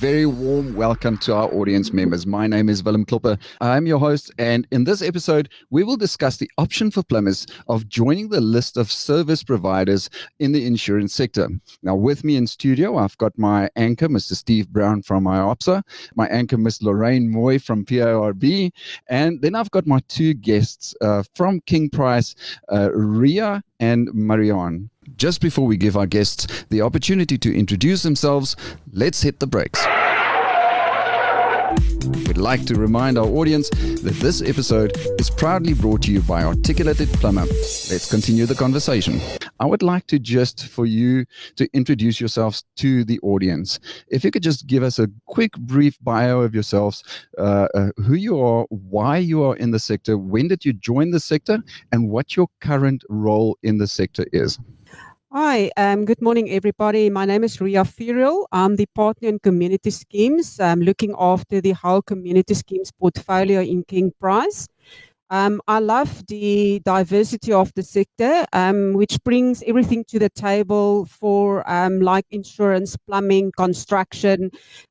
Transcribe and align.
very 0.00 0.24
warm 0.24 0.74
welcome 0.74 1.18
to 1.18 1.34
our 1.34 1.52
audience 1.52 1.92
members. 1.92 2.26
My 2.26 2.46
name 2.46 2.70
is 2.70 2.82
Willem 2.82 3.04
Klopper. 3.04 3.36
I'm 3.60 3.86
your 3.86 3.98
host, 3.98 4.32
and 4.38 4.66
in 4.70 4.84
this 4.84 5.02
episode, 5.02 5.50
we 5.68 5.84
will 5.84 5.98
discuss 5.98 6.38
the 6.38 6.50
option 6.56 6.90
for 6.90 7.02
plumbers 7.02 7.46
of 7.68 7.86
joining 7.86 8.30
the 8.30 8.40
list 8.40 8.78
of 8.78 8.90
service 8.90 9.42
providers 9.42 10.08
in 10.38 10.52
the 10.52 10.66
insurance 10.66 11.12
sector. 11.12 11.50
Now, 11.82 11.96
with 11.96 12.24
me 12.24 12.36
in 12.36 12.46
studio, 12.46 12.96
I've 12.96 13.18
got 13.18 13.36
my 13.36 13.68
anchor, 13.76 14.08
Mr. 14.08 14.32
Steve 14.32 14.70
Brown 14.70 15.02
from 15.02 15.24
IOPSA, 15.24 15.82
my 16.14 16.26
anchor, 16.28 16.56
Ms. 16.56 16.82
Lorraine 16.82 17.30
Moy 17.30 17.58
from 17.58 17.84
PIRB, 17.84 18.70
and 19.10 19.42
then 19.42 19.54
I've 19.54 19.70
got 19.70 19.86
my 19.86 20.00
two 20.08 20.32
guests 20.32 20.94
uh, 21.02 21.24
from 21.34 21.60
King 21.66 21.90
Price, 21.90 22.34
uh, 22.72 22.88
Ria 22.94 23.62
and 23.80 24.08
Marianne. 24.14 24.88
Just 25.20 25.42
before 25.42 25.66
we 25.66 25.76
give 25.76 25.98
our 25.98 26.06
guests 26.06 26.46
the 26.70 26.80
opportunity 26.80 27.36
to 27.36 27.54
introduce 27.54 28.02
themselves, 28.02 28.56
let's 28.90 29.20
hit 29.20 29.38
the 29.38 29.46
brakes. 29.46 29.84
We'd 32.26 32.38
like 32.38 32.64
to 32.64 32.74
remind 32.74 33.18
our 33.18 33.26
audience 33.26 33.68
that 33.68 34.16
this 34.22 34.40
episode 34.40 34.96
is 35.20 35.28
proudly 35.28 35.74
brought 35.74 36.00
to 36.04 36.10
you 36.10 36.22
by 36.22 36.42
Articulated 36.42 37.08
Plumber. 37.08 37.44
Let's 37.44 38.10
continue 38.10 38.46
the 38.46 38.54
conversation. 38.54 39.20
I 39.60 39.66
would 39.66 39.82
like 39.82 40.06
to 40.06 40.18
just 40.18 40.68
for 40.68 40.86
you 40.86 41.26
to 41.56 41.68
introduce 41.74 42.18
yourselves 42.18 42.64
to 42.76 43.04
the 43.04 43.20
audience. 43.20 43.78
If 44.08 44.24
you 44.24 44.30
could 44.30 44.42
just 44.42 44.66
give 44.66 44.82
us 44.82 44.98
a 44.98 45.10
quick, 45.26 45.52
brief 45.52 45.98
bio 46.00 46.40
of 46.40 46.54
yourselves, 46.54 47.04
uh, 47.36 47.68
uh, 47.74 47.90
who 47.98 48.14
you 48.14 48.40
are, 48.40 48.64
why 48.70 49.18
you 49.18 49.42
are 49.42 49.56
in 49.56 49.70
the 49.70 49.78
sector, 49.78 50.16
when 50.16 50.48
did 50.48 50.64
you 50.64 50.72
join 50.72 51.10
the 51.10 51.20
sector, 51.20 51.58
and 51.92 52.08
what 52.08 52.36
your 52.36 52.48
current 52.62 53.04
role 53.10 53.58
in 53.62 53.76
the 53.76 53.86
sector 53.86 54.24
is. 54.32 54.58
Hi, 55.32 55.70
um, 55.76 56.04
good 56.06 56.20
morning, 56.20 56.50
everybody. 56.50 57.08
My 57.08 57.24
name 57.24 57.44
is 57.44 57.60
Ria 57.60 57.84
Furiel. 57.84 58.46
I'm 58.50 58.74
the 58.76 58.86
partner 58.96 59.28
in 59.28 59.38
community 59.38 59.90
schemes, 59.90 60.58
I'm 60.58 60.80
looking 60.80 61.14
after 61.18 61.60
the 61.60 61.70
whole 61.72 62.02
community 62.02 62.54
schemes 62.54 62.90
portfolio 62.90 63.60
in 63.60 63.84
King 63.84 64.12
Price. 64.20 64.66
Um, 65.30 65.60
I 65.68 65.78
love 65.80 66.26
the 66.28 66.80
diversity 66.84 67.52
of 67.52 67.72
the 67.76 67.82
sector, 67.84 68.46
um, 68.52 68.94
which 68.94 69.18
brings 69.24 69.62
everything 69.64 70.04
to 70.08 70.18
the 70.18 70.30
table 70.30 71.06
for 71.06 71.68
um, 71.70 72.00
like 72.00 72.26
insurance, 72.32 72.96
plumbing, 73.06 73.52
construction, 73.56 74.50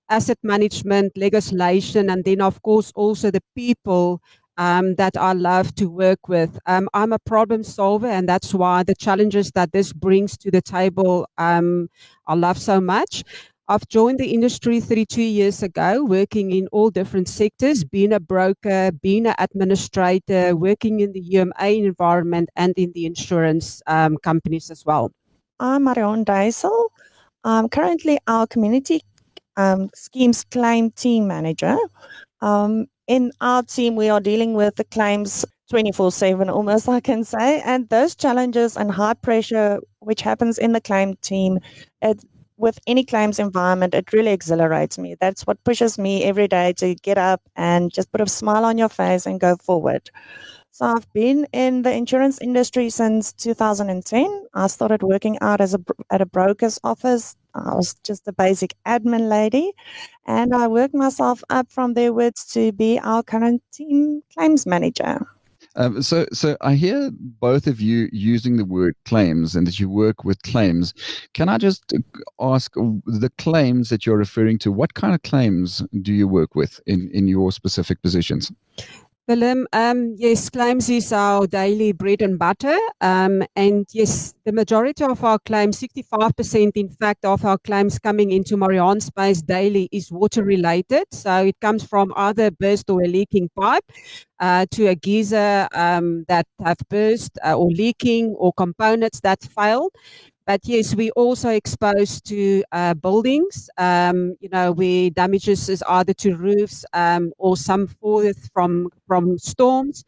asset 0.09 0.37
management, 0.43 1.17
legislation, 1.17 2.09
and 2.09 2.23
then, 2.23 2.41
of 2.41 2.61
course, 2.61 2.91
also 2.95 3.31
the 3.31 3.41
people 3.55 4.21
um, 4.59 4.95
that 4.95 5.17
I 5.17 5.33
love 5.33 5.73
to 5.75 5.89
work 5.89 6.27
with. 6.27 6.59
Um, 6.67 6.89
I'm 6.93 7.13
a 7.13 7.19
problem 7.19 7.63
solver, 7.63 8.07
and 8.07 8.29
that's 8.29 8.53
why 8.53 8.83
the 8.83 8.93
challenges 8.93 9.51
that 9.51 9.71
this 9.71 9.93
brings 9.93 10.37
to 10.37 10.51
the 10.51 10.61
table 10.61 11.27
um, 11.37 11.89
I 12.27 12.35
love 12.35 12.59
so 12.59 12.79
much. 12.79 13.23
I've 13.69 13.87
joined 13.87 14.19
the 14.19 14.33
industry 14.33 14.79
32 14.79 15.21
years 15.21 15.63
ago, 15.63 16.03
working 16.03 16.51
in 16.51 16.67
all 16.71 16.89
different 16.89 17.29
sectors, 17.29 17.83
being 17.83 18.11
a 18.11 18.19
broker, 18.19 18.91
being 18.91 19.27
an 19.27 19.35
administrator, 19.37 20.55
working 20.55 20.99
in 20.99 21.13
the 21.13 21.21
UMA 21.21 21.53
environment, 21.59 22.49
and 22.55 22.73
in 22.77 22.91
the 22.93 23.05
insurance 23.05 23.81
um, 23.87 24.17
companies 24.17 24.69
as 24.69 24.85
well. 24.85 25.11
I'm 25.59 25.85
Marion 25.85 26.25
Deisel. 26.25 26.89
I'm 27.43 27.69
currently 27.69 28.17
our 28.27 28.45
community 28.47 29.01
um, 29.55 29.89
schemes 29.93 30.43
claim 30.43 30.91
team 30.91 31.27
manager. 31.27 31.77
Um, 32.41 32.87
in 33.09 33.31
our 33.41 33.63
team, 33.63 33.95
we 33.95 34.07
are 34.07 34.21
dealing 34.21 34.53
with 34.53 34.75
the 34.75 34.83
claims 34.85 35.43
24 35.71 36.11
7 36.11 36.49
almost, 36.49 36.87
I 36.87 36.99
can 36.99 37.23
say. 37.23 37.59
And 37.61 37.89
those 37.89 38.15
challenges 38.15 38.77
and 38.77 38.91
high 38.91 39.15
pressure, 39.15 39.79
which 39.99 40.21
happens 40.21 40.59
in 40.59 40.73
the 40.73 40.79
claim 40.79 41.15
team, 41.15 41.59
it, 42.01 42.23
with 42.57 42.77
any 42.85 43.03
claims 43.03 43.39
environment, 43.39 43.95
it 43.95 44.13
really 44.13 44.31
exhilarates 44.31 44.99
me. 44.99 45.15
That's 45.19 45.47
what 45.47 45.63
pushes 45.63 45.97
me 45.97 46.23
every 46.23 46.47
day 46.47 46.73
to 46.73 46.93
get 46.95 47.17
up 47.17 47.41
and 47.55 47.91
just 47.91 48.11
put 48.11 48.21
a 48.21 48.27
smile 48.27 48.63
on 48.63 48.77
your 48.77 48.89
face 48.89 49.25
and 49.25 49.39
go 49.39 49.55
forward. 49.55 50.11
So 50.71 50.85
I've 50.85 51.11
been 51.13 51.47
in 51.51 51.81
the 51.81 51.91
insurance 51.91 52.39
industry 52.39 52.89
since 52.89 53.33
2010. 53.33 54.47
I 54.53 54.67
started 54.67 55.03
working 55.03 55.37
out 55.41 55.61
as 55.61 55.73
a 55.73 55.79
at 56.09 56.21
a 56.21 56.25
broker's 56.25 56.79
office. 56.83 57.35
I 57.55 57.73
was 57.75 57.95
just 58.03 58.27
a 58.27 58.33
basic 58.33 58.75
admin 58.85 59.27
lady, 59.27 59.73
and 60.27 60.53
I 60.53 60.67
worked 60.67 60.93
myself 60.93 61.43
up 61.49 61.71
from 61.71 61.95
there 61.95 62.11
to 62.51 62.71
be 62.71 62.99
our 62.99 63.23
current 63.23 63.63
team 63.71 64.21
claims 64.33 64.65
manager. 64.65 65.25
Um, 65.75 66.01
so, 66.01 66.25
so 66.33 66.57
I 66.61 66.75
hear 66.75 67.11
both 67.13 67.67
of 67.67 67.79
you 67.79 68.09
using 68.11 68.57
the 68.57 68.65
word 68.65 68.95
claims 69.05 69.55
and 69.55 69.67
that 69.67 69.79
you 69.79 69.89
work 69.89 70.23
with 70.23 70.41
claims. 70.41 70.93
Can 71.33 71.47
I 71.49 71.57
just 71.57 71.93
ask 72.39 72.73
the 72.73 73.31
claims 73.37 73.89
that 73.89 74.05
you're 74.05 74.17
referring 74.17 74.57
to? 74.59 74.71
What 74.71 74.93
kind 74.93 75.13
of 75.13 75.21
claims 75.23 75.83
do 76.01 76.13
you 76.13 76.27
work 76.27 76.55
with 76.55 76.79
in, 76.85 77.09
in 77.13 77.27
your 77.27 77.51
specific 77.51 78.01
positions? 78.01 78.51
Willem, 79.29 79.67
um, 79.73 80.15
yes, 80.17 80.49
claims 80.49 80.89
is 80.89 81.13
our 81.13 81.45
daily 81.45 81.91
bread 81.91 82.23
and 82.23 82.39
butter. 82.39 82.75
Um, 82.99 83.43
and 83.55 83.85
yes, 83.93 84.33
the 84.43 84.51
majority 84.51 85.03
of 85.03 85.23
our 85.23 85.37
claims, 85.37 85.77
65% 85.77 86.71
in 86.75 86.89
fact 86.89 87.23
of 87.25 87.45
our 87.45 87.59
claims 87.59 87.99
coming 87.99 88.31
into 88.31 88.57
Marianne 88.57 88.99
space 89.01 89.43
daily 89.43 89.87
is 89.91 90.11
water 90.11 90.43
related. 90.43 91.03
So 91.11 91.45
it 91.45 91.59
comes 91.61 91.83
from 91.83 92.11
either 92.15 92.49
burst 92.49 92.89
or 92.89 93.03
a 93.03 93.07
leaking 93.07 93.49
pipe 93.55 93.85
uh, 94.39 94.65
to 94.71 94.87
a 94.87 94.95
geyser 94.95 95.67
um, 95.75 96.25
that 96.27 96.47
have 96.65 96.79
burst 96.89 97.37
uh, 97.45 97.53
or 97.55 97.69
leaking 97.69 98.33
or 98.35 98.51
components 98.53 99.19
that 99.19 99.43
fail. 99.43 99.89
But 100.49 100.61
yes, 100.63 100.95
we 100.95 101.11
also 101.11 101.49
exposed 101.49 102.25
to 102.25 102.63
uh, 102.71 102.95
buildings, 102.95 103.69
um, 103.77 104.33
you 104.39 104.49
know, 104.49 104.71
where 104.71 105.11
damages 105.11 105.69
is 105.69 105.83
either 105.87 106.11
to 106.15 106.35
roofs 106.35 106.83
um, 106.91 107.31
or 107.37 107.55
some 107.55 107.85
forth 107.85 108.49
from, 108.51 108.89
from 109.05 109.37
storms. 109.37 110.05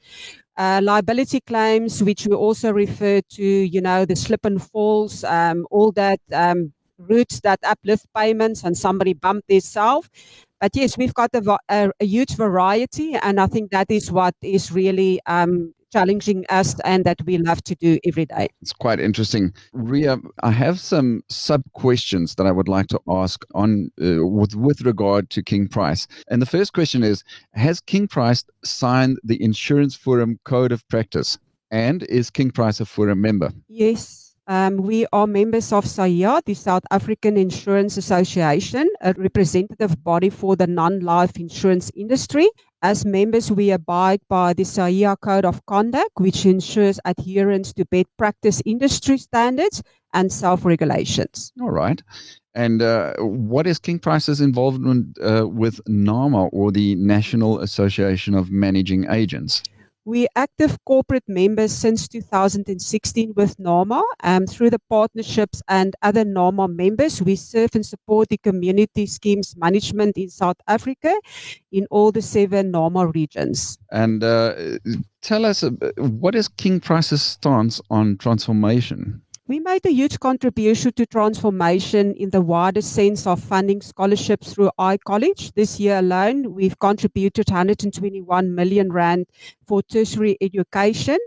Uh, 0.57 0.81
liability 0.81 1.41
claims, 1.41 2.01
which 2.01 2.25
we 2.25 2.33
also 2.33 2.71
refer 2.73 3.21
to, 3.33 3.43
you 3.43 3.81
know, 3.81 4.03
the 4.03 4.15
slip 4.15 4.43
and 4.43 4.63
falls, 4.63 5.23
um, 5.25 5.67
all 5.69 5.91
that 5.91 6.19
um, 6.33 6.73
routes 6.97 7.39
that 7.41 7.59
uplift 7.63 8.07
payments 8.15 8.63
and 8.63 8.75
somebody 8.75 9.13
bumped 9.13 9.47
themselves. 9.47 10.09
But 10.59 10.75
yes, 10.75 10.97
we've 10.97 11.13
got 11.13 11.29
a, 11.35 11.57
a, 11.69 11.91
a, 11.99 12.05
huge 12.05 12.35
variety, 12.35 13.13
and 13.13 13.39
I 13.39 13.45
think 13.45 13.69
that 13.69 13.91
is 13.91 14.11
what 14.11 14.33
is 14.41 14.71
really 14.71 15.19
um, 15.27 15.75
challenging 15.91 16.45
us 16.49 16.79
and 16.85 17.05
that 17.05 17.17
we 17.25 17.37
love 17.37 17.63
to 17.63 17.75
do 17.75 17.99
every 18.05 18.25
day. 18.25 18.47
It's 18.61 18.73
quite 18.73 18.99
interesting. 18.99 19.53
Ria, 19.73 20.17
I 20.43 20.51
have 20.51 20.79
some 20.79 21.23
sub 21.29 21.63
questions 21.73 22.35
that 22.35 22.45
I 22.45 22.51
would 22.51 22.67
like 22.67 22.87
to 22.87 22.99
ask 23.07 23.45
on 23.53 23.91
uh, 24.01 24.25
with, 24.25 24.55
with 24.55 24.81
regard 24.81 25.29
to 25.31 25.43
King 25.43 25.67
Price. 25.67 26.07
And 26.29 26.41
the 26.41 26.45
first 26.45 26.73
question 26.73 27.03
is 27.03 27.23
Has 27.53 27.81
King 27.81 28.07
Price 28.07 28.43
signed 28.63 29.19
the 29.23 29.41
Insurance 29.43 29.95
Forum 29.95 30.39
Code 30.45 30.71
of 30.71 30.87
Practice? 30.87 31.37
And 31.71 32.03
is 32.03 32.29
King 32.29 32.51
Price 32.51 32.81
a 32.81 32.85
Forum 32.85 33.21
member? 33.21 33.51
Yes. 33.69 34.20
Um, 34.51 34.75
we 34.75 35.05
are 35.13 35.27
members 35.27 35.71
of 35.71 35.85
SAIA, 35.85 36.43
the 36.43 36.55
South 36.55 36.83
African 36.91 37.37
Insurance 37.37 37.95
Association, 37.95 38.89
a 38.99 39.13
representative 39.13 40.03
body 40.03 40.29
for 40.29 40.57
the 40.57 40.67
non 40.67 40.99
life 40.99 41.37
insurance 41.39 41.89
industry. 41.95 42.49
As 42.81 43.05
members, 43.05 43.49
we 43.49 43.71
abide 43.71 44.19
by 44.27 44.51
the 44.51 44.63
SAIA 44.63 45.15
Code 45.21 45.45
of 45.45 45.65
Conduct, 45.67 46.11
which 46.15 46.45
ensures 46.45 46.99
adherence 47.05 47.71
to 47.75 47.85
best 47.85 48.07
practice 48.17 48.61
industry 48.65 49.17
standards 49.19 49.81
and 50.13 50.33
self 50.33 50.65
regulations. 50.65 51.53
All 51.61 51.71
right. 51.71 52.03
And 52.53 52.81
uh, 52.81 53.13
what 53.19 53.65
is 53.65 53.79
King 53.79 53.99
Price's 53.99 54.41
involvement 54.41 55.17
uh, 55.21 55.47
with 55.47 55.79
NAMA 55.87 56.47
or 56.47 56.73
the 56.73 56.95
National 56.95 57.61
Association 57.61 58.35
of 58.35 58.51
Managing 58.51 59.09
Agents? 59.09 59.63
We're 60.03 60.27
active 60.35 60.77
corporate 60.85 61.25
members 61.27 61.71
since 61.71 62.07
2016 62.07 63.33
with 63.35 63.59
NAMA. 63.59 64.03
Um, 64.23 64.47
through 64.47 64.71
the 64.71 64.79
partnerships 64.89 65.61
and 65.67 65.93
other 66.01 66.25
NAMA 66.25 66.69
members, 66.69 67.21
we 67.21 67.35
serve 67.35 67.75
and 67.75 67.85
support 67.85 68.29
the 68.29 68.37
community 68.37 69.05
schemes 69.05 69.55
management 69.55 70.17
in 70.17 70.29
South 70.29 70.57
Africa 70.67 71.13
in 71.71 71.85
all 71.91 72.11
the 72.11 72.21
seven 72.23 72.71
NAMA 72.71 73.07
regions. 73.07 73.77
And 73.91 74.23
uh, 74.23 74.79
tell 75.21 75.45
us, 75.45 75.63
uh, 75.63 75.69
what 75.97 76.33
is 76.33 76.47
King 76.47 76.79
Price's 76.79 77.21
stance 77.21 77.79
on 77.91 78.17
transformation? 78.17 79.21
We 79.51 79.59
made 79.59 79.85
a 79.85 79.91
huge 79.91 80.17
contribution 80.17 80.93
to 80.93 81.05
transformation 81.05 82.13
in 82.15 82.29
the 82.29 82.39
wider 82.39 82.81
sense 82.81 83.27
of 83.27 83.43
funding 83.43 83.81
scholarships 83.81 84.53
through 84.53 84.71
iCollege. 84.79 85.53
This 85.55 85.77
year 85.77 85.99
alone, 85.99 86.53
we've 86.53 86.79
contributed 86.79 87.49
121 87.49 88.55
million 88.55 88.93
rand 88.93 89.25
for 89.67 89.83
tertiary 89.83 90.37
education. 90.39 91.17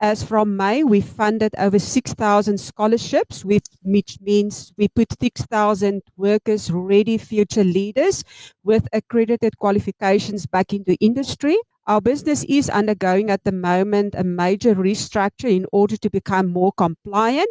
As 0.00 0.22
from 0.22 0.56
May, 0.56 0.84
we 0.84 1.00
funded 1.00 1.56
over 1.58 1.80
6,000 1.80 2.56
scholarships, 2.60 3.44
which 3.44 3.66
means 3.82 4.72
we 4.76 4.86
put 4.86 5.20
6,000 5.20 6.02
workers, 6.16 6.70
ready 6.70 7.18
future 7.18 7.64
leaders 7.64 8.22
with 8.62 8.86
accredited 8.92 9.58
qualifications 9.58 10.46
back 10.46 10.72
into 10.72 10.94
industry. 11.00 11.58
Our 11.86 12.00
business 12.00 12.44
is 12.48 12.68
undergoing 12.70 13.30
at 13.30 13.44
the 13.44 13.52
moment 13.52 14.14
a 14.16 14.24
major 14.24 14.74
restructure 14.74 15.50
in 15.50 15.66
order 15.72 15.96
to 15.96 16.10
become 16.10 16.48
more 16.48 16.72
compliant, 16.72 17.50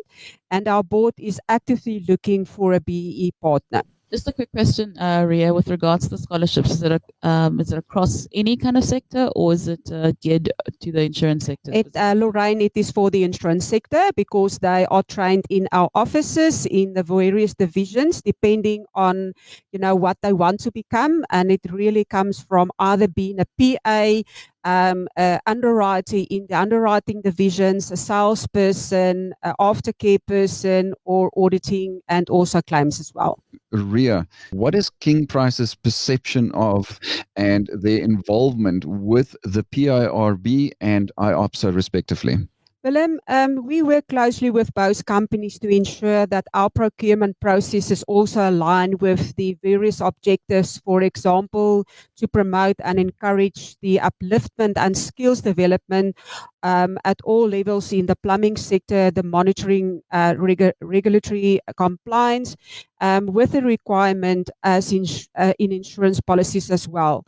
and 0.49 0.67
our 0.67 0.83
board 0.83 1.13
is 1.17 1.39
actively 1.47 2.03
looking 2.07 2.43
for 2.45 2.73
a 2.73 2.81
BEE 2.81 3.31
partner. 3.41 3.83
Just 4.11 4.27
a 4.27 4.33
quick 4.33 4.51
question, 4.51 4.93
uh, 4.99 5.23
Ria, 5.25 5.53
with 5.53 5.69
regards 5.69 6.03
to 6.03 6.09
the 6.09 6.17
scholarships. 6.17 6.71
Is 6.71 6.83
it, 6.83 6.91
a, 6.91 7.27
um, 7.27 7.61
is 7.61 7.71
it 7.71 7.77
across 7.77 8.27
any 8.33 8.57
kind 8.57 8.75
of 8.75 8.83
sector 8.83 9.29
or 9.37 9.53
is 9.53 9.69
it 9.69 9.89
uh, 9.89 10.11
geared 10.21 10.51
to 10.81 10.91
the 10.91 11.03
insurance 11.03 11.45
sector? 11.45 11.71
It, 11.73 11.95
uh, 11.95 12.13
Lorraine, 12.17 12.59
it 12.59 12.73
is 12.75 12.91
for 12.91 13.09
the 13.09 13.23
insurance 13.23 13.65
sector 13.65 14.09
because 14.17 14.59
they 14.59 14.85
are 14.91 15.03
trained 15.03 15.45
in 15.49 15.69
our 15.71 15.89
offices 15.95 16.65
in 16.65 16.93
the 16.93 17.03
various 17.03 17.53
divisions, 17.53 18.21
depending 18.21 18.83
on, 18.95 19.31
you 19.71 19.79
know, 19.79 19.95
what 19.95 20.17
they 20.21 20.33
want 20.33 20.59
to 20.61 20.71
become. 20.73 21.23
And 21.29 21.49
it 21.49 21.61
really 21.71 22.03
comes 22.03 22.43
from 22.43 22.69
either 22.79 23.07
being 23.07 23.39
a 23.39 23.45
PA, 23.57 24.23
um, 24.63 25.07
underwriting 25.45 26.25
in 26.25 26.45
the 26.49 26.57
underwriting 26.57 27.21
divisions, 27.21 27.91
a 27.91 27.97
salesperson, 27.97 29.33
uh, 29.43 29.53
aftercare 29.59 30.19
person, 30.25 30.93
or 31.05 31.31
auditing 31.35 32.01
and 32.07 32.29
also 32.29 32.61
claims 32.61 32.99
as 32.99 33.11
well. 33.13 33.39
Ria, 33.71 34.27
what 34.51 34.75
is 34.75 34.89
King 34.89 35.25
Price's 35.25 35.75
perception 35.75 36.51
of 36.53 36.99
and 37.35 37.69
their 37.73 38.01
involvement 38.01 38.85
with 38.85 39.35
the 39.43 39.63
PIRB 39.63 40.71
and 40.81 41.11
IOPSA 41.17 41.73
respectively? 41.73 42.37
Willem, 42.83 43.19
um, 43.27 43.67
we 43.67 43.83
work 43.83 44.07
closely 44.07 44.49
with 44.49 44.73
both 44.73 45.05
companies 45.05 45.59
to 45.59 45.69
ensure 45.69 46.25
that 46.25 46.45
our 46.55 46.67
procurement 46.67 47.39
processes 47.39 48.01
also 48.07 48.49
align 48.49 48.97
with 48.97 49.35
the 49.35 49.55
various 49.61 50.01
objectives, 50.01 50.79
for 50.79 51.03
example, 51.03 51.85
to 52.17 52.27
promote 52.27 52.75
and 52.83 52.97
encourage 52.99 53.77
the 53.81 53.99
upliftment 54.01 54.73
and 54.77 54.97
skills 54.97 55.41
development 55.41 56.17
um, 56.63 56.97
at 57.05 57.21
all 57.23 57.47
levels 57.47 57.93
in 57.93 58.07
the 58.07 58.15
plumbing 58.15 58.57
sector, 58.57 59.11
the 59.11 59.21
monitoring 59.21 60.01
uh, 60.11 60.33
reg- 60.39 60.73
regulatory 60.81 61.59
compliance, 61.77 62.55
um, 63.01 63.25
with 63.25 63.51
the 63.51 63.61
requirement 63.61 64.49
as 64.63 64.93
in, 64.93 65.05
uh, 65.35 65.53
in 65.59 65.71
insurance 65.73 66.21
policies 66.21 66.71
as 66.71 66.87
well. 66.87 67.25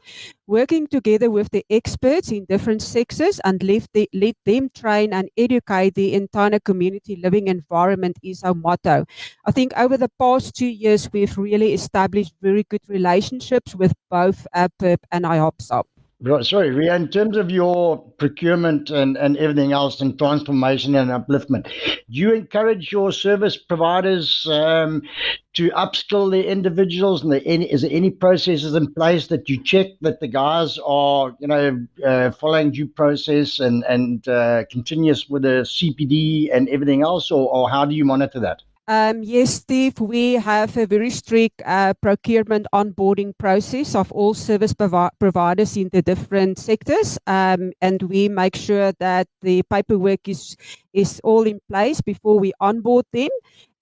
Working 0.47 0.87
together 0.87 1.29
with 1.31 1.49
the 1.51 1.65
experts 1.69 2.31
in 2.31 2.45
different 2.45 2.81
sectors 2.81 3.39
and 3.43 3.61
let, 3.63 3.87
the, 3.93 4.09
let 4.13 4.35
them 4.45 4.69
train 4.73 5.13
and 5.13 5.29
educate 5.37 5.95
the 5.95 6.13
entire 6.13 6.59
community 6.59 7.15
living 7.15 7.47
environment 7.47 8.17
is 8.23 8.43
our 8.43 8.53
motto. 8.53 9.05
I 9.45 9.51
think 9.51 9.73
over 9.77 9.97
the 9.97 10.09
past 10.19 10.55
two 10.55 10.67
years, 10.67 11.09
we've 11.11 11.37
really 11.37 11.73
established 11.73 12.33
very 12.41 12.63
good 12.63 12.81
relationships 12.87 13.75
with 13.75 13.93
both 14.09 14.47
uh, 14.53 14.67
PIRB 14.79 14.99
and 15.11 15.25
IOPSA. 16.23 16.45
Sorry, 16.45 16.71
Ria, 16.71 16.95
in 16.95 17.09
terms 17.09 17.35
of 17.35 17.51
your 17.51 17.97
procurement 18.17 18.89
and, 18.89 19.17
and 19.17 19.35
everything 19.37 19.73
else 19.73 19.99
and 19.99 20.17
transformation 20.17 20.95
and 20.95 21.11
upliftment, 21.11 21.65
do 21.65 22.01
you 22.07 22.33
encourage 22.33 22.91
your 22.91 23.11
service 23.11 23.57
providers 23.57 24.47
um, 24.49 25.01
to 25.53 25.69
upskill 25.71 26.31
their 26.31 26.43
individuals? 26.43 27.23
And 27.23 27.33
the, 27.33 27.45
any, 27.45 27.69
is 27.71 27.81
there 27.81 27.91
any 27.91 28.09
processes 28.09 28.73
in 28.73 28.93
place 28.93 29.27
that 29.27 29.49
you 29.49 29.61
check 29.61 29.87
that 30.01 30.21
the 30.21 30.27
guys 30.27 30.79
are, 30.85 31.35
you 31.39 31.47
know, 31.47 31.85
uh, 32.05 32.31
following 32.31 32.71
due 32.71 32.87
process 32.87 33.59
and, 33.59 33.83
and 33.83 34.25
uh, 34.27 34.63
continuous 34.71 35.27
with 35.27 35.41
the 35.41 35.65
CPD 35.65 36.49
and 36.55 36.69
everything 36.69 37.01
else? 37.01 37.31
Or, 37.31 37.53
or 37.53 37.69
how 37.69 37.83
do 37.83 37.95
you 37.95 38.05
monitor 38.05 38.39
that? 38.39 38.63
Um, 38.85 39.23
yes, 39.23 39.53
Steve, 39.63 39.97
we 40.01 40.33
have 40.33 40.75
a 40.75 40.85
very 40.85 41.09
strict 41.09 41.61
uh, 41.65 41.93
procurement 42.01 42.67
onboarding 42.73 43.31
process 43.37 43.95
of 43.95 44.11
all 44.11 44.33
service 44.33 44.73
provi- 44.73 45.09
providers 45.19 45.77
in 45.77 45.87
the 45.93 46.01
different 46.01 46.59
sectors, 46.59 47.17
um, 47.25 47.71
and 47.81 48.03
we 48.03 48.27
make 48.27 48.57
sure 48.57 48.91
that 48.99 49.27
the 49.41 49.63
paperwork 49.71 50.27
is 50.27 50.57
is 50.91 51.21
all 51.23 51.43
in 51.43 51.61
place 51.69 52.01
before 52.01 52.37
we 52.37 52.51
onboard 52.59 53.05
them. 53.13 53.29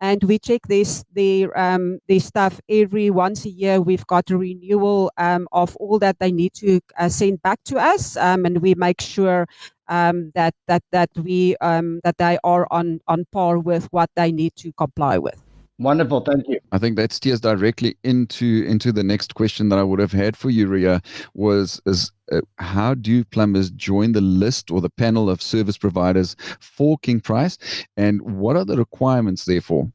And 0.01 0.23
we 0.23 0.37
check 0.37 0.61
this 0.67 1.03
their 1.13 1.49
um, 1.57 1.97
their 2.07 2.19
stuff 2.19 2.61
every 2.69 3.09
once 3.09 3.45
a 3.45 3.49
year. 3.49 3.81
We've 3.81 4.05
got 4.05 4.29
a 4.29 4.37
renewal 4.37 5.11
um, 5.17 5.47
of 5.51 5.75
all 5.77 5.97
that 5.99 6.19
they 6.19 6.31
need 6.31 6.53
to 6.61 6.79
uh, 6.97 7.09
send 7.09 7.41
back 7.41 7.59
to 7.65 7.77
us, 7.77 8.17
um, 8.17 8.45
and 8.45 8.61
we 8.61 8.75
make 8.75 9.01
sure 9.01 9.47
um, 9.91 10.31
that 10.33 10.55
that 10.67 10.81
that 10.91 11.09
we 11.15 11.55
um, 11.57 11.99
that 12.03 12.17
they 12.17 12.39
are 12.43 12.67
on 12.71 12.99
on 13.07 13.25
par 13.31 13.59
with 13.59 13.87
what 13.91 14.09
they 14.15 14.31
need 14.31 14.55
to 14.55 14.71
comply 14.73 15.19
with. 15.19 15.39
Wonderful, 15.77 16.21
thank 16.21 16.47
you. 16.47 16.59
I 16.71 16.77
think 16.77 16.95
that 16.95 17.11
steers 17.11 17.41
directly 17.41 17.97
into 18.03 18.63
into 18.67 18.91
the 18.91 19.03
next 19.03 19.35
question 19.35 19.69
that 19.69 19.77
I 19.79 19.83
would 19.83 19.99
have 19.99 20.11
had 20.11 20.37
for 20.37 20.49
you, 20.49 20.67
Ria, 20.67 21.01
was 21.33 21.81
is 21.85 22.11
uh, 22.31 22.41
how 22.57 22.93
do 22.93 23.23
plumbers 23.25 23.71
join 23.71 24.13
the 24.13 24.21
list 24.21 24.71
or 24.71 24.81
the 24.81 24.89
panel 24.89 25.29
of 25.29 25.41
service 25.41 25.77
providers 25.77 26.35
for 26.59 26.97
King 26.99 27.19
Price, 27.19 27.57
and 27.97 28.21
what 28.21 28.55
are 28.55 28.65
the 28.65 28.77
requirements 28.77 29.45
therefore? 29.45 29.91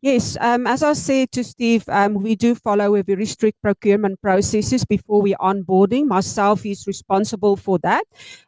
Yes, 0.00 0.36
um, 0.40 0.66
as 0.66 0.82
I 0.82 0.92
said 0.92 1.32
to 1.32 1.44
Steve, 1.44 1.84
um, 1.88 2.14
we 2.14 2.34
do 2.34 2.54
follow 2.54 2.94
a 2.94 3.02
very 3.02 3.26
strict 3.26 3.60
procurement 3.62 4.20
processes 4.20 4.84
before 4.84 5.22
we 5.22 5.34
onboarding. 5.34 6.06
Myself 6.06 6.64
is 6.64 6.86
responsible 6.86 7.56
for 7.56 7.78
that. 7.80 8.04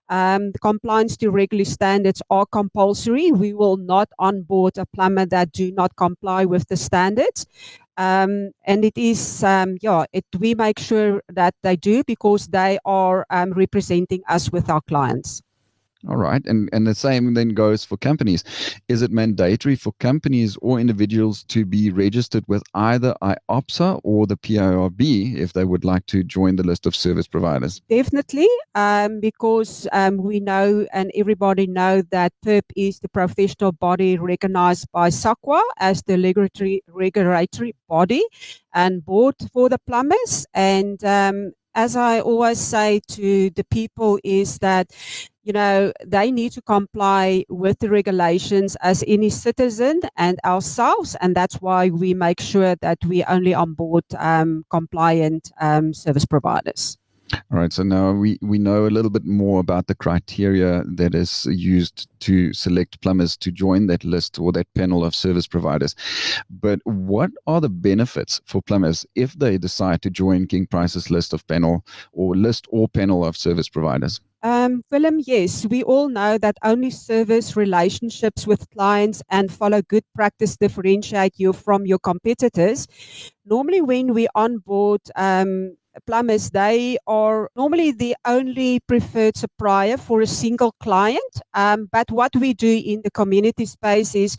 Um, 0.08 0.50
the 0.52 0.58
compliance 0.58 1.16
to 1.18 1.30
regulatory 1.30 1.64
standards 1.64 2.22
are 2.30 2.46
compulsory. 2.46 3.32
We 3.32 3.54
will 3.54 3.76
not 3.76 4.08
onboard 4.18 4.78
a 4.78 4.86
plumber 4.86 5.26
that 5.26 5.52
do 5.52 5.72
not 5.72 5.96
comply 5.96 6.44
with 6.44 6.68
the 6.68 6.76
standards. 6.76 7.46
Um, 7.96 8.52
and 8.64 8.84
it 8.84 8.96
is, 8.96 9.44
um, 9.44 9.76
yeah, 9.82 10.04
it, 10.12 10.24
we 10.38 10.54
make 10.54 10.78
sure 10.78 11.22
that 11.28 11.54
they 11.62 11.76
do 11.76 12.02
because 12.06 12.46
they 12.48 12.78
are 12.84 13.26
um, 13.30 13.52
representing 13.52 14.22
us 14.28 14.50
with 14.50 14.70
our 14.70 14.80
clients. 14.82 15.42
All 16.08 16.16
right. 16.16 16.42
And 16.46 16.70
and 16.72 16.86
the 16.86 16.94
same 16.94 17.34
then 17.34 17.50
goes 17.50 17.84
for 17.84 17.98
companies. 17.98 18.42
Is 18.88 19.02
it 19.02 19.10
mandatory 19.10 19.76
for 19.76 19.92
companies 20.00 20.56
or 20.62 20.80
individuals 20.80 21.42
to 21.44 21.66
be 21.66 21.90
registered 21.90 22.44
with 22.48 22.62
either 22.74 23.14
IOPSA 23.20 24.00
or 24.02 24.26
the 24.26 24.38
PIRB 24.38 25.36
if 25.36 25.52
they 25.52 25.64
would 25.64 25.84
like 25.84 26.06
to 26.06 26.24
join 26.24 26.56
the 26.56 26.62
list 26.62 26.86
of 26.86 26.96
service 26.96 27.28
providers? 27.28 27.82
Definitely, 27.90 28.48
um, 28.74 29.20
because 29.20 29.86
um, 29.92 30.16
we 30.16 30.40
know 30.40 30.86
and 30.92 31.10
everybody 31.14 31.66
know 31.66 32.00
that 32.10 32.32
PIRB 32.46 32.62
is 32.76 33.00
the 33.00 33.08
professional 33.08 33.72
body 33.72 34.16
recognized 34.16 34.90
by 34.92 35.10
SAQA 35.10 35.60
as 35.78 36.02
the 36.04 36.16
regulatory, 36.16 36.82
regulatory 36.88 37.74
body 37.88 38.24
and 38.74 39.04
board 39.04 39.34
for 39.52 39.68
the 39.68 39.78
plumbers. 39.86 40.46
And 40.54 41.04
um, 41.04 41.52
as 41.74 41.96
I 41.96 42.20
always 42.20 42.58
say 42.58 43.00
to 43.08 43.50
the 43.50 43.64
people 43.64 44.18
is 44.24 44.58
that 44.58 44.90
you 45.50 45.54
know, 45.54 45.92
they 46.06 46.30
need 46.30 46.52
to 46.52 46.62
comply 46.62 47.44
with 47.48 47.80
the 47.80 47.90
regulations 47.90 48.76
as 48.82 49.02
any 49.08 49.28
citizen 49.30 50.00
and 50.16 50.38
ourselves. 50.44 51.16
And 51.20 51.34
that's 51.34 51.56
why 51.56 51.90
we 51.90 52.14
make 52.14 52.38
sure 52.38 52.76
that 52.76 52.98
we 53.04 53.24
only 53.24 53.52
onboard 53.52 54.04
um, 54.16 54.64
compliant 54.70 55.50
um, 55.60 55.92
service 55.92 56.24
providers. 56.24 56.98
All 57.32 57.58
right. 57.58 57.72
So 57.72 57.82
now 57.82 58.12
we, 58.12 58.38
we 58.42 58.58
know 58.58 58.86
a 58.86 58.94
little 58.94 59.10
bit 59.10 59.24
more 59.24 59.58
about 59.58 59.88
the 59.88 59.94
criteria 59.96 60.84
that 60.86 61.16
is 61.16 61.46
used 61.50 62.06
to 62.20 62.52
select 62.52 63.00
plumbers 63.00 63.36
to 63.38 63.50
join 63.50 63.88
that 63.88 64.04
list 64.04 64.38
or 64.38 64.52
that 64.52 64.72
panel 64.74 65.04
of 65.04 65.16
service 65.16 65.48
providers. 65.48 65.96
But 66.48 66.78
what 66.84 67.30
are 67.48 67.60
the 67.60 67.68
benefits 67.68 68.40
for 68.44 68.62
plumbers 68.62 69.04
if 69.16 69.32
they 69.32 69.58
decide 69.58 70.00
to 70.02 70.10
join 70.10 70.46
King 70.46 70.66
Price's 70.66 71.10
list 71.10 71.32
of 71.32 71.44
panel 71.48 71.84
or 72.12 72.36
list 72.36 72.68
or 72.70 72.86
panel 72.86 73.24
of 73.24 73.36
service 73.36 73.68
providers? 73.68 74.20
Um, 74.42 74.82
Willem, 74.90 75.20
yes, 75.26 75.66
we 75.66 75.82
all 75.82 76.08
know 76.08 76.38
that 76.38 76.56
only 76.64 76.90
service 76.90 77.56
relationships 77.56 78.46
with 78.46 78.70
clients 78.70 79.22
and 79.28 79.52
follow 79.52 79.82
good 79.82 80.04
practice 80.14 80.56
differentiate 80.56 81.34
you 81.36 81.52
from 81.52 81.84
your 81.84 81.98
competitors. 81.98 82.88
Normally, 83.44 83.82
when 83.82 84.14
we 84.14 84.28
onboard 84.34 85.02
um, 85.14 85.76
plumbers, 86.06 86.50
they 86.50 86.96
are 87.06 87.50
normally 87.54 87.92
the 87.92 88.16
only 88.24 88.80
preferred 88.80 89.36
supplier 89.36 89.98
for 89.98 90.22
a 90.22 90.26
single 90.26 90.72
client. 90.80 91.42
Um, 91.52 91.90
but 91.92 92.10
what 92.10 92.34
we 92.34 92.54
do 92.54 92.82
in 92.82 93.02
the 93.04 93.10
community 93.10 93.66
space 93.66 94.14
is 94.14 94.38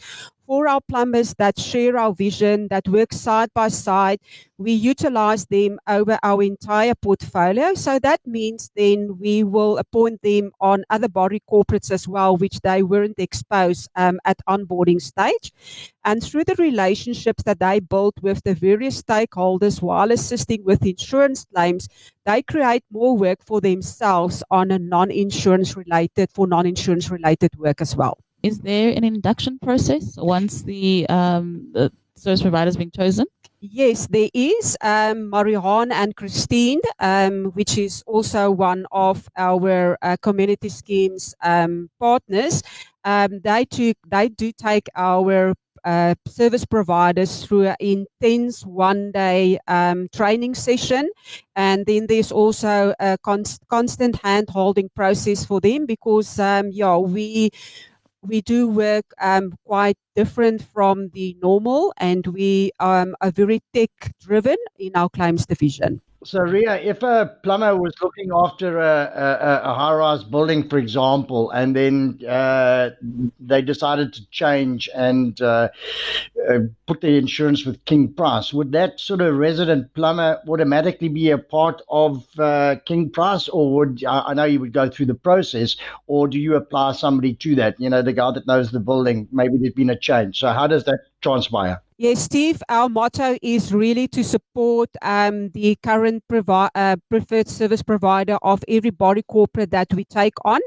for 0.52 0.68
our 0.68 0.82
plumbers 0.82 1.34
that 1.36 1.58
share 1.58 1.98
our 1.98 2.14
vision, 2.14 2.68
that 2.68 2.86
work 2.90 3.14
side 3.14 3.50
by 3.54 3.70
side, 3.70 4.20
we 4.58 4.74
utilize 4.74 5.46
them 5.46 5.80
over 5.88 6.20
our 6.24 6.44
entire 6.44 6.94
portfolio. 6.94 7.74
So 7.74 8.00
that 8.00 8.20
means 8.28 8.70
then 8.76 9.18
we 9.18 9.46
will 9.46 9.78
appoint 9.78 10.22
them 10.24 10.52
on 10.60 10.84
other 10.90 11.08
body 11.08 11.42
corporates 11.50 11.90
as 11.90 12.06
well, 12.06 12.36
which 12.36 12.60
they 12.60 12.84
weren't 12.84 13.18
exposed 13.18 13.90
um, 13.96 14.20
at 14.26 14.40
onboarding 14.46 15.02
stage. 15.02 15.54
And 16.04 16.22
through 16.22 16.44
the 16.44 16.56
relationships 16.56 17.44
that 17.44 17.62
they 17.62 17.80
built 17.80 18.16
with 18.22 18.44
the 18.44 18.54
various 18.54 19.02
stakeholders 19.02 19.82
while 19.82 20.12
assisting 20.12 20.66
with 20.66 20.86
insurance 20.86 21.46
claims, 21.46 21.88
they 22.26 22.42
create 22.42 22.84
more 22.92 23.16
work 23.16 23.40
for 23.46 23.62
themselves 23.62 24.44
on 24.52 24.70
a 24.72 24.80
non-insurance 24.80 25.78
related 25.78 26.30
for 26.30 26.46
non-insurance 26.46 27.10
related 27.10 27.52
work 27.58 27.80
as 27.80 27.96
well. 27.96 28.18
Is 28.44 28.60
there 28.60 28.90
an 28.96 29.04
induction 29.04 29.60
process 29.60 30.16
once 30.18 30.64
the, 30.64 31.06
um, 31.10 31.70
the 31.74 31.92
service 32.16 32.42
provider 32.42 32.68
has 32.68 32.78
been 32.78 32.92
chosen? 32.92 33.26
Yes, 33.60 34.08
there 34.08 34.30
is. 34.34 34.76
Um, 34.82 35.30
Marianne 35.30 35.92
and 35.92 36.16
Christine, 36.16 36.82
um, 37.00 37.52
which 37.54 37.78
is 37.78 38.04
also 38.08 38.50
one 38.50 38.88
of 38.92 39.30
our 39.38 39.98
uh, 40.02 40.18
community 40.22 40.70
schemes 40.70 41.36
um, 41.44 41.92
partners, 42.00 42.64
um, 43.04 43.40
they 43.44 43.66
took 43.66 43.98
they 44.08 44.30
do 44.30 44.52
take 44.52 44.88
our 44.96 45.54
uh, 45.84 46.16
service 46.28 46.66
providers 46.66 47.46
through 47.46 47.68
an 47.68 47.76
intense 47.80 48.66
one 48.66 49.12
day 49.12 49.60
um, 49.68 50.08
training 50.14 50.56
session. 50.56 51.10
And 51.56 51.86
then 51.86 52.08
there's 52.08 52.32
also 52.32 52.94
a 53.00 53.18
const- 53.24 53.68
constant 53.68 54.22
hand 54.24 54.50
holding 54.50 54.90
process 54.96 55.46
for 55.46 55.60
them 55.60 55.86
because, 55.86 56.40
um, 56.40 56.70
yeah, 56.72 56.98
we 56.98 57.52
we 58.24 58.42
do 58.42 58.68
work 58.68 59.06
um, 59.20 59.54
quite 59.66 59.98
different 60.16 60.64
from 60.74 61.10
the 61.10 61.36
normal 61.42 61.94
and 61.98 62.28
we 62.28 62.72
um, 62.80 63.16
are 63.22 63.32
very 63.32 63.62
tech 63.74 63.90
driven 64.20 64.58
in 64.78 64.92
our 64.96 65.10
claims 65.10 65.46
division. 65.46 66.02
So, 66.24 66.42
Ria, 66.42 66.76
if 66.76 67.02
a 67.02 67.36
plumber 67.42 67.76
was 67.76 67.96
looking 68.00 68.30
after 68.32 68.78
a, 68.78 68.84
a, 68.84 69.72
a 69.72 69.74
high 69.74 69.96
rise 69.96 70.24
building, 70.24 70.70
for 70.70 70.78
example, 70.78 71.50
and 71.50 71.76
then 71.76 72.20
uh, 72.30 72.92
they 73.40 73.64
decided 73.64 74.14
to 74.14 74.30
change 74.30 74.88
and 74.94 75.42
uh, 75.42 75.70
uh, 76.48 76.60
put 76.86 77.02
the 77.02 77.18
insurance 77.18 77.66
with 77.66 77.84
King 77.86 78.14
Price, 78.14 78.54
would 78.54 78.72
that 78.74 79.00
sort 79.00 79.22
of 79.22 79.36
resident 79.36 79.92
plumber 79.96 80.40
automatically 80.48 81.10
be 81.10 81.32
a 81.32 81.40
part 81.40 81.82
of 81.90 82.24
uh, 82.38 82.76
King 82.86 83.10
Price? 83.10 83.50
Or 83.50 83.74
would 83.74 84.06
I 84.08 84.36
know 84.36 84.44
you 84.44 84.60
would 84.60 84.74
go 84.74 84.90
through 84.90 85.08
the 85.08 85.16
process, 85.16 85.76
or 86.06 86.28
do 86.28 86.38
you 86.38 86.56
apply 86.56 86.92
somebody 86.92 87.34
to 87.34 87.56
that? 87.56 87.80
You 87.80 87.90
know, 87.90 88.04
the 88.04 88.14
guy 88.14 88.30
that 88.30 88.46
knows 88.46 88.72
the 88.72 88.80
building, 88.80 89.28
maybe 89.32 89.58
there's 89.58 89.74
been 89.74 89.90
a 89.90 89.98
change. 90.02 90.40
So, 90.40 90.50
how 90.52 90.68
does 90.68 90.84
that 90.86 91.02
transpire? 91.22 91.82
Yes, 92.02 92.24
Steve, 92.24 92.64
our 92.68 92.90
motto 92.90 93.38
is 93.44 93.72
really 93.72 94.08
to 94.08 94.24
support 94.24 94.90
um, 95.04 95.50
the 95.50 95.78
current 95.84 96.24
provi- 96.28 96.72
uh, 96.74 96.96
preferred 97.12 97.48
service 97.48 97.84
provider 97.84 98.40
of 98.42 98.64
every 98.68 98.90
body 98.90 99.22
corporate 99.22 99.70
that 99.70 99.94
we 99.94 100.04
take 100.06 100.34
on. 100.44 100.62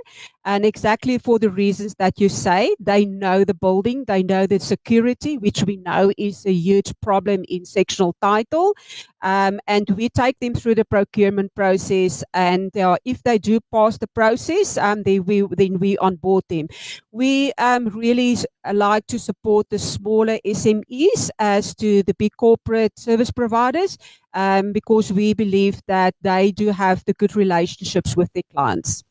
And 0.44 0.64
exactly 0.64 1.18
for 1.18 1.38
the 1.38 1.50
reasons 1.50 1.94
that 1.98 2.20
you 2.20 2.28
say, 2.28 2.76
they 2.78 3.06
know 3.06 3.44
the 3.44 3.54
building, 3.54 4.04
they 4.04 4.22
know 4.22 4.46
the 4.46 4.60
security, 4.60 5.38
which 5.38 5.64
we 5.64 5.76
know 5.78 6.12
is 6.18 6.44
a 6.46 6.52
huge 6.52 6.92
problem 7.00 7.44
in 7.48 7.64
sectional 7.64 8.14
title. 8.22 8.74
Um, 9.22 9.58
and 9.66 9.88
we 9.96 10.10
take 10.10 10.38
them 10.40 10.54
through 10.54 10.74
the 10.74 10.84
procurement 10.84 11.54
process. 11.54 12.22
And 12.34 12.76
uh, 12.76 12.98
if 13.06 13.22
they 13.22 13.38
do 13.38 13.58
pass 13.72 13.96
the 13.96 14.06
process, 14.06 14.76
um, 14.76 15.02
they, 15.02 15.18
we, 15.18 15.46
then 15.50 15.78
we 15.78 15.96
onboard 15.96 16.44
them. 16.48 16.68
We 17.10 17.54
um, 17.54 17.86
really 17.88 18.36
like 18.70 19.06
to 19.06 19.18
support 19.18 19.70
the 19.70 19.78
smaller 19.78 20.38
SMEs 20.46 21.30
as 21.38 21.74
to 21.76 22.02
the 22.02 22.14
big 22.14 22.36
corporate 22.36 22.98
service 22.98 23.30
providers 23.30 23.98
um, 24.34 24.72
because 24.72 25.12
we 25.12 25.34
believe 25.34 25.80
that 25.86 26.14
they 26.22 26.52
do 26.52 26.68
have 26.68 27.04
the 27.06 27.14
good 27.14 27.36
relationships 27.36 28.16
with 28.16 28.32
their 28.32 28.42
clients. 28.52 29.02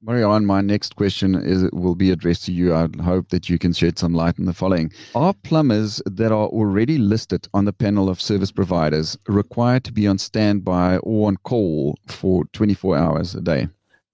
Marianne, 0.00 0.46
my 0.46 0.60
next 0.60 0.94
question 0.94 1.34
is 1.34 1.68
will 1.72 1.96
be 1.96 2.12
addressed 2.12 2.44
to 2.44 2.52
you. 2.52 2.72
I 2.72 2.86
hope 3.02 3.30
that 3.30 3.48
you 3.48 3.58
can 3.58 3.72
shed 3.72 3.98
some 3.98 4.14
light 4.14 4.38
on 4.38 4.44
the 4.44 4.52
following. 4.52 4.92
Are 5.16 5.34
plumbers 5.42 6.00
that 6.06 6.30
are 6.30 6.46
already 6.46 6.98
listed 6.98 7.48
on 7.52 7.64
the 7.64 7.72
panel 7.72 8.08
of 8.08 8.20
service 8.20 8.52
providers 8.52 9.18
required 9.26 9.82
to 9.84 9.92
be 9.92 10.06
on 10.06 10.18
standby 10.18 10.98
or 10.98 11.26
on 11.26 11.36
call 11.38 11.96
for 12.06 12.44
24 12.52 12.96
hours 12.96 13.34
a 13.34 13.40
day? 13.40 13.68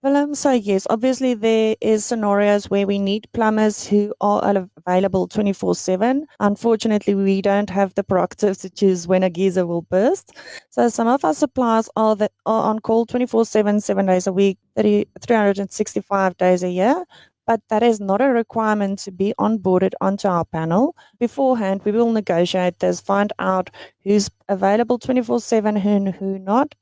Well, 0.04 0.16
um, 0.18 0.34
so 0.34 0.52
yes, 0.52 0.86
obviously 0.90 1.32
there 1.32 1.76
is 1.80 2.04
scenarios 2.04 2.68
where 2.68 2.86
we 2.86 2.98
need 2.98 3.26
plumbers 3.32 3.86
who 3.86 4.12
are 4.20 4.68
available 4.86 5.26
24/7. 5.26 6.26
Unfortunately, 6.40 7.14
we 7.14 7.40
don't 7.40 7.70
have 7.70 7.94
the 7.94 8.04
prerogative 8.04 8.58
to 8.58 8.68
choose 8.70 9.08
when 9.08 9.22
a 9.22 9.30
geyser 9.30 9.66
will 9.66 9.80
burst. 9.80 10.32
So 10.68 10.90
some 10.90 11.08
of 11.08 11.24
our 11.24 11.32
suppliers 11.32 11.88
are 11.96 12.14
that 12.16 12.32
are 12.44 12.64
on 12.64 12.80
call 12.80 13.06
24/7, 13.06 13.80
seven 13.80 14.04
days 14.04 14.26
a 14.26 14.32
week, 14.34 14.58
30, 14.76 15.06
365 15.22 16.36
days 16.36 16.62
a 16.62 16.68
year. 16.70 17.06
But 17.46 17.62
that 17.70 17.82
is 17.82 17.98
not 17.98 18.20
a 18.20 18.28
requirement 18.28 18.98
to 19.00 19.10
be 19.10 19.32
onboarded 19.40 19.94
onto 20.02 20.28
our 20.28 20.44
panel. 20.44 20.94
Beforehand, 21.18 21.80
we 21.84 21.92
will 21.92 22.12
negotiate 22.12 22.78
this, 22.80 23.00
find 23.00 23.32
out 23.38 23.70
who's 24.04 24.30
available 24.50 24.98
24 24.98 25.40
7 25.40 25.78
and 25.78 26.08
who 26.14 26.38
not, 26.38 26.74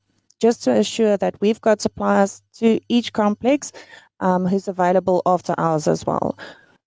just 0.43 0.65
to 0.65 0.73
assure 0.73 1.17
that 1.17 1.41
we've 1.41 1.61
got 1.61 1.81
suppliers 1.81 2.43
to 2.59 2.81
each 2.89 3.13
complex 3.13 3.71
um, 4.19 4.45
who's 4.45 4.67
available 4.67 5.23
after 5.25 5.55
hours 5.57 5.87
as 5.87 6.05
well. 6.05 6.37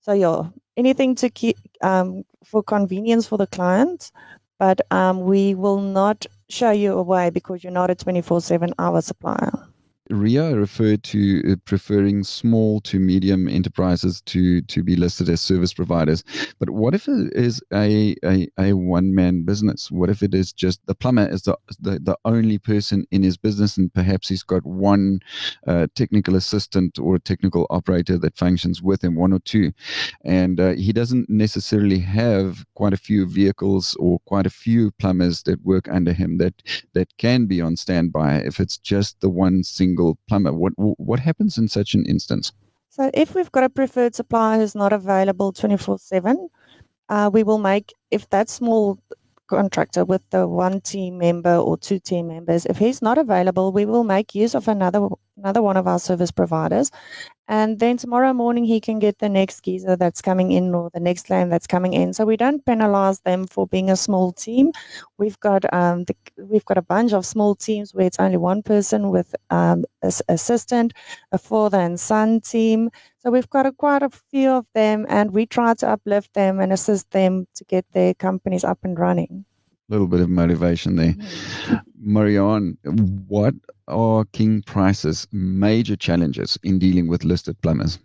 So 0.02 0.12
yeah, 0.12 0.44
anything 0.76 1.16
to 1.16 1.30
keep 1.30 1.58
um, 1.82 2.24
for 2.44 2.62
convenience 2.62 3.26
for 3.28 3.38
the 3.38 3.48
client, 3.48 4.12
but 4.60 4.82
um, 4.92 5.22
we 5.22 5.56
will 5.56 5.80
not 5.80 6.26
show 6.50 6.72
you 6.72 6.94
away 6.94 7.30
because 7.30 7.64
you're 7.64 7.72
not 7.72 7.90
a 7.90 7.96
24/7 7.96 8.74
hour 8.78 9.02
supplier. 9.02 9.54
Ria 10.10 10.56
referred 10.56 11.04
to 11.04 11.52
uh, 11.52 11.56
preferring 11.66 12.24
small 12.24 12.80
to 12.82 13.00
medium 13.00 13.48
enterprises 13.48 14.22
to 14.28 14.62
to 14.62 14.84
be 14.84 14.96
listed 14.96 15.30
as 15.30 15.42
service 15.42 15.74
providers. 15.74 16.24
But 16.60 16.70
what 16.70 16.94
if 16.94 17.08
it 17.08 17.34
is 17.34 17.62
a 17.74 18.16
a, 18.24 18.48
a 18.60 18.74
one 18.74 19.16
man 19.16 19.46
business? 19.46 19.90
What 19.90 20.10
if 20.10 20.22
it 20.22 20.36
is 20.36 20.54
just 20.54 20.80
the 20.86 20.94
plumber 20.94 21.28
is 21.28 21.44
the, 21.44 21.58
the, 21.80 22.00
the 22.00 22.18
only 22.24 22.60
person 22.60 23.08
in 23.10 23.24
his 23.24 23.36
business, 23.36 23.78
and 23.78 23.92
perhaps 23.94 24.30
he's 24.30 24.44
got 24.44 24.64
one 24.66 25.22
uh, 25.66 25.88
technical 25.96 26.36
assistant 26.36 27.00
or 27.00 27.16
a 27.16 27.20
technical 27.20 27.66
operator 27.72 28.18
that 28.20 28.38
functions 28.38 28.84
with 28.84 29.04
him, 29.04 29.16
one 29.16 29.34
or 29.34 29.40
two, 29.40 29.72
and 30.24 30.60
uh, 30.60 30.74
he 30.74 30.94
doesn't 30.94 31.30
necessarily 31.30 32.00
have 32.00 32.64
quite 32.76 32.94
a 32.94 32.98
few 32.98 33.26
vehicles 33.28 33.96
or 34.00 34.20
quite 34.26 34.46
a 34.46 34.52
few 34.52 34.92
plumbers 35.00 35.42
that 35.44 35.66
work 35.66 35.88
under 35.90 36.14
him 36.14 36.38
that 36.38 36.62
that 36.94 37.18
can 37.18 37.48
be 37.48 37.60
on 37.60 37.76
standby. 37.76 38.36
If 38.38 38.60
it's 38.60 38.78
just 38.78 39.20
the 39.22 39.30
one 39.30 39.64
single 39.64 39.95
single 39.96 40.18
plumber. 40.28 40.54
What 40.54 40.74
what 40.78 41.20
happens 41.20 41.58
in 41.58 41.68
such 41.68 41.94
an 41.96 42.06
instance? 42.06 42.52
So 42.90 43.12
if 43.14 43.36
we've 43.36 43.52
got 43.52 43.64
a 43.64 43.70
preferred 43.70 44.16
supplier 44.16 44.60
who's 44.60 44.76
not 44.76 44.94
available 44.94 45.52
24/7, 45.52 46.50
uh, 47.10 47.30
we 47.34 47.44
will 47.44 47.58
make 47.58 47.94
if 48.12 48.30
that 48.30 48.50
small 48.50 48.98
contractor 49.48 50.06
with 50.06 50.22
the 50.32 50.48
one 50.48 50.82
team 50.82 51.18
member 51.18 51.56
or 51.56 51.78
two 51.78 52.00
team 52.00 52.28
members, 52.28 52.66
if 52.66 52.78
he's 52.78 53.02
not 53.02 53.18
available, 53.18 53.72
we 53.72 53.86
will 53.86 54.04
make 54.04 54.34
use 54.34 54.56
of 54.56 54.68
another 54.68 55.08
another 55.38 55.62
one 55.62 55.78
of 55.78 55.88
our 55.88 56.00
service 56.00 56.32
providers, 56.32 56.92
and 57.48 57.80
then 57.80 57.98
tomorrow 57.98 58.34
morning 58.34 58.64
he 58.66 58.80
can 58.80 58.98
get 58.98 59.20
the 59.20 59.30
next 59.30 59.62
geyser 59.62 59.96
that's 59.96 60.22
coming 60.22 60.52
in 60.52 60.74
or 60.74 60.90
the 60.94 61.00
next 61.00 61.30
line 61.30 61.50
that's 61.50 61.68
coming 61.68 61.94
in. 61.94 62.14
So 62.14 62.26
we 62.26 62.38
don't 62.38 62.66
penalize 62.66 63.20
them 63.22 63.46
for 63.46 63.68
being 63.68 63.90
a 63.92 63.96
small 63.96 64.32
team. 64.32 64.72
We've 65.20 65.40
got 65.40 65.72
um, 65.72 66.06
the, 66.06 66.16
we've 66.38 66.66
got 66.66 66.78
a 66.78 66.82
bunch 66.82 67.14
of 67.14 67.26
small 67.26 67.54
teams 67.56 67.94
where 67.94 68.08
it's 68.08 68.20
only 68.20 68.38
one 68.38 68.64
person 68.64 69.10
with 69.12 69.36
um, 69.52 69.86
an 70.02 70.12
assistant, 70.28 70.94
a 71.32 71.38
father 71.38 71.80
and 71.80 72.00
son 72.00 72.42
team. 72.42 72.90
So 73.20 73.30
we've 73.30 73.50
got 73.50 73.66
a, 73.66 73.72
quite 73.72 74.04
a 74.04 74.10
few 74.10 74.50
of 74.52 74.66
them, 74.74 75.06
and 75.10 75.32
we 75.32 75.46
try 75.46 75.76
to 75.76 75.90
uplift 75.90 76.34
them 76.34 76.60
and 76.60 76.74
assist 76.74 77.12
them 77.12 77.46
to 77.56 77.64
get 77.66 77.86
their 77.92 78.14
companies 78.16 78.64
up 78.64 78.80
and 78.84 78.98
running. 78.98 79.46
Little 79.90 80.08
bit 80.08 80.20
of 80.20 80.30
motivation 80.30 80.96
there. 80.96 81.16
Marianne, 82.00 82.78
what 83.28 83.54
are 83.88 84.26
King 84.26 84.64
Price's 84.64 85.28
major 85.32 85.96
challenges 85.96 86.58
in 86.64 86.80
dealing 86.80 87.08
with 87.08 87.24
listed 87.24 87.62
plumbers? 87.62 88.00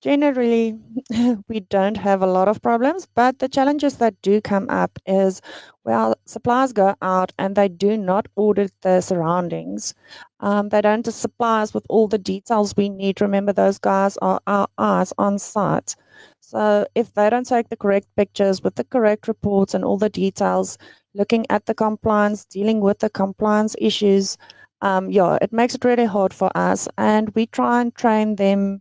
Generally, 0.00 0.78
we 1.48 1.60
don't 1.60 1.98
have 1.98 2.22
a 2.22 2.26
lot 2.26 2.48
of 2.48 2.62
problems, 2.62 3.06
but 3.14 3.38
the 3.38 3.48
challenges 3.48 3.96
that 3.96 4.14
do 4.22 4.40
come 4.40 4.66
up 4.70 4.98
is 5.06 5.42
well, 5.84 6.14
suppliers 6.24 6.72
go 6.72 6.94
out 7.02 7.32
and 7.38 7.56
they 7.56 7.68
do 7.68 7.96
not 7.96 8.28
audit 8.36 8.72
the 8.82 9.00
surroundings. 9.00 9.94
Um, 10.40 10.68
they 10.68 10.80
don't 10.80 11.06
supply 11.06 11.62
us 11.62 11.74
with 11.74 11.84
all 11.88 12.06
the 12.08 12.18
details 12.18 12.74
we 12.76 12.88
need. 12.88 13.20
Remember, 13.20 13.52
those 13.52 13.78
guys 13.78 14.16
are 14.18 14.40
our 14.46 14.68
eyes 14.78 15.12
on 15.18 15.38
site. 15.38 15.96
So 16.40 16.86
if 16.94 17.14
they 17.14 17.30
don't 17.30 17.46
take 17.46 17.68
the 17.68 17.76
correct 17.76 18.08
pictures 18.16 18.62
with 18.62 18.74
the 18.74 18.84
correct 18.84 19.28
reports 19.28 19.74
and 19.74 19.84
all 19.84 19.96
the 19.98 20.10
details, 20.10 20.78
looking 21.14 21.46
at 21.50 21.66
the 21.66 21.74
compliance, 21.74 22.44
dealing 22.44 22.80
with 22.80 22.98
the 23.00 23.10
compliance 23.10 23.76
issues, 23.78 24.38
um, 24.82 25.10
yeah, 25.10 25.38
it 25.42 25.52
makes 25.52 25.74
it 25.74 25.84
really 25.84 26.06
hard 26.06 26.32
for 26.32 26.50
us. 26.56 26.88
And 26.96 27.30
we 27.30 27.46
try 27.46 27.80
and 27.80 27.94
train 27.94 28.36
them 28.36 28.80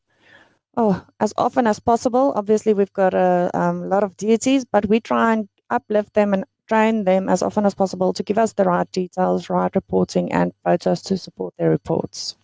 Oh, 0.82 1.06
as 1.20 1.34
often 1.36 1.68
as 1.68 1.78
possible. 1.78 2.32
Obviously, 2.38 2.74
we've 2.74 2.94
got 2.94 3.14
a 3.14 3.52
um, 3.54 3.90
lot 3.90 4.02
of 4.02 4.16
duties, 4.16 4.64
but 4.64 4.86
we 4.86 5.02
try 5.02 5.34
and 5.34 5.50
uplift 5.70 6.14
them 6.14 6.34
and 6.34 6.46
train 6.70 7.04
them 7.04 7.28
as 7.28 7.42
often 7.42 7.66
as 7.66 7.74
possible 7.74 8.14
to 8.14 8.24
give 8.24 8.38
us 8.38 8.54
the 8.54 8.64
right 8.64 8.90
details, 8.94 9.50
right 9.50 9.76
reporting, 9.76 10.32
and 10.32 10.54
photos 10.64 11.02
to 11.02 11.18
support 11.18 11.54
their 11.58 11.70
reports. 11.70 12.38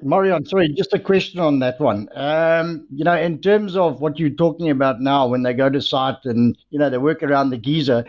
Marion, 0.00 0.46
sorry, 0.46 0.68
just 0.68 0.94
a 0.94 0.98
question 0.98 1.38
on 1.38 1.58
that 1.58 1.78
one. 1.80 2.08
Um, 2.14 2.86
you 2.90 3.04
know, 3.04 3.16
in 3.16 3.42
terms 3.42 3.76
of 3.76 4.00
what 4.00 4.18
you're 4.18 4.30
talking 4.30 4.70
about 4.70 5.02
now, 5.02 5.26
when 5.26 5.42
they 5.42 5.52
go 5.52 5.68
to 5.68 5.82
site 5.82 6.24
and 6.24 6.56
you 6.70 6.78
know 6.78 6.88
they 6.88 6.96
work 6.96 7.22
around 7.22 7.50
the 7.50 7.58
geyser, 7.58 8.06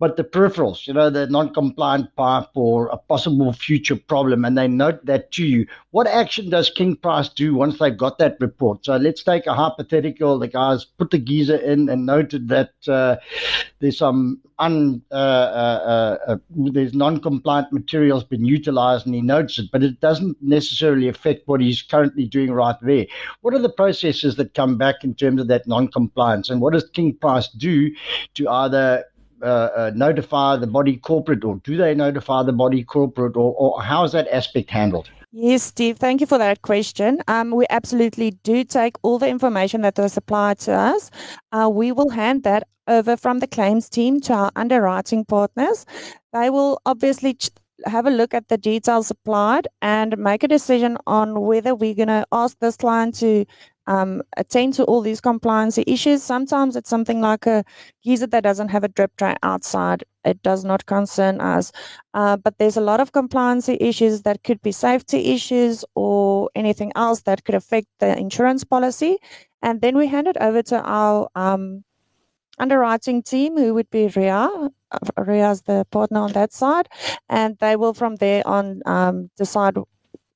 but 0.00 0.16
the 0.16 0.24
peripherals, 0.24 0.86
you 0.86 0.94
know, 0.94 1.10
the 1.10 1.26
non-compliant 1.26 2.16
pipe 2.16 2.48
or 2.54 2.86
a 2.86 2.96
possible 2.96 3.52
future 3.52 3.96
problem, 3.96 4.46
and 4.46 4.56
they 4.56 4.66
note 4.66 5.04
that 5.04 5.30
to 5.32 5.44
you. 5.44 5.66
What 5.90 6.06
action 6.06 6.48
does 6.48 6.70
King 6.70 6.96
Price 6.96 7.28
do 7.28 7.54
once 7.54 7.78
they've 7.78 7.96
got 7.96 8.16
that 8.18 8.38
report? 8.40 8.86
So 8.86 8.96
let's 8.96 9.22
take 9.22 9.46
a 9.46 9.54
hypothetical: 9.54 10.38
the 10.38 10.48
guys 10.48 10.86
put 10.86 11.10
the 11.10 11.18
geyser 11.18 11.56
in 11.56 11.90
and 11.90 12.06
noted 12.06 12.48
that 12.48 12.72
uh, 12.88 13.16
there's 13.80 13.98
some 13.98 14.40
un, 14.58 15.02
uh, 15.10 15.14
uh, 15.14 16.18
uh, 16.26 16.36
there's 16.50 16.94
non-compliant 16.94 17.70
materials 17.70 18.24
been 18.24 18.44
utilized, 18.44 19.04
and 19.04 19.14
he 19.14 19.20
notes 19.20 19.58
it, 19.58 19.70
but 19.70 19.82
it 19.82 20.00
doesn't 20.00 20.36
necessarily 20.40 21.08
affect 21.08 21.46
what 21.46 21.60
he's 21.60 21.82
currently 21.82 22.24
doing 22.24 22.52
right 22.52 22.76
there. 22.80 23.06
What 23.42 23.52
are 23.52 23.58
the 23.58 23.68
processes 23.68 24.36
that 24.36 24.54
come 24.54 24.78
back 24.78 25.04
in 25.04 25.14
terms 25.14 25.42
of 25.42 25.48
that 25.48 25.66
non-compliance, 25.66 26.48
and 26.48 26.62
what 26.62 26.72
does 26.72 26.88
King 26.88 27.14
Price 27.14 27.48
do 27.48 27.90
to 28.34 28.48
either 28.48 29.04
uh, 29.42 29.68
uh, 29.76 29.90
notify 29.94 30.56
the 30.56 30.66
body 30.66 30.96
corporate, 30.96 31.44
or 31.44 31.56
do 31.64 31.76
they 31.76 31.94
notify 31.94 32.42
the 32.42 32.52
body 32.52 32.84
corporate, 32.84 33.36
or, 33.36 33.54
or 33.54 33.82
how 33.82 34.04
is 34.04 34.12
that 34.12 34.28
aspect 34.28 34.70
handled? 34.70 35.10
Yes, 35.32 35.62
Steve, 35.62 35.98
thank 35.98 36.20
you 36.20 36.26
for 36.26 36.38
that 36.38 36.62
question. 36.62 37.22
Um, 37.28 37.52
we 37.52 37.64
absolutely 37.70 38.32
do 38.42 38.64
take 38.64 38.96
all 39.02 39.18
the 39.18 39.28
information 39.28 39.82
that 39.82 39.96
was 39.96 40.12
supplied 40.12 40.58
to 40.60 40.72
us. 40.72 41.10
Uh, 41.52 41.70
we 41.72 41.92
will 41.92 42.10
hand 42.10 42.42
that 42.42 42.66
over 42.88 43.16
from 43.16 43.38
the 43.38 43.46
claims 43.46 43.88
team 43.88 44.20
to 44.22 44.32
our 44.32 44.50
underwriting 44.56 45.24
partners. 45.24 45.86
They 46.32 46.50
will 46.50 46.80
obviously 46.84 47.34
ch- 47.34 47.50
have 47.86 48.06
a 48.06 48.10
look 48.10 48.34
at 48.34 48.48
the 48.48 48.58
details 48.58 49.06
supplied 49.06 49.68
and 49.80 50.18
make 50.18 50.42
a 50.42 50.48
decision 50.48 50.98
on 51.06 51.40
whether 51.42 51.74
we're 51.74 51.94
going 51.94 52.08
to 52.08 52.26
ask 52.32 52.58
this 52.58 52.76
client 52.76 53.14
to 53.16 53.46
attend 54.36 54.74
to 54.74 54.84
all 54.84 55.00
these 55.00 55.20
compliance 55.20 55.78
issues. 55.78 56.22
Sometimes 56.22 56.76
it's 56.76 56.88
something 56.88 57.20
like 57.20 57.46
a 57.46 57.64
geyser 58.02 58.26
that 58.28 58.44
doesn't 58.44 58.68
have 58.68 58.84
a 58.84 58.88
drip 58.88 59.16
tray 59.16 59.34
outside. 59.42 60.04
It 60.24 60.42
does 60.42 60.64
not 60.64 60.86
concern 60.86 61.40
us. 61.40 61.72
Uh, 62.14 62.36
but 62.36 62.58
there's 62.58 62.76
a 62.76 62.80
lot 62.80 63.00
of 63.00 63.12
compliance 63.12 63.68
issues 63.68 64.22
that 64.22 64.44
could 64.44 64.62
be 64.62 64.72
safety 64.72 65.32
issues 65.34 65.84
or 65.94 66.50
anything 66.54 66.92
else 66.94 67.22
that 67.22 67.44
could 67.44 67.54
affect 67.54 67.88
the 67.98 68.16
insurance 68.16 68.64
policy. 68.64 69.18
And 69.62 69.80
then 69.80 69.96
we 69.96 70.06
hand 70.06 70.28
it 70.28 70.36
over 70.40 70.62
to 70.62 70.80
our 70.82 71.28
um, 71.34 71.84
underwriting 72.58 73.22
team, 73.22 73.56
who 73.56 73.74
would 73.74 73.90
be 73.90 74.06
RIA. 74.08 74.70
Uh, 74.92 75.22
RIA 75.26 75.50
is 75.50 75.62
the 75.62 75.84
partner 75.90 76.20
on 76.20 76.32
that 76.32 76.52
side. 76.52 76.88
And 77.28 77.56
they 77.58 77.76
will 77.76 77.94
from 77.94 78.16
there 78.16 78.46
on 78.46 78.82
um, 78.86 79.30
decide 79.36 79.76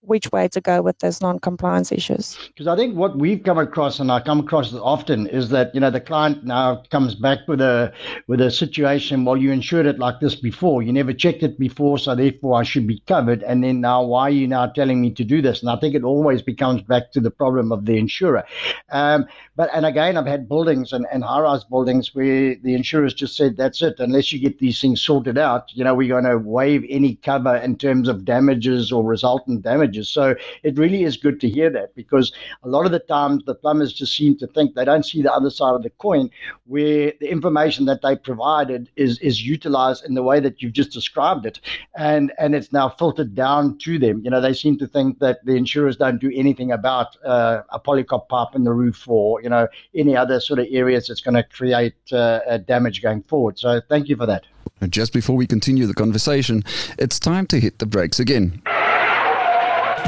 which 0.07 0.31
way 0.33 0.49
to 0.49 0.61
go 0.61 0.83
with 0.83 0.99
those 0.99 1.21
non-compliance 1.21 1.91
issues. 1.91 2.39
Because 2.49 2.67
I 2.67 2.77
think 2.77 2.97
what 2.97 3.19
we've 3.19 3.43
come 3.43 3.59
across, 3.59 4.01
and 4.01 4.11
I 4.13 4.21
come 4.21 4.41
across 4.41 4.75
often, 4.75 5.27
is 5.27 5.49
that 5.51 5.75
you 5.75 5.81
know 5.81 5.91
the 5.91 6.01
client 6.01 6.45
now 6.45 6.83
comes 6.91 7.15
back 7.15 7.39
with 7.49 7.61
a 7.61 7.93
with 8.27 8.41
a 8.41 8.51
situation. 8.51 9.25
Well, 9.25 9.37
you 9.37 9.51
insured 9.51 9.87
it 9.87 9.99
like 9.99 10.21
this 10.21 10.35
before. 10.35 10.83
You 10.83 10.93
never 10.93 11.13
checked 11.13 11.43
it 11.43 11.59
before, 11.59 11.99
so 11.99 12.15
therefore 12.15 12.61
I 12.61 12.63
should 12.63 12.87
be 12.87 13.01
covered. 13.07 13.43
And 13.43 13.65
then 13.65 13.81
now, 13.81 14.03
why 14.03 14.23
are 14.23 14.31
you 14.31 14.47
now 14.47 14.67
telling 14.67 15.01
me 15.01 15.11
to 15.13 15.25
do 15.25 15.41
this? 15.41 15.61
And 15.63 15.71
I 15.71 15.77
think 15.77 15.95
it 15.95 16.05
always 16.05 16.43
becomes 16.43 16.83
back 16.83 17.13
to 17.13 17.21
the 17.21 17.31
problem 17.31 17.73
of 17.73 17.87
the 17.87 17.97
insurer. 17.97 18.45
Um, 18.91 19.27
but 19.57 19.71
and 19.73 19.87
again, 19.87 20.17
I've 20.17 20.27
had 20.27 20.49
buildings 20.49 20.93
and, 20.93 21.07
and 21.13 21.25
high-rise 21.25 21.65
buildings 21.65 22.15
where 22.15 22.57
the 22.57 22.75
insurers 22.75 23.15
just 23.15 23.37
said, 23.37 23.57
"That's 23.57 23.83
it. 23.83 23.97
Unless 23.99 24.33
you 24.33 24.41
get 24.41 24.59
these 24.59 24.81
things 24.81 25.01
sorted 25.01 25.39
out, 25.39 25.75
you 25.75 25.85
know, 25.85 25.95
we're 25.95 26.09
going 26.09 26.25
to 26.25 26.39
waive 26.39 26.85
any 26.89 27.17
cover 27.17 27.57
in 27.57 27.79
terms 27.79 28.09
of 28.09 28.25
damages 28.25 28.93
or 28.93 29.05
resultant 29.05 29.63
damages." 29.63 29.94
So 30.03 30.35
it 30.63 30.79
really 30.79 31.05
is 31.05 31.17
good 31.17 31.41
to 31.41 31.49
hear 31.49 31.71
that 31.71 31.95
because 31.95 32.33
a 32.63 32.69
lot 32.69 32.87
of 32.87 32.93
the 32.93 32.99
times 32.99 33.45
the 33.45 33.55
plumbers 33.55 33.93
just 33.93 34.17
seem 34.17 34.37
to 34.39 34.47
think 34.47 34.75
they 34.75 34.85
don't 34.85 35.05
see 35.05 35.23
the 35.23 35.33
other 35.33 35.51
side 35.51 35.75
of 35.75 35.83
the 35.83 35.91
coin 35.91 36.31
where 36.67 37.13
the 37.21 37.31
information 37.31 37.85
that 37.87 38.03
they 38.03 38.17
provided 38.17 38.91
is, 38.97 39.19
is 39.21 39.47
utilized 39.47 40.05
in 40.05 40.15
the 40.15 40.23
way 40.23 40.41
that 40.41 40.63
you've 40.63 40.73
just 40.73 40.93
described 40.93 41.47
it. 41.47 41.61
And, 41.97 42.33
and 42.39 42.55
it's 42.55 42.73
now 42.73 42.89
filtered 42.89 43.35
down 43.35 43.79
to 43.79 43.99
them. 43.99 44.23
You 44.25 44.31
know, 44.31 44.41
they 44.41 44.55
seem 44.55 44.79
to 44.79 44.87
think 44.87 45.19
that 45.21 45.45
the 45.45 45.55
insurers 45.55 45.97
don't 45.97 46.21
do 46.21 46.31
anything 46.35 46.73
about 46.73 47.17
uh, 47.25 47.63
a 47.71 47.79
polycop 47.79 48.29
pipe 48.29 48.55
in 48.55 48.65
the 48.65 48.73
roof 48.73 49.07
or, 49.07 49.43
you 49.43 49.49
know, 49.49 49.69
any 49.95 50.17
other 50.17 50.41
sort 50.41 50.59
of 50.59 50.67
areas 50.71 51.09
that's 51.09 51.21
going 51.21 51.35
to 51.35 51.43
create 51.43 51.95
uh, 52.13 52.59
damage 52.59 53.03
going 53.03 53.23
forward. 53.23 53.59
So 53.59 53.81
thank 53.89 54.09
you 54.09 54.17
for 54.17 54.27
that. 54.27 54.45
And 54.81 54.93
just 54.93 55.13
before 55.13 55.37
we 55.37 55.47
continue 55.47 55.87
the 55.87 55.95
conversation, 55.95 56.63
it's 56.99 57.19
time 57.19 57.47
to 57.49 57.61
hit 57.61 57.79
the 57.79 57.87
brakes 57.87 58.19
again. 58.21 58.63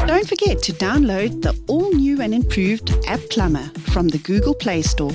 Don't 0.04 0.28
forget 0.28 0.62
to 0.64 0.72
download 0.72 1.42
the 1.42 1.59
all 1.66 1.92
new 1.92 2.20
and 2.20 2.35
improved 2.35 2.94
App 3.06 3.20
Plumber 3.30 3.64
from 3.92 4.09
the 4.09 4.18
Google 4.18 4.54
Play 4.54 4.82
Store. 4.82 5.12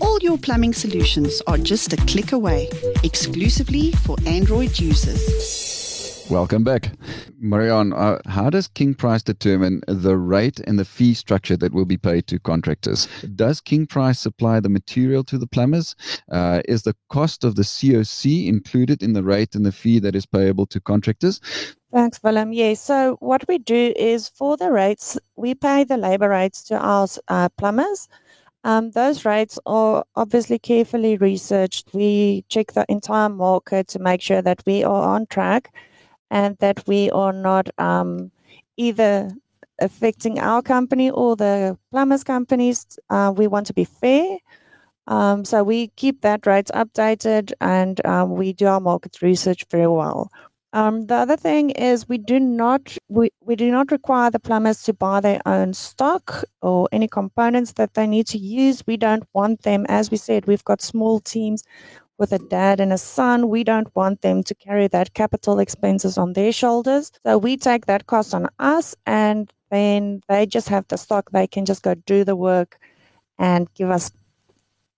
All 0.00 0.18
your 0.20 0.38
plumbing 0.38 0.72
solutions 0.72 1.42
are 1.46 1.58
just 1.58 1.92
a 1.92 1.96
click 1.96 2.32
away, 2.32 2.68
exclusively 3.04 3.92
for 3.92 4.16
Android 4.26 4.78
users. 4.78 6.26
Welcome 6.28 6.64
back. 6.64 6.90
Marion, 7.38 7.92
uh, 7.92 8.18
how 8.26 8.50
does 8.50 8.66
King 8.66 8.94
Price 8.94 9.22
determine 9.22 9.82
the 9.86 10.16
rate 10.16 10.58
and 10.60 10.76
the 10.76 10.84
fee 10.84 11.14
structure 11.14 11.56
that 11.58 11.72
will 11.72 11.84
be 11.84 11.96
paid 11.96 12.26
to 12.26 12.40
contractors? 12.40 13.06
Does 13.36 13.60
King 13.60 13.86
Price 13.86 14.18
supply 14.18 14.58
the 14.58 14.68
material 14.68 15.22
to 15.22 15.38
the 15.38 15.46
plumbers? 15.46 15.94
Uh, 16.28 16.62
is 16.66 16.82
the 16.82 16.96
cost 17.10 17.44
of 17.44 17.54
the 17.54 17.62
COC 17.62 18.48
included 18.48 19.04
in 19.04 19.12
the 19.12 19.22
rate 19.22 19.54
and 19.54 19.64
the 19.64 19.70
fee 19.70 20.00
that 20.00 20.16
is 20.16 20.26
payable 20.26 20.66
to 20.66 20.80
contractors? 20.80 21.40
Thanks, 21.96 22.22
Willem. 22.22 22.52
Yes. 22.54 22.80
So 22.82 23.16
what 23.20 23.48
we 23.48 23.58
do 23.58 23.94
is 23.96 24.28
for 24.28 24.58
the 24.58 24.72
rates, 24.72 25.18
we 25.36 25.54
pay 25.56 25.84
the 25.84 25.98
labor 25.98 26.30
rates 26.30 26.62
to 26.66 26.78
our 26.78 27.08
uh, 27.28 27.48
plumbers. 27.58 28.08
Um, 28.64 28.92
those 28.92 29.24
rates 29.24 29.58
are 29.66 30.04
obviously 30.16 30.58
carefully 30.58 31.16
researched. 31.18 31.90
We 31.94 32.44
check 32.50 32.72
the 32.74 32.86
entire 32.90 33.30
market 33.30 33.88
to 33.90 34.00
make 34.00 34.22
sure 34.22 34.42
that 34.42 34.62
we 34.66 34.84
are 34.84 35.02
on 35.16 35.26
track 35.28 35.74
and 36.30 36.58
that 36.58 36.86
we 36.88 37.10
are 37.12 37.32
not 37.32 37.70
um, 37.78 38.32
either 38.76 39.30
affecting 39.80 40.38
our 40.40 40.62
company 40.62 41.10
or 41.10 41.36
the 41.36 41.78
plumbers 41.92 42.24
companies. 42.24 42.86
Uh, 43.10 43.32
we 43.36 43.48
want 43.48 43.68
to 43.68 43.74
be 43.74 43.84
fair. 43.84 44.38
Um, 45.08 45.44
so 45.44 45.64
we 45.64 45.88
keep 45.96 46.22
that 46.22 46.46
rates 46.46 46.70
updated 46.72 47.52
and 47.60 48.04
um, 48.06 48.36
we 48.36 48.52
do 48.54 48.66
our 48.66 48.80
market 48.80 49.22
research 49.22 49.66
very 49.70 49.88
well. 49.88 50.30
Um, 50.76 51.06
the 51.06 51.14
other 51.14 51.38
thing 51.38 51.70
is 51.70 52.06
we 52.06 52.18
do 52.18 52.38
not 52.38 52.98
we, 53.08 53.30
we 53.40 53.56
do 53.56 53.70
not 53.70 53.90
require 53.90 54.30
the 54.30 54.38
plumbers 54.38 54.82
to 54.82 54.92
buy 54.92 55.20
their 55.20 55.40
own 55.46 55.72
stock 55.72 56.44
or 56.60 56.86
any 56.92 57.08
components 57.08 57.72
that 57.72 57.94
they 57.94 58.06
need 58.06 58.26
to 58.26 58.36
use. 58.36 58.86
We 58.86 58.98
don't 58.98 59.24
want 59.32 59.62
them, 59.62 59.86
as 59.88 60.10
we 60.10 60.18
said, 60.18 60.46
we've 60.46 60.64
got 60.64 60.82
small 60.82 61.18
teams 61.18 61.64
with 62.18 62.30
a 62.30 62.38
dad 62.38 62.78
and 62.78 62.92
a 62.92 62.98
son. 62.98 63.48
We 63.48 63.64
don't 63.64 63.88
want 63.96 64.20
them 64.20 64.42
to 64.42 64.54
carry 64.54 64.86
that 64.88 65.14
capital 65.14 65.60
expenses 65.60 66.18
on 66.18 66.34
their 66.34 66.52
shoulders. 66.52 67.10
So 67.24 67.38
we 67.38 67.56
take 67.56 67.86
that 67.86 68.06
cost 68.06 68.34
on 68.34 68.46
us 68.58 68.94
and 69.06 69.50
then 69.70 70.20
they 70.28 70.44
just 70.44 70.68
have 70.68 70.86
the 70.88 70.98
stock. 70.98 71.30
They 71.30 71.46
can 71.46 71.64
just 71.64 71.84
go 71.84 71.94
do 71.94 72.22
the 72.22 72.36
work 72.36 72.78
and 73.38 73.66
give 73.72 73.90
us 73.90 74.10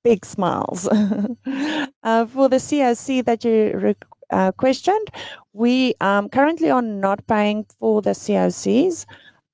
big 0.02 0.24
smiles. 0.24 0.88
uh, 2.02 2.26
for 2.26 2.48
the 2.48 2.56
COC 2.56 3.24
that 3.26 3.44
you 3.44 3.94
uh, 4.30 4.52
questioned, 4.52 5.08
we 5.52 5.94
um, 6.00 6.28
currently 6.28 6.70
are 6.70 6.82
not 6.82 7.26
paying 7.26 7.66
for 7.78 8.02
the 8.02 8.10
COCs. 8.10 9.06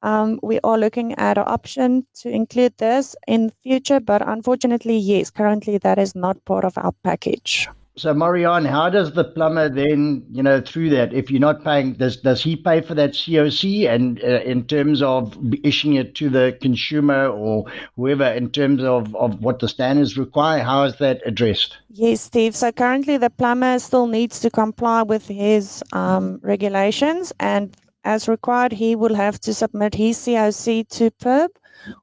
Um, 0.03 0.39
we 0.43 0.61
are 0.63 0.79
looking 0.79 1.15
at 1.15 1.39
an 1.39 1.45
option 1.47 2.07
to 2.17 2.29
include 2.29 2.77
this 2.77 3.17
in 3.27 3.51
future, 3.63 4.01
but 4.01 4.27
unfortunately, 4.27 4.99
yes, 4.99 5.31
currently 5.31 5.79
that 5.79 5.99
is 5.99 6.15
not 6.15 6.45
part 6.45 6.65
of 6.65 6.77
our 6.77 6.93
package. 7.03 7.69
So, 7.97 8.13
Marianne, 8.13 8.65
how 8.65 8.91
does 8.91 9.13
the 9.13 9.23
plumber 9.23 9.69
then, 9.69 10.27
you 10.33 10.43
know, 10.43 10.61
through 10.61 10.91
that, 10.91 11.13
if 11.13 11.31
you're 11.31 11.41
not 11.41 11.63
paying, 11.63 11.93
does 11.93 12.17
does 12.17 12.43
he 12.43 12.57
pay 12.57 12.81
for 12.81 12.93
that 12.95 13.13
COC? 13.13 13.89
And 13.89 14.21
uh, 14.25 14.41
in 14.41 14.67
terms 14.67 15.01
of 15.01 15.39
issuing 15.63 15.95
it 15.95 16.17
to 16.17 16.29
the 16.29 16.59
consumer 16.61 17.29
or 17.29 17.67
whoever, 17.95 18.25
in 18.25 18.51
terms 18.51 18.83
of, 18.83 19.15
of 19.15 19.41
what 19.41 19.61
the 19.61 19.69
standards 19.69 20.19
require, 20.19 20.65
how 20.65 20.83
is 20.83 20.97
that 20.97 21.23
addressed? 21.25 21.79
Yes, 21.89 22.23
Steve. 22.23 22.57
So 22.57 22.73
currently, 22.73 23.17
the 23.17 23.31
plumber 23.31 23.79
still 23.79 24.09
needs 24.09 24.41
to 24.41 24.51
comply 24.51 25.03
with 25.03 25.29
his 25.29 25.85
um, 25.93 26.41
regulations, 26.43 27.33
and 27.39 27.77
as 28.03 28.27
required, 28.27 28.73
he 28.73 28.97
will 28.97 29.15
have 29.15 29.39
to 29.41 29.55
submit 29.55 29.95
his 29.95 30.19
COC 30.19 30.89
to 30.89 31.13
PIRB 31.13 31.49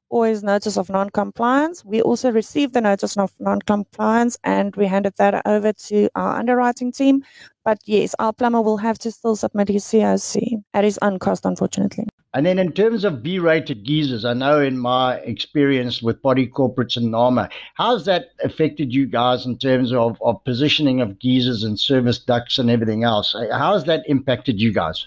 or 0.08 0.26
his 0.26 0.42
notice 0.42 0.76
of 0.76 0.88
non-compliance. 0.88 1.84
We 1.84 2.02
also 2.02 2.30
received 2.30 2.74
the 2.74 2.80
notice 2.80 3.16
of 3.16 3.32
non-compliance 3.38 4.38
and 4.44 4.74
we 4.76 4.86
handed 4.86 5.14
that 5.16 5.42
over 5.46 5.72
to 5.72 6.08
our 6.14 6.38
underwriting 6.38 6.92
team. 6.92 7.24
But 7.64 7.78
yes, 7.84 8.14
our 8.18 8.32
plumber 8.32 8.60
will 8.60 8.78
have 8.78 8.98
to 9.00 9.10
still 9.10 9.36
submit 9.36 9.68
his 9.68 9.84
COC 9.84 10.62
at 10.74 10.84
his 10.84 10.98
own 11.00 11.18
cost, 11.18 11.46
unfortunately. 11.46 12.06
And 12.34 12.46
then 12.46 12.58
in 12.58 12.72
terms 12.72 13.04
of 13.04 13.22
B-rated 13.22 13.86
geysers, 13.86 14.24
I 14.24 14.32
know 14.32 14.58
in 14.60 14.78
my 14.78 15.16
experience 15.16 16.00
with 16.02 16.22
body 16.22 16.48
corporates 16.48 16.96
and 16.96 17.10
NAMA, 17.10 17.50
how's 17.74 18.06
that 18.06 18.30
affected 18.42 18.92
you 18.92 19.06
guys 19.06 19.44
in 19.44 19.58
terms 19.58 19.92
of, 19.92 20.20
of 20.22 20.42
positioning 20.44 21.02
of 21.02 21.18
geysers 21.18 21.62
and 21.62 21.78
service 21.78 22.18
ducts 22.18 22.58
and 22.58 22.70
everything 22.70 23.04
else? 23.04 23.36
How 23.52 23.74
has 23.74 23.84
that 23.84 24.02
impacted 24.08 24.58
you 24.60 24.72
guys? 24.72 25.06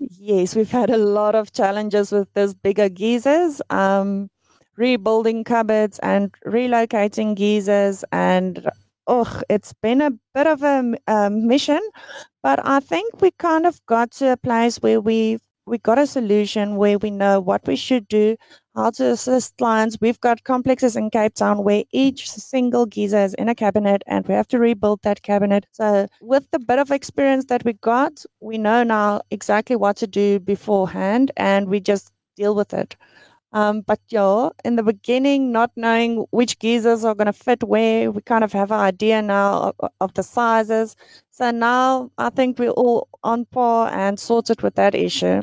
Yes, 0.00 0.56
we've 0.56 0.70
had 0.70 0.90
a 0.90 0.96
lot 0.96 1.34
of 1.34 1.52
challenges 1.52 2.10
with 2.10 2.32
those 2.32 2.54
bigger 2.54 2.88
geysers, 2.88 3.60
um, 3.70 4.30
rebuilding 4.76 5.44
cupboards 5.44 5.98
and 5.98 6.32
relocating 6.46 7.34
geysers. 7.36 8.02
And 8.10 8.66
oh, 9.06 9.42
it's 9.50 9.74
been 9.82 10.00
a 10.00 10.12
bit 10.34 10.46
of 10.46 10.62
a, 10.62 10.94
a 11.06 11.28
mission, 11.30 11.80
but 12.42 12.60
I 12.66 12.80
think 12.80 13.20
we 13.20 13.30
kind 13.32 13.66
of 13.66 13.84
got 13.86 14.12
to 14.12 14.32
a 14.32 14.36
place 14.38 14.78
where 14.78 15.00
we 15.00 15.38
we 15.66 15.78
got 15.78 15.98
a 15.98 16.06
solution 16.06 16.76
where 16.76 16.98
we 16.98 17.10
know 17.10 17.38
what 17.40 17.66
we 17.66 17.76
should 17.76 18.08
do, 18.08 18.36
how 18.74 18.90
to 18.90 19.10
assist 19.10 19.56
clients. 19.58 19.98
We've 20.00 20.20
got 20.20 20.44
complexes 20.44 20.96
in 20.96 21.10
Cape 21.10 21.34
Town 21.34 21.64
where 21.64 21.84
each 21.92 22.30
single 22.30 22.86
geyser 22.86 23.18
is 23.18 23.34
in 23.34 23.48
a 23.48 23.54
cabinet 23.54 24.02
and 24.06 24.26
we 24.26 24.34
have 24.34 24.48
to 24.48 24.58
rebuild 24.58 25.00
that 25.02 25.22
cabinet. 25.22 25.66
So, 25.72 26.06
with 26.20 26.50
the 26.50 26.58
bit 26.58 26.78
of 26.78 26.90
experience 26.90 27.46
that 27.46 27.64
we 27.64 27.74
got, 27.74 28.24
we 28.40 28.58
know 28.58 28.82
now 28.82 29.22
exactly 29.30 29.76
what 29.76 29.96
to 29.96 30.06
do 30.06 30.40
beforehand 30.40 31.30
and 31.36 31.68
we 31.68 31.80
just 31.80 32.12
deal 32.36 32.54
with 32.54 32.72
it. 32.72 32.96
Um, 33.52 33.80
but 33.80 33.98
yeah, 34.10 34.50
in 34.64 34.76
the 34.76 34.82
beginning, 34.84 35.50
not 35.50 35.72
knowing 35.74 36.24
which 36.30 36.58
geysers 36.60 37.04
are 37.04 37.16
going 37.16 37.26
to 37.26 37.32
fit 37.32 37.64
where, 37.64 38.12
we 38.12 38.22
kind 38.22 38.44
of 38.44 38.52
have 38.52 38.70
an 38.70 38.78
idea 38.78 39.20
now 39.22 39.74
of, 39.80 39.90
of 40.00 40.14
the 40.14 40.22
sizes. 40.22 40.94
So 41.30 41.50
now 41.50 42.12
I 42.16 42.30
think 42.30 42.58
we're 42.58 42.70
all 42.70 43.08
on 43.24 43.46
par 43.46 43.90
and 43.92 44.20
sorted 44.20 44.62
with 44.62 44.76
that 44.76 44.94
issue. 44.94 45.40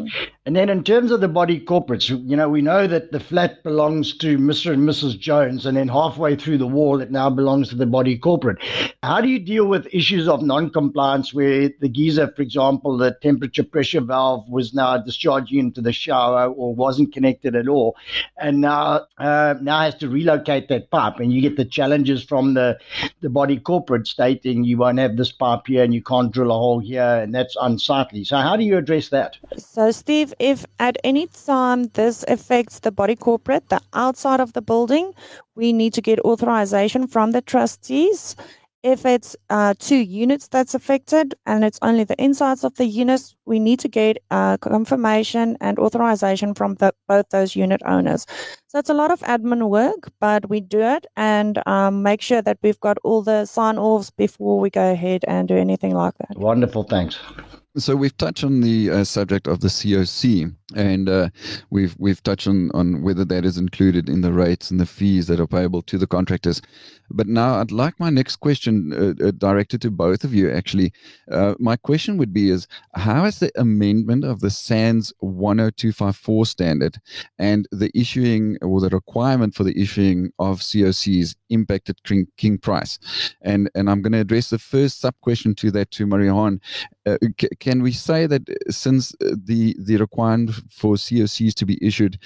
And 0.48 0.56
then 0.56 0.70
in 0.70 0.82
terms 0.86 1.12
of 1.12 1.20
the 1.20 1.28
body 1.28 1.60
corporates, 1.60 2.08
you 2.08 2.38
know, 2.38 2.48
we 2.48 2.62
know 2.62 2.88
that 2.88 3.12
the 3.12 3.20
flat 3.20 3.62
belongs 3.64 4.18
to 4.20 4.38
Mr. 4.38 4.72
and 4.72 4.88
Mrs. 4.88 5.20
Jones, 5.20 5.66
and 5.66 5.76
then 5.76 5.90
halfway 5.90 6.38
through 6.38 6.58
the 6.58 6.66
wall, 6.66 7.02
it 7.02 7.12
now 7.12 7.30
belongs 7.30 7.68
to 7.68 7.76
the 7.76 7.86
body 7.86 8.18
corporate. 8.18 8.58
How 9.04 9.20
do 9.20 9.28
you 9.28 9.40
deal 9.40 9.66
with 9.66 9.94
issues 9.94 10.26
of 10.26 10.42
non-compliance 10.42 11.34
where 11.34 11.70
the 11.82 11.90
geyser, 11.90 12.32
for 12.34 12.44
example, 12.44 12.98
the 12.98 13.18
temperature 13.22 13.66
pressure 13.66 14.00
valve 14.00 14.48
was 14.48 14.74
now 14.74 14.98
discharging 14.98 15.60
into 15.60 15.82
the 15.82 15.92
shower 15.92 16.48
or 16.50 16.74
wasn't 16.74 17.14
connected 17.14 17.54
at 17.54 17.68
all, 17.68 17.98
and 18.38 18.62
now 18.62 19.06
uh, 19.18 19.56
now 19.60 19.82
has 19.82 19.96
to 19.96 20.08
relocate 20.08 20.70
that 20.70 20.90
pipe, 20.92 21.20
and 21.20 21.34
you 21.34 21.42
get 21.42 21.58
the 21.58 21.66
challenges 21.66 22.24
from 22.24 22.54
the 22.54 22.80
the 23.20 23.30
body 23.30 23.60
corporate 23.60 24.08
stating 24.08 24.64
you 24.64 24.78
won't 24.78 24.98
have 24.98 25.18
this 25.18 25.34
pipe 25.34 25.68
here 25.68 25.84
and 25.84 25.94
you 25.94 26.02
can't 26.02 26.32
drill 26.32 26.52
a 26.52 26.58
hole 26.58 26.80
here, 26.80 27.04
and 27.22 27.36
that's 27.36 27.58
unsightly. 27.60 28.24
So, 28.24 28.38
how 28.38 28.56
do 28.56 28.64
you 28.64 28.78
address 28.78 29.10
that? 29.10 29.36
So, 29.58 29.92
Steve, 29.92 30.34
if 30.40 30.66
at 30.80 30.98
any 31.04 31.28
time 31.28 31.86
this 31.94 32.24
affects 32.28 32.80
the 32.80 32.92
body 32.92 33.16
corporate, 33.16 33.70
the 33.70 33.82
outside 33.94 34.40
of 34.40 34.54
the 34.54 34.62
building, 34.62 35.14
we 35.56 35.74
need 35.74 35.94
to 35.94 36.02
get 36.02 36.20
authorization 36.22 37.08
from 37.08 37.32
the 37.32 37.42
trustees. 37.42 38.36
If 38.84 39.06
it's 39.06 39.36
uh, 39.50 39.74
two 39.80 39.98
units 39.98 40.48
that's 40.48 40.74
affected 40.74 41.36
and 41.46 41.66
it's 41.66 41.80
only 41.82 42.04
the 42.04 42.22
insides 42.24 42.64
of 42.64 42.76
the 42.76 42.86
units, 42.86 43.36
we 43.46 43.60
need 43.60 43.80
to 43.80 43.88
get 43.90 44.18
uh, 44.32 44.58
confirmation 44.58 45.58
and 45.60 45.80
authorization 45.80 46.54
from 46.54 46.76
the, 46.76 46.94
both 47.08 47.28
those 47.30 47.56
unit 47.56 47.82
owners. 47.86 48.26
So 48.68 48.80
it's 48.80 48.90
a 48.90 48.94
lot 48.94 49.12
of 49.12 49.20
admin 49.22 49.68
work, 49.68 50.12
but 50.22 50.48
we 50.50 50.62
do 50.62 50.80
it 50.82 51.06
and 51.18 51.62
um, 51.68 52.04
make 52.04 52.22
sure 52.22 52.42
that 52.42 52.60
we've 52.62 52.80
got 52.80 52.98
all 53.04 53.24
the 53.24 53.46
sign 53.46 53.78
offs 53.78 54.12
before 54.12 54.60
we 54.60 54.70
go 54.70 54.92
ahead 54.92 55.26
and 55.28 55.48
do 55.48 55.58
anything 55.58 55.96
like 55.96 56.14
that. 56.20 56.38
Wonderful. 56.38 56.84
Thanks. 56.84 57.20
So 57.78 57.96
we've 57.96 58.18
touched 58.18 58.44
on 58.44 58.62
the 58.62 58.90
uh, 58.90 59.04
subject 59.04 59.46
of 59.46 59.60
the 59.60 59.68
COC, 59.68 60.52
and 60.76 61.08
uh, 61.08 61.30
we've 61.70 61.96
we've 62.00 62.24
touched 62.24 62.48
on, 62.48 62.72
on 62.74 63.04
whether 63.04 63.24
that 63.26 63.46
is 63.46 63.60
included 63.60 64.10
in 64.10 64.22
the 64.22 64.34
rates 64.34 64.72
and 64.72 64.80
the 64.80 64.86
fees 64.88 65.28
that 65.28 65.40
are 65.40 65.46
payable 65.46 65.84
to 65.84 66.00
the 66.00 66.08
contractors. 66.08 66.60
But 67.12 67.28
now 67.28 67.60
I'd 67.60 67.72
like 67.72 68.00
my 68.00 68.10
next 68.10 68.38
question 68.38 68.94
uh, 68.94 69.28
uh 69.28 69.32
directed 69.32 69.82
to 69.84 69.92
both 69.92 70.24
of 70.24 70.34
you. 70.34 70.50
Actually, 70.50 70.92
uh, 71.32 71.54
my 71.60 71.76
question 71.76 72.18
would 72.18 72.34
be: 72.34 72.50
Is 72.50 72.68
how 72.96 73.26
has 73.26 73.38
the 73.38 73.52
amendment 73.56 74.26
of 74.26 74.40
the 74.40 74.50
SANS 74.50 75.14
10254 75.22 76.46
standard 76.48 76.98
and 77.38 77.68
the 77.72 77.92
issuing 77.94 78.58
or 78.64 78.82
the 78.82 78.90
requirement 78.90 79.54
for 79.54 79.64
the 79.64 79.80
issuing 79.80 80.32
of 80.40 80.62
COCs 80.62 81.36
impacted 81.50 82.04
King, 82.04 82.26
King 82.38 82.58
Price? 82.58 82.98
And 83.44 83.70
and 83.76 83.88
I'm 83.88 84.02
going 84.02 84.14
to 84.14 84.22
address 84.22 84.50
the 84.50 84.60
first 84.60 85.00
sub 85.00 85.14
question 85.22 85.54
to 85.56 85.70
that 85.72 85.92
to 85.92 86.08
Marihan. 86.08 86.60
Uh, 87.08 87.18
c- 87.40 87.50
can 87.60 87.82
we 87.82 87.92
say 87.92 88.28
that 88.28 88.44
since 88.70 89.16
the 89.22 89.76
the 89.80 89.98
requirement 89.98 90.52
for 90.70 90.96
COCs 90.96 91.54
to 91.54 91.66
be 91.66 91.78
issued, 91.82 92.20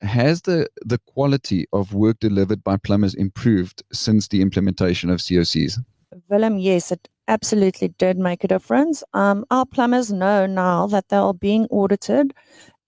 has 0.00 0.42
the 0.42 0.68
the 0.84 0.98
quality 0.98 1.66
of 1.72 1.92
work 1.92 2.18
delivered 2.20 2.64
by 2.64 2.76
plumbers 2.76 3.14
improved 3.14 3.82
since 3.92 4.28
the 4.28 4.40
implementation 4.40 5.10
of 5.10 5.18
COCs? 5.18 5.78
Willem, 6.28 6.58
yes, 6.58 6.92
it 6.92 7.08
absolutely 7.28 7.88
did 7.88 8.18
make 8.18 8.44
a 8.44 8.48
difference. 8.48 9.04
Um, 9.12 9.44
our 9.50 9.66
plumbers 9.66 10.12
know 10.12 10.46
now 10.46 10.86
that 10.86 11.08
they 11.08 11.16
are 11.16 11.34
being 11.34 11.66
audited 11.70 12.32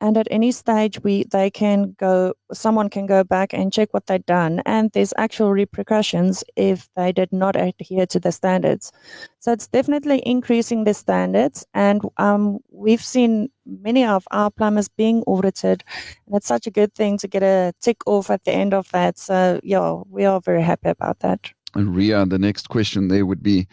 and 0.04 0.18
at 0.18 0.28
any 0.30 0.52
stage 0.52 1.02
we 1.02 1.24
they 1.32 1.50
can 1.50 1.96
go 1.98 2.34
someone 2.52 2.90
can 2.90 3.06
go 3.06 3.24
back 3.24 3.54
and 3.54 3.72
check 3.72 3.88
what 3.94 4.06
they've 4.06 4.26
done 4.26 4.60
and 4.66 4.90
there's 4.92 5.14
actual 5.16 5.50
repercussions 5.50 6.44
if 6.56 6.88
they 6.94 7.10
did 7.10 7.32
not 7.32 7.56
adhere 7.56 8.06
to 8.06 8.20
the 8.20 8.30
standards. 8.30 8.92
So 9.38 9.52
it's 9.52 9.66
definitely 9.66 10.22
increasing 10.26 10.84
the 10.84 10.92
standards 10.92 11.66
and 11.72 12.02
um, 12.18 12.58
we've 12.70 13.04
seen 13.04 13.48
many 13.64 14.04
of 14.04 14.24
our 14.30 14.50
plumbers 14.50 14.88
being 14.88 15.22
audited 15.26 15.82
and 16.26 16.36
it's 16.36 16.46
such 16.46 16.66
a 16.66 16.70
good 16.70 16.94
thing 16.94 17.16
to 17.18 17.26
get 17.26 17.42
a 17.42 17.72
tick 17.80 18.06
off 18.06 18.28
at 18.30 18.44
the 18.44 18.52
end 18.52 18.74
of 18.74 18.90
that. 18.92 19.18
So 19.18 19.58
yeah 19.62 20.02
we 20.10 20.26
are 20.26 20.40
very 20.40 20.62
happy 20.62 20.90
about 20.90 21.20
that. 21.20 21.50
And 21.74 21.96
Ria, 21.96 22.26
the 22.26 22.38
next 22.38 22.68
question 22.68 23.08
there 23.08 23.24
would 23.24 23.42
be 23.42 23.66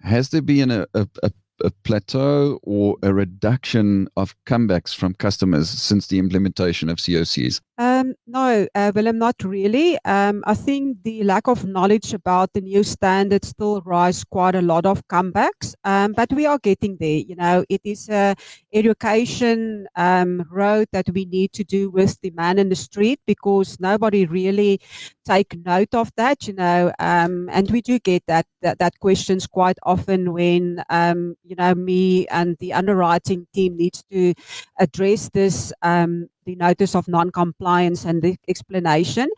Has 0.00 0.30
there 0.30 0.42
been 0.42 0.70
a, 0.70 0.86
a, 0.94 1.06
a 1.22 1.30
a 1.64 1.70
plateau 1.70 2.60
or 2.62 2.96
a 3.02 3.12
reduction 3.12 4.08
of 4.16 4.34
comebacks 4.44 4.94
from 4.94 5.14
customers 5.14 5.68
since 5.68 6.06
the 6.06 6.18
implementation 6.18 6.88
of 6.88 6.98
COCs? 6.98 7.60
Um, 7.76 8.14
no, 8.28 8.68
uh, 8.76 8.92
Willem, 8.94 9.18
not 9.18 9.34
really. 9.42 9.98
Um, 10.04 10.44
I 10.46 10.54
think 10.54 10.98
the 11.02 11.24
lack 11.24 11.48
of 11.48 11.64
knowledge 11.64 12.14
about 12.14 12.52
the 12.52 12.60
new 12.60 12.84
standards 12.84 13.48
still 13.48 13.80
rise 13.84 14.22
quite 14.22 14.54
a 14.54 14.62
lot 14.62 14.86
of 14.86 15.02
comebacks, 15.08 15.74
um, 15.82 16.12
but 16.12 16.32
we 16.32 16.46
are 16.46 16.58
getting 16.58 16.96
there. 17.00 17.18
You 17.18 17.34
know, 17.34 17.64
it 17.68 17.80
is 17.82 18.08
a 18.08 18.36
education 18.72 19.88
um, 19.96 20.46
road 20.52 20.86
that 20.92 21.10
we 21.12 21.24
need 21.24 21.52
to 21.54 21.64
do 21.64 21.90
with 21.90 22.16
the 22.20 22.30
man 22.30 22.60
in 22.60 22.68
the 22.68 22.76
street 22.76 23.18
because 23.26 23.80
nobody 23.80 24.24
really 24.24 24.78
take 25.24 25.56
note 25.66 25.94
of 25.94 26.12
that. 26.16 26.46
You 26.46 26.54
know, 26.54 26.92
um, 27.00 27.48
and 27.50 27.68
we 27.72 27.80
do 27.80 27.98
get 27.98 28.22
that, 28.28 28.46
that 28.62 28.78
that 28.78 29.00
questions 29.00 29.48
quite 29.48 29.78
often 29.82 30.32
when 30.32 30.84
um, 30.90 31.34
you 31.42 31.56
know 31.56 31.74
me 31.74 32.28
and 32.28 32.56
the 32.60 32.72
underwriting 32.72 33.48
team 33.52 33.76
needs 33.76 34.04
to 34.12 34.32
address 34.78 35.28
this 35.30 35.72
the 36.44 36.56
notice 36.56 36.94
of 36.94 37.08
non-compliance 37.08 38.04
and 38.04 38.22
the 38.22 38.36
explanation. 38.48 39.28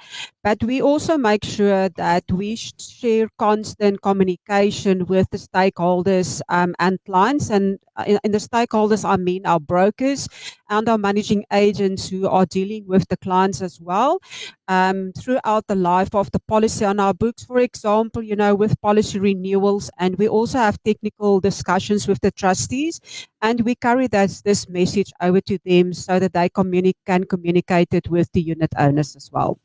But 0.43 0.63
we 0.63 0.81
also 0.81 1.19
make 1.19 1.45
sure 1.45 1.89
that 1.91 2.25
we 2.31 2.57
share 2.57 3.29
constant 3.39 4.03
communication 4.03 5.07
with 5.07 5.29
the 5.31 5.39
stakeholders 5.39 6.41
um, 6.49 6.75
and 6.79 6.99
clients. 7.05 7.51
And 7.51 7.79
uh, 7.97 8.05
in, 8.07 8.19
in, 8.23 8.33
the 8.33 8.39
stakeholders, 8.39 9.05
I 9.05 9.17
mean 9.17 9.45
our 9.45 9.59
brokers 9.59 10.29
and 10.69 10.89
our 10.89 10.99
managing 10.99 11.45
agents 11.53 12.09
who 12.09 12.29
are 12.29 12.47
dealing 12.47 12.87
with 12.87 13.09
the 13.09 13.17
clients 13.17 13.61
as 13.63 13.81
well 13.81 14.21
um, 14.69 15.13
throughout 15.19 15.67
the 15.67 15.75
life 15.75 16.15
of 16.15 16.31
the 16.33 16.41
policy 16.41 16.85
on 16.85 17.01
our 17.01 17.15
books, 17.15 17.45
for 17.45 17.59
example, 17.59 18.23
you 18.23 18.37
know, 18.37 18.55
with 18.55 18.81
policy 18.81 19.19
renewals. 19.19 19.91
And 19.99 20.17
we 20.17 20.29
also 20.29 20.59
have 20.59 20.83
technical 20.85 21.41
discussions 21.41 22.07
with 22.07 22.21
the 22.21 22.31
trustees 22.31 23.01
and 23.43 23.61
we 23.63 23.75
carry 23.75 24.07
that, 24.09 24.31
this 24.45 24.69
message 24.69 25.13
over 25.21 25.41
to 25.43 25.59
them 25.65 25.93
so 25.93 26.19
that 26.19 26.33
they 26.33 26.49
communi- 26.49 26.95
can 27.05 27.25
communicate 27.25 27.93
it 27.93 28.09
with 28.09 28.31
the 28.33 28.41
unit 28.41 28.73
owners 28.79 29.17
as 29.17 29.31
well. 29.33 29.59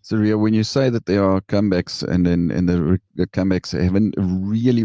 So, 0.00 0.16
Ria, 0.16 0.38
when 0.38 0.54
you 0.54 0.64
say 0.64 0.88
that 0.90 1.06
there 1.06 1.24
are 1.24 1.40
comebacks 1.42 2.02
and 2.02 2.26
then 2.26 2.50
and 2.50 2.68
the, 2.68 2.98
the 3.14 3.26
comebacks 3.26 3.78
haven't 3.78 4.14
really 4.16 4.84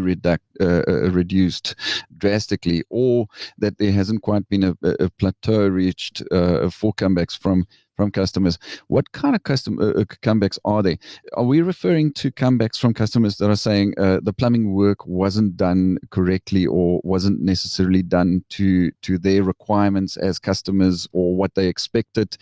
uh, 0.60 0.82
uh, 0.88 1.12
reduced 1.12 1.76
drastically, 2.18 2.84
or 2.90 3.28
that 3.58 3.78
there 3.78 3.92
hasn't 3.92 4.22
quite 4.22 4.48
been 4.50 4.64
a, 4.64 4.76
a 5.00 5.10
plateau 5.12 5.68
reached 5.68 6.24
uh, 6.32 6.70
for 6.70 6.94
comebacks 6.94 7.38
from 7.38 7.66
from 7.95 8.12
customers. 8.12 8.58
What 8.88 9.12
kind 9.12 9.36
of 9.36 9.43
custom 9.43 9.80
uh, 9.80 9.89
uh, 9.89 10.04
comebacks 10.21 10.58
are 10.65 10.84
they? 10.84 10.97
Are 11.34 11.43
we 11.43 11.62
referring 11.62 12.13
to 12.13 12.32
comebacks 12.32 12.77
from 12.77 12.93
customers 12.93 13.38
that 13.38 13.49
are 13.49 13.56
saying 13.56 13.93
uh, 13.97 14.19
the 14.23 14.34
plumbing 14.34 14.73
work 14.73 15.06
wasn't 15.06 15.58
done 15.58 15.97
correctly 16.10 16.65
or 16.65 17.01
wasn't 17.04 17.41
necessarily 17.41 18.04
done 18.04 18.43
to 18.49 18.91
to 18.91 19.17
their 19.17 19.43
requirements 19.43 20.17
as 20.17 20.39
customers 20.39 21.08
or 21.12 21.36
what 21.36 21.56
they 21.56 21.67
expected? 21.67 22.38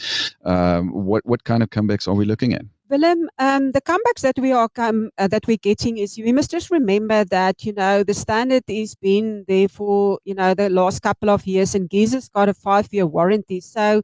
Um, 0.45 0.89
what 0.89 1.25
what 1.25 1.43
kind 1.43 1.63
of 1.63 1.69
comebacks 1.69 2.07
are 2.07 2.15
we 2.15 2.25
looking 2.25 2.53
at? 2.53 2.63
Willem, 2.89 3.29
um, 3.37 3.71
the 3.71 3.81
comebacks 3.81 4.21
that 4.21 4.39
we 4.39 4.51
are 4.51 4.67
come 4.67 5.11
uh, 5.19 5.27
that 5.27 5.45
we're 5.45 5.57
getting 5.57 5.99
is 5.99 6.17
we 6.17 6.33
must 6.33 6.49
just 6.49 6.71
remember 6.71 7.23
that 7.25 7.63
you 7.63 7.71
know 7.71 8.01
the 8.01 8.15
standard 8.15 8.63
is 8.67 8.95
been 8.95 9.45
there 9.47 9.67
for 9.67 10.17
you 10.25 10.33
know 10.33 10.55
the 10.55 10.71
last 10.71 11.03
couple 11.03 11.29
of 11.29 11.45
years, 11.45 11.75
and 11.75 11.87
geysers 11.87 12.29
got 12.29 12.49
a 12.49 12.53
five-year 12.55 13.05
warranty. 13.05 13.61
So 13.61 14.01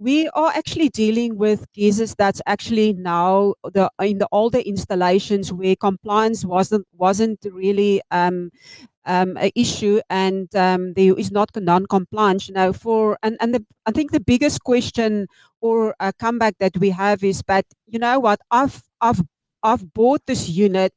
we 0.00 0.28
are 0.30 0.50
actually 0.50 0.88
dealing 0.88 1.36
with 1.38 1.66
geysers 1.76 2.16
that's 2.18 2.42
actually 2.44 2.94
now 2.94 3.54
the 3.72 3.88
in 4.02 4.18
the 4.18 4.28
older 4.32 4.58
installations 4.58 5.52
where 5.52 5.76
compliance 5.76 6.44
wasn't 6.44 6.86
wasn't 6.92 7.38
really 7.52 8.02
um, 8.10 8.50
um, 9.06 9.36
issue 9.54 10.00
and 10.10 10.54
um, 10.56 10.94
there 10.94 11.14
is 11.18 11.30
not 11.30 11.50
non-compliance. 11.56 12.48
You 12.48 12.54
know, 12.54 12.72
for 12.72 13.18
and 13.22 13.36
and 13.40 13.54
the, 13.54 13.64
I 13.86 13.92
think 13.92 14.12
the 14.12 14.20
biggest 14.20 14.62
question 14.64 15.26
or 15.60 15.94
comeback 16.18 16.56
that 16.58 16.76
we 16.78 16.90
have 16.90 17.24
is, 17.24 17.42
but 17.42 17.64
you 17.86 17.98
know 17.98 18.18
what, 18.20 18.40
I've 18.50 18.82
I've 19.00 19.22
I've 19.62 19.92
bought 19.94 20.22
this 20.26 20.48
unit 20.48 20.92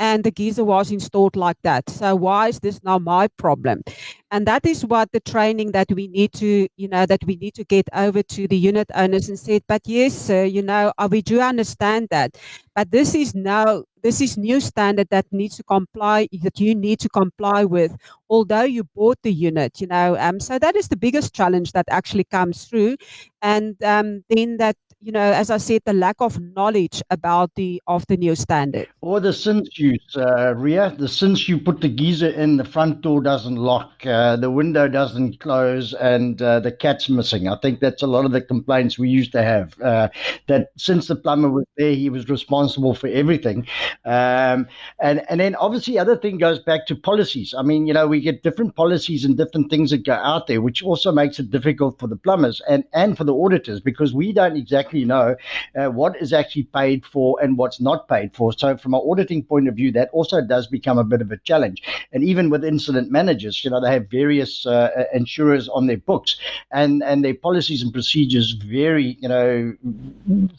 and 0.00 0.22
the 0.22 0.30
geyser 0.30 0.62
was 0.62 0.92
installed 0.92 1.34
like 1.34 1.56
that. 1.64 1.90
So 1.90 2.14
why 2.14 2.48
is 2.48 2.60
this 2.60 2.80
now 2.84 2.98
my 3.00 3.26
problem? 3.36 3.82
And 4.30 4.46
that 4.46 4.64
is 4.64 4.84
what 4.84 5.10
the 5.10 5.18
training 5.20 5.72
that 5.72 5.88
we 5.90 6.06
need 6.06 6.32
to, 6.34 6.68
you 6.76 6.88
know, 6.88 7.04
that 7.06 7.24
we 7.26 7.34
need 7.34 7.54
to 7.54 7.64
get 7.64 7.88
over 7.92 8.22
to 8.22 8.46
the 8.46 8.56
unit 8.56 8.88
owners 8.94 9.28
and 9.28 9.38
said, 9.38 9.62
but 9.66 9.82
yes, 9.86 10.14
sir, 10.14 10.44
you 10.44 10.62
know, 10.62 10.92
uh, 10.98 11.08
we 11.10 11.20
do 11.20 11.40
understand 11.40 12.08
that. 12.10 12.36
But 12.76 12.92
this 12.92 13.14
is 13.14 13.34
now 13.34 13.84
this 14.02 14.20
is 14.20 14.36
new 14.36 14.60
standard 14.60 15.08
that 15.10 15.26
needs 15.32 15.56
to 15.56 15.62
comply 15.64 16.28
that 16.42 16.58
you 16.60 16.74
need 16.74 16.98
to 17.00 17.08
comply 17.08 17.64
with 17.64 17.96
although 18.30 18.62
you 18.62 18.84
bought 18.94 19.18
the 19.22 19.32
unit 19.32 19.80
you 19.80 19.86
know 19.86 20.16
um, 20.18 20.38
so 20.40 20.58
that 20.58 20.76
is 20.76 20.88
the 20.88 20.96
biggest 20.96 21.34
challenge 21.34 21.72
that 21.72 21.86
actually 21.90 22.24
comes 22.24 22.64
through. 22.64 22.96
And 23.42 23.80
um, 23.84 24.24
then 24.28 24.56
that 24.58 24.76
you 25.00 25.12
know, 25.12 25.20
as 25.20 25.50
I 25.50 25.58
said, 25.58 25.82
the 25.84 25.92
lack 25.92 26.16
of 26.18 26.40
knowledge 26.40 27.02
about 27.10 27.54
the 27.54 27.80
of 27.86 28.04
the 28.08 28.16
new 28.16 28.34
standard. 28.34 28.88
Or 29.00 29.20
the 29.20 29.32
since 29.32 29.78
use, 29.78 30.16
uh, 30.16 30.54
Ria, 30.56 30.94
the 30.98 31.08
since 31.08 31.48
you 31.48 31.58
put 31.58 31.80
the 31.80 31.88
geyser 31.88 32.28
in, 32.28 32.56
the 32.56 32.64
front 32.64 33.02
door 33.02 33.22
doesn't 33.22 33.56
lock, 33.56 34.04
uh, 34.04 34.36
the 34.36 34.50
window 34.50 34.88
doesn't 34.88 35.38
close, 35.38 35.94
and 35.94 36.42
uh, 36.42 36.58
the 36.60 36.72
cat's 36.72 37.08
missing. 37.08 37.48
I 37.48 37.56
think 37.58 37.78
that's 37.78 38.02
a 38.02 38.08
lot 38.08 38.24
of 38.24 38.32
the 38.32 38.40
complaints 38.40 38.98
we 38.98 39.08
used 39.08 39.30
to 39.32 39.42
have. 39.42 39.80
Uh, 39.80 40.08
that 40.48 40.72
since 40.76 41.06
the 41.06 41.16
plumber 41.16 41.50
was 41.50 41.66
there, 41.76 41.94
he 41.94 42.10
was 42.10 42.28
responsible 42.28 42.94
for 42.94 43.06
everything. 43.06 43.66
Um, 44.04 44.66
and 45.00 45.22
and 45.30 45.40
then 45.40 45.54
obviously, 45.56 45.98
other 45.98 46.16
thing 46.16 46.38
goes 46.38 46.58
back 46.58 46.86
to 46.86 46.96
policies. 46.96 47.54
I 47.56 47.62
mean, 47.62 47.86
you 47.86 47.94
know, 47.94 48.08
we 48.08 48.20
get 48.20 48.42
different 48.42 48.74
policies 48.74 49.24
and 49.24 49.36
different 49.36 49.70
things 49.70 49.90
that 49.90 50.04
go 50.04 50.14
out 50.14 50.48
there, 50.48 50.60
which 50.60 50.82
also 50.82 51.12
makes 51.12 51.38
it 51.38 51.52
difficult 51.52 52.00
for 52.00 52.08
the 52.08 52.16
plumbers 52.16 52.60
and 52.68 52.82
and 52.92 53.16
for 53.16 53.22
the 53.22 53.34
auditors 53.34 53.80
because 53.80 54.12
we 54.12 54.32
don't 54.32 54.56
exactly 54.56 54.87
exactly 54.88 55.04
know 55.04 55.36
uh, 55.76 55.90
what 55.90 56.16
is 56.20 56.32
actually 56.32 56.64
paid 56.64 57.04
for 57.04 57.38
and 57.42 57.58
what's 57.58 57.80
not 57.80 58.08
paid 58.08 58.34
for. 58.34 58.52
So, 58.52 58.76
from 58.76 58.94
an 58.94 59.00
auditing 59.04 59.42
point 59.44 59.68
of 59.68 59.74
view, 59.74 59.92
that 59.92 60.08
also 60.12 60.40
does 60.40 60.66
become 60.66 60.98
a 60.98 61.04
bit 61.04 61.20
of 61.20 61.30
a 61.30 61.36
challenge. 61.38 61.82
And 62.12 62.24
even 62.24 62.50
with 62.50 62.64
incident 62.64 63.10
managers, 63.10 63.64
you 63.64 63.70
know, 63.70 63.80
they 63.80 63.92
have 63.92 64.08
various 64.10 64.66
uh, 64.66 64.90
uh, 64.96 65.04
insurers 65.14 65.68
on 65.68 65.86
their 65.86 65.98
books, 65.98 66.36
and 66.70 67.02
and 67.02 67.24
their 67.24 67.34
policies 67.34 67.82
and 67.82 67.92
procedures 67.92 68.52
vary, 68.52 69.16
you 69.20 69.28
know, 69.28 69.74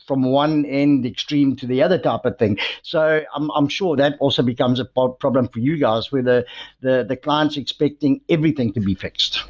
from 0.07 0.23
one 0.23 0.65
end 0.65 1.05
extreme 1.05 1.55
to 1.57 1.67
the 1.67 1.83
other 1.83 1.97
type 1.97 2.25
of 2.25 2.37
thing. 2.37 2.57
So, 2.83 3.23
I'm 3.33 3.49
I'm 3.51 3.67
sure 3.67 3.95
that 3.97 4.13
also 4.19 4.43
becomes 4.43 4.79
a 4.79 4.85
problem 4.85 5.47
for 5.47 5.59
you 5.59 5.77
guys, 5.77 6.11
where 6.11 6.23
the 6.23 6.45
the, 6.81 7.05
the 7.07 7.17
client's 7.17 7.57
expecting 7.57 8.21
everything 8.29 8.73
to 8.73 8.79
be 8.79 8.95
fixed. 8.95 9.43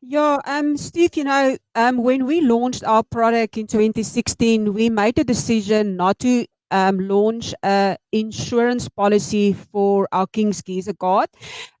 Yeah, 0.00 0.38
um, 0.46 0.76
Steve, 0.76 1.16
you 1.16 1.24
know, 1.24 1.56
um, 1.74 1.98
when 1.98 2.26
we 2.26 2.40
launched 2.40 2.84
our 2.84 3.02
product 3.02 3.56
in 3.56 3.66
2016, 3.66 4.72
we 4.74 4.90
made 4.90 5.18
a 5.18 5.24
decision 5.24 5.96
not 5.96 6.18
to 6.20 6.46
um, 6.70 6.98
launch 7.08 7.54
an 7.62 7.96
insurance 8.12 8.88
policy 8.88 9.52
for 9.52 10.08
our 10.12 10.26
King's 10.26 10.62
Geyser 10.62 10.92
Guard 10.94 11.28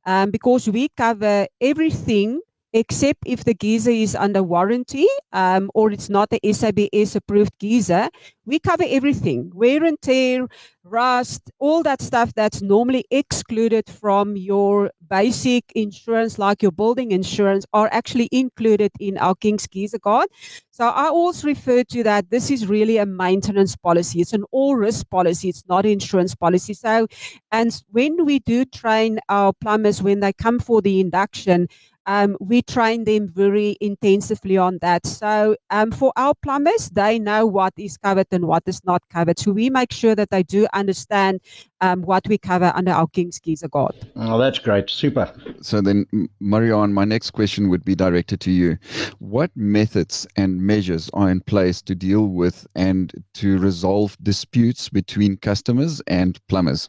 um, 0.06 0.30
because 0.30 0.68
we 0.68 0.88
cover 0.96 1.46
everything 1.60 2.40
except 2.72 3.20
if 3.26 3.44
the 3.44 3.54
geyser 3.54 3.90
is 3.90 4.14
under 4.14 4.42
warranty 4.42 5.06
um, 5.32 5.70
or 5.74 5.90
it's 5.90 6.08
not 6.08 6.30
the 6.30 6.40
SABS 6.52 7.16
approved 7.16 7.52
geyser. 7.58 8.08
We 8.44 8.58
cover 8.58 8.84
everything 8.86 9.50
wear 9.54 9.84
and 9.84 10.00
tear, 10.00 10.48
rust, 10.84 11.50
all 11.58 11.82
that 11.84 12.02
stuff 12.02 12.32
that's 12.34 12.60
normally 12.60 13.04
excluded 13.10 13.88
from 13.88 14.36
your 14.36 14.90
basic 15.08 15.70
insurance, 15.76 16.38
like 16.38 16.62
your 16.62 16.72
building 16.72 17.12
insurance, 17.12 17.64
are 17.72 17.88
actually 17.92 18.28
included 18.32 18.90
in 18.98 19.16
our 19.18 19.34
King's 19.34 19.66
Geyser 19.66 19.98
Guard. 19.98 20.28
So 20.70 20.88
I 20.88 21.06
always 21.08 21.44
refer 21.44 21.84
to 21.84 22.02
that. 22.02 22.30
This 22.30 22.50
is 22.50 22.66
really 22.66 22.96
a 22.96 23.06
maintenance 23.06 23.76
policy. 23.76 24.20
It's 24.20 24.32
an 24.32 24.44
all 24.50 24.74
risk 24.74 25.08
policy. 25.10 25.48
It's 25.50 25.64
not 25.68 25.86
insurance 25.86 26.34
policy. 26.34 26.74
So, 26.74 27.06
and 27.52 27.80
when 27.90 28.24
we 28.24 28.38
do 28.40 28.64
train 28.64 29.20
our 29.28 29.52
plumbers 29.52 30.02
when 30.02 30.20
they 30.20 30.32
come 30.32 30.58
for 30.58 30.80
the 30.80 30.98
induction, 30.98 31.68
um, 32.06 32.36
we 32.40 32.62
train 32.62 33.04
them 33.04 33.28
very 33.28 33.76
intensively 33.80 34.56
on 34.56 34.78
that. 34.80 35.06
So 35.06 35.56
um, 35.70 35.90
for 35.92 36.12
our 36.16 36.34
plumbers, 36.34 36.90
they 36.90 37.18
know 37.18 37.46
what 37.46 37.72
is 37.76 37.96
covered 37.96 38.26
and 38.32 38.46
what 38.46 38.64
is 38.66 38.82
not 38.84 39.02
covered. 39.10 39.38
So 39.38 39.52
we 39.52 39.70
make 39.70 39.92
sure 39.92 40.14
that 40.14 40.30
they 40.30 40.42
do 40.42 40.66
understand 40.72 41.40
um, 41.80 42.02
what 42.02 42.26
we 42.28 42.38
cover 42.38 42.72
under 42.74 42.92
our 42.92 43.06
King's 43.08 43.38
Geyser 43.38 43.68
Guard. 43.68 43.94
Oh, 44.16 44.38
that's 44.38 44.58
great. 44.58 44.88
Super. 44.90 45.32
So 45.60 45.80
then, 45.80 46.06
Marianne, 46.40 46.92
my 46.92 47.04
next 47.04 47.32
question 47.32 47.68
would 47.70 47.84
be 47.84 47.94
directed 47.94 48.40
to 48.40 48.50
you. 48.50 48.78
What 49.18 49.50
methods 49.56 50.26
and 50.36 50.60
measures 50.60 51.10
are 51.12 51.30
in 51.30 51.40
place 51.40 51.82
to 51.82 51.94
deal 51.94 52.28
with 52.28 52.66
and 52.74 53.12
to 53.34 53.58
resolve 53.58 54.16
disputes 54.22 54.88
between 54.88 55.36
customers 55.36 56.00
and 56.06 56.38
plumbers? 56.48 56.88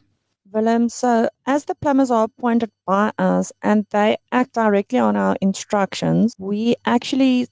Willem, 0.54 0.88
so 0.88 1.28
as 1.46 1.64
the 1.64 1.74
plumbers 1.74 2.12
are 2.12 2.24
appointed 2.24 2.70
by 2.86 3.10
us 3.18 3.52
and 3.60 3.86
they 3.90 4.16
act 4.30 4.52
directly 4.54 5.00
on 5.00 5.16
our 5.16 5.36
instructions, 5.40 6.36
we 6.38 6.76
actually 6.86 7.48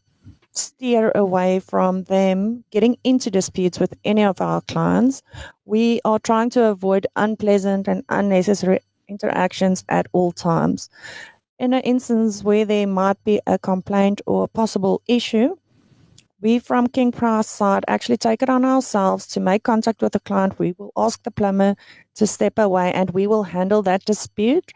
steer 0.53 1.11
away 1.17 1.59
from 1.59 2.05
them 2.05 2.63
getting 2.71 2.97
into 3.03 3.29
disputes 3.29 3.81
with 3.81 3.93
any 4.05 4.23
of 4.23 4.41
our 4.41 4.61
clients. 4.61 5.21
We 5.65 6.01
are 6.05 6.21
trying 6.21 6.51
to 6.51 6.67
avoid 6.67 7.09
unpleasant 7.17 7.89
and 7.89 8.05
unnecessary 8.09 8.79
interactions 9.09 9.85
at 9.89 10.07
all 10.13 10.31
times. 10.31 10.89
In 11.59 11.75
an 11.75 11.83
instance 11.83 12.45
where 12.45 12.65
there 12.65 12.87
might 12.87 13.23
be 13.25 13.41
a 13.49 13.59
complaint 13.59 14.21
or 14.27 14.45
a 14.45 14.49
possible 14.49 15.03
issue, 15.09 15.57
we 16.43 16.59
from 16.59 16.89
King 16.89 17.13
Price 17.13 17.47
side 17.47 17.85
actually 17.87 18.17
take 18.17 18.43
it 18.43 18.51
on 18.51 18.65
ourselves 18.65 19.29
to 19.29 19.41
make 19.41 19.63
contact 19.63 20.03
with 20.03 20.13
the 20.13 20.21
client. 20.21 20.59
We 20.59 20.75
will 20.77 20.93
ask 20.97 21.23
the 21.23 21.31
plumber 21.31 21.77
to 22.17 22.27
step 22.27 22.59
away 22.59 22.93
and 22.93 23.11
we 23.11 23.29
will 23.29 23.45
handle 23.45 23.81
that 23.83 24.05
dispute 24.05 24.73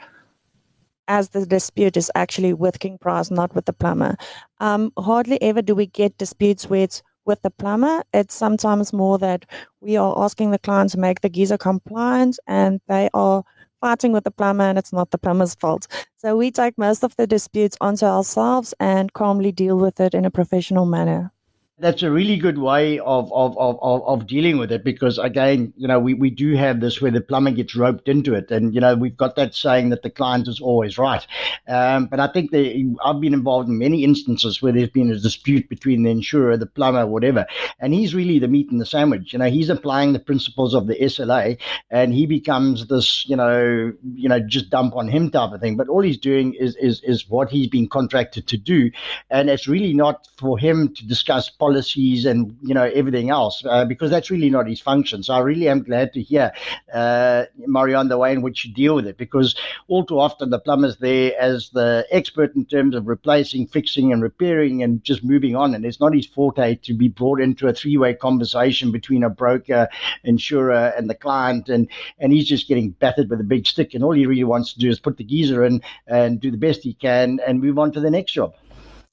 as 1.08 1.30
the 1.30 1.44
dispute 1.44 1.96
is 1.96 2.10
actually 2.14 2.52
with 2.52 2.78
King 2.78 2.98
Price, 2.98 3.32
not 3.32 3.52
with 3.54 3.64
the 3.64 3.72
plumber. 3.72 4.16
Um, 4.60 4.92
hardly 4.96 5.42
ever 5.42 5.60
do 5.60 5.74
we 5.74 5.86
get 5.86 6.16
disputes 6.18 6.70
where 6.70 6.84
it's 6.84 7.02
with 7.24 7.42
the 7.42 7.50
plumber. 7.50 8.04
It's 8.14 8.34
sometimes 8.34 8.92
more 8.92 9.18
that 9.18 9.44
we 9.80 9.96
are 9.96 10.16
asking 10.16 10.52
the 10.52 10.60
client 10.60 10.90
to 10.92 10.98
make 10.98 11.20
the 11.20 11.28
geyser 11.28 11.58
compliant 11.58 12.38
and 12.46 12.80
they 12.86 13.10
are 13.12 13.42
fighting 13.80 14.12
with 14.12 14.22
the 14.22 14.30
plumber 14.30 14.64
and 14.64 14.78
it's 14.78 14.92
not 14.92 15.10
the 15.10 15.18
plumber's 15.18 15.56
fault. 15.56 15.88
So 16.16 16.36
we 16.36 16.52
take 16.52 16.78
most 16.78 17.02
of 17.02 17.16
the 17.16 17.26
disputes 17.26 17.76
onto 17.80 18.06
ourselves 18.06 18.72
and 18.78 19.12
calmly 19.12 19.50
deal 19.50 19.76
with 19.76 19.98
it 19.98 20.14
in 20.14 20.24
a 20.24 20.30
professional 20.30 20.86
manner 20.86 21.32
that's 21.78 22.02
a 22.02 22.10
really 22.10 22.38
good 22.38 22.56
way 22.56 22.98
of, 23.00 23.30
of, 23.34 23.56
of, 23.58 23.78
of, 23.82 24.26
dealing 24.26 24.56
with 24.56 24.72
it 24.72 24.82
because 24.82 25.18
again, 25.18 25.74
you 25.76 25.86
know, 25.86 26.00
we, 26.00 26.14
we 26.14 26.30
do 26.30 26.56
have 26.56 26.80
this 26.80 27.02
where 27.02 27.10
the 27.10 27.20
plumber 27.20 27.50
gets 27.50 27.76
roped 27.76 28.08
into 28.08 28.32
it. 28.32 28.50
And, 28.50 28.74
you 28.74 28.80
know, 28.80 28.94
we've 28.94 29.16
got 29.16 29.36
that 29.36 29.54
saying 29.54 29.90
that 29.90 30.02
the 30.02 30.08
client 30.08 30.48
is 30.48 30.58
always 30.58 30.96
right. 30.96 31.26
Um, 31.68 32.06
but 32.06 32.18
I 32.18 32.28
think 32.28 32.50
the, 32.50 32.96
I've 33.04 33.20
been 33.20 33.34
involved 33.34 33.68
in 33.68 33.76
many 33.76 34.04
instances 34.04 34.62
where 34.62 34.72
there's 34.72 34.88
been 34.88 35.10
a 35.10 35.18
dispute 35.18 35.68
between 35.68 36.02
the 36.02 36.10
insurer, 36.10 36.56
the 36.56 36.64
plumber, 36.64 37.06
whatever. 37.06 37.44
And 37.78 37.92
he's 37.92 38.14
really 38.14 38.38
the 38.38 38.48
meat 38.48 38.70
in 38.70 38.78
the 38.78 38.86
sandwich. 38.86 39.34
You 39.34 39.38
know, 39.38 39.50
he's 39.50 39.68
applying 39.68 40.14
the 40.14 40.18
principles 40.18 40.72
of 40.72 40.86
the 40.86 40.94
SLA 40.94 41.58
and 41.90 42.14
he 42.14 42.24
becomes 42.24 42.86
this, 42.86 43.28
you 43.28 43.36
know, 43.36 43.92
you 44.14 44.30
know, 44.30 44.40
just 44.40 44.70
dump 44.70 44.96
on 44.96 45.08
him 45.08 45.30
type 45.30 45.52
of 45.52 45.60
thing. 45.60 45.76
But 45.76 45.88
all 45.88 46.00
he's 46.00 46.18
doing 46.18 46.54
is, 46.54 46.74
is, 46.76 47.02
is 47.02 47.28
what 47.28 47.50
he's 47.50 47.68
been 47.68 47.86
contracted 47.86 48.46
to 48.46 48.56
do. 48.56 48.90
And 49.28 49.50
it's 49.50 49.68
really 49.68 49.92
not 49.92 50.26
for 50.38 50.58
him 50.58 50.94
to 50.94 51.06
discuss 51.06 51.50
policies 51.66 52.24
and 52.24 52.56
you 52.62 52.74
know 52.78 52.88
everything 53.00 53.28
else 53.30 53.56
uh, 53.68 53.84
because 53.84 54.10
that's 54.10 54.30
really 54.30 54.50
not 54.56 54.68
his 54.68 54.80
function. 54.80 55.22
So 55.22 55.34
I 55.34 55.40
really 55.40 55.68
am 55.68 55.82
glad 55.82 56.12
to 56.12 56.22
hear, 56.22 56.52
uh, 56.94 57.44
Marianne, 57.76 58.08
the 58.08 58.18
way 58.18 58.32
in 58.32 58.42
which 58.42 58.64
you 58.64 58.72
deal 58.72 58.94
with 58.94 59.06
it 59.06 59.18
because 59.18 59.56
all 59.88 60.04
too 60.06 60.20
often 60.26 60.50
the 60.50 60.60
plumber's 60.60 60.96
there 60.98 61.32
as 61.40 61.70
the 61.70 62.06
expert 62.18 62.54
in 62.54 62.64
terms 62.66 62.94
of 62.94 63.08
replacing, 63.08 63.66
fixing, 63.66 64.12
and 64.12 64.22
repairing 64.22 64.82
and 64.84 65.02
just 65.02 65.24
moving 65.24 65.56
on, 65.56 65.74
and 65.74 65.84
it's 65.84 66.00
not 66.04 66.14
his 66.14 66.26
forte 66.26 66.76
to 66.86 66.94
be 66.94 67.08
brought 67.08 67.40
into 67.40 67.66
a 67.66 67.74
three-way 67.74 68.14
conversation 68.14 68.92
between 68.92 69.24
a 69.24 69.30
broker, 69.30 69.88
insurer, 70.22 70.92
and 70.96 71.10
the 71.10 71.18
client, 71.26 71.68
and 71.68 71.88
and 72.20 72.32
he's 72.32 72.46
just 72.46 72.68
getting 72.68 72.90
battered 72.90 73.28
with 73.28 73.40
a 73.40 73.50
big 73.54 73.66
stick, 73.66 73.94
and 73.94 74.04
all 74.04 74.12
he 74.12 74.26
really 74.26 74.50
wants 74.54 74.72
to 74.72 74.78
do 74.78 74.88
is 74.88 75.00
put 75.00 75.16
the 75.16 75.24
geyser 75.24 75.64
in 75.64 75.82
and 76.06 76.40
do 76.40 76.50
the 76.52 76.64
best 76.66 76.84
he 76.84 76.94
can 76.94 77.40
and 77.46 77.60
move 77.60 77.78
on 77.78 77.90
to 77.92 78.00
the 78.00 78.10
next 78.10 78.32
job. 78.32 78.54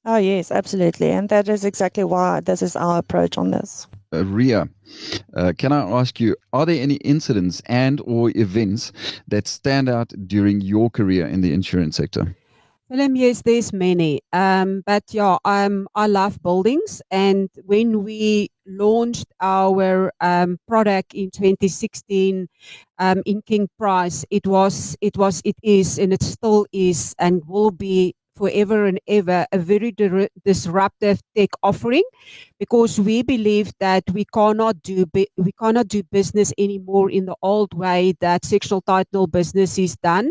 Oh, 0.05 0.17
yes, 0.17 0.51
absolutely. 0.51 1.11
And 1.11 1.29
that 1.29 1.47
is 1.47 1.63
exactly 1.63 2.03
why 2.03 2.41
this 2.41 2.61
is 2.61 2.75
our 2.75 2.97
approach 2.99 3.37
on 3.37 3.51
this. 3.51 3.87
uh, 4.13 4.25
Ria, 4.25 4.69
uh, 5.35 5.53
can 5.57 5.71
I 5.71 5.81
ask 5.89 6.19
you, 6.19 6.35
are 6.51 6.65
there 6.65 6.81
any 6.81 6.95
incidents 6.95 7.61
and 7.65 8.01
or 8.05 8.31
events 8.35 8.91
that 9.27 9.47
stand 9.47 9.89
out 9.89 10.13
during 10.27 10.61
your 10.61 10.89
career 10.89 11.25
in 11.27 11.41
the 11.41 11.53
insurance 11.53 11.97
sector? 11.97 12.35
Willem, 12.89 13.15
yes, 13.15 13.41
there's 13.41 13.73
many. 13.73 14.21
Um, 14.33 14.83
but 14.85 15.03
yeah, 15.11 15.37
um, 15.45 15.87
I 15.95 16.05
love 16.07 16.41
buildings. 16.43 17.01
And 17.09 17.49
when 17.65 18.03
we 18.03 18.49
launched 18.67 19.25
our 19.41 20.11
um, 20.21 20.59
product 20.67 21.13
in 21.15 21.31
2016 21.31 22.47
um, 22.99 23.23
in 23.25 23.41
King 23.41 23.67
Price, 23.79 24.25
it 24.29 24.45
was, 24.45 24.95
it 25.01 25.17
was, 25.17 25.41
it 25.43 25.55
is, 25.63 25.97
and 25.97 26.13
it 26.13 26.21
still 26.21 26.67
is, 26.71 27.15
and 27.17 27.41
will 27.47 27.71
be 27.71 28.13
forever 28.35 28.85
and 28.85 28.99
ever 29.07 29.45
a 29.51 29.57
very 29.57 29.91
di- 29.91 30.27
disruptive 30.45 31.19
tech 31.35 31.49
offering 31.63 32.03
because 32.59 32.99
we 32.99 33.21
believe 33.23 33.71
that 33.79 34.03
we 34.13 34.25
cannot 34.25 34.81
do 34.81 35.05
bi- 35.05 35.27
we 35.37 35.51
cannot 35.53 35.87
do 35.87 36.03
business 36.03 36.53
anymore 36.57 37.09
in 37.09 37.25
the 37.25 37.35
old 37.41 37.73
way 37.73 38.13
that 38.21 38.45
sectional 38.45 38.81
title 38.81 39.27
business 39.27 39.77
is 39.77 39.95
done 39.97 40.29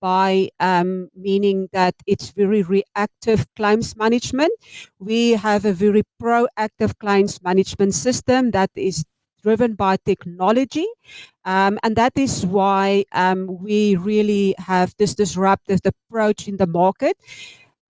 by 0.00 0.48
um, 0.60 1.08
meaning 1.14 1.68
that 1.72 1.94
it's 2.06 2.30
very 2.30 2.62
reactive 2.62 3.46
claims 3.56 3.96
management. 3.96 4.52
We 4.98 5.30
have 5.32 5.64
a 5.64 5.72
very 5.72 6.02
proactive 6.20 6.98
claims 6.98 7.40
management 7.42 7.94
system 7.94 8.50
that 8.52 8.70
is 8.74 9.04
driven 9.42 9.74
by 9.74 9.96
technology. 10.04 10.86
Um, 11.44 11.78
and 11.82 11.96
that 11.96 12.12
is 12.16 12.46
why 12.46 13.04
um, 13.12 13.58
we 13.60 13.96
really 13.96 14.54
have 14.58 14.94
this 14.98 15.14
disruptive 15.14 15.80
approach 15.84 16.48
in 16.48 16.56
the 16.56 16.66
market. 16.66 17.16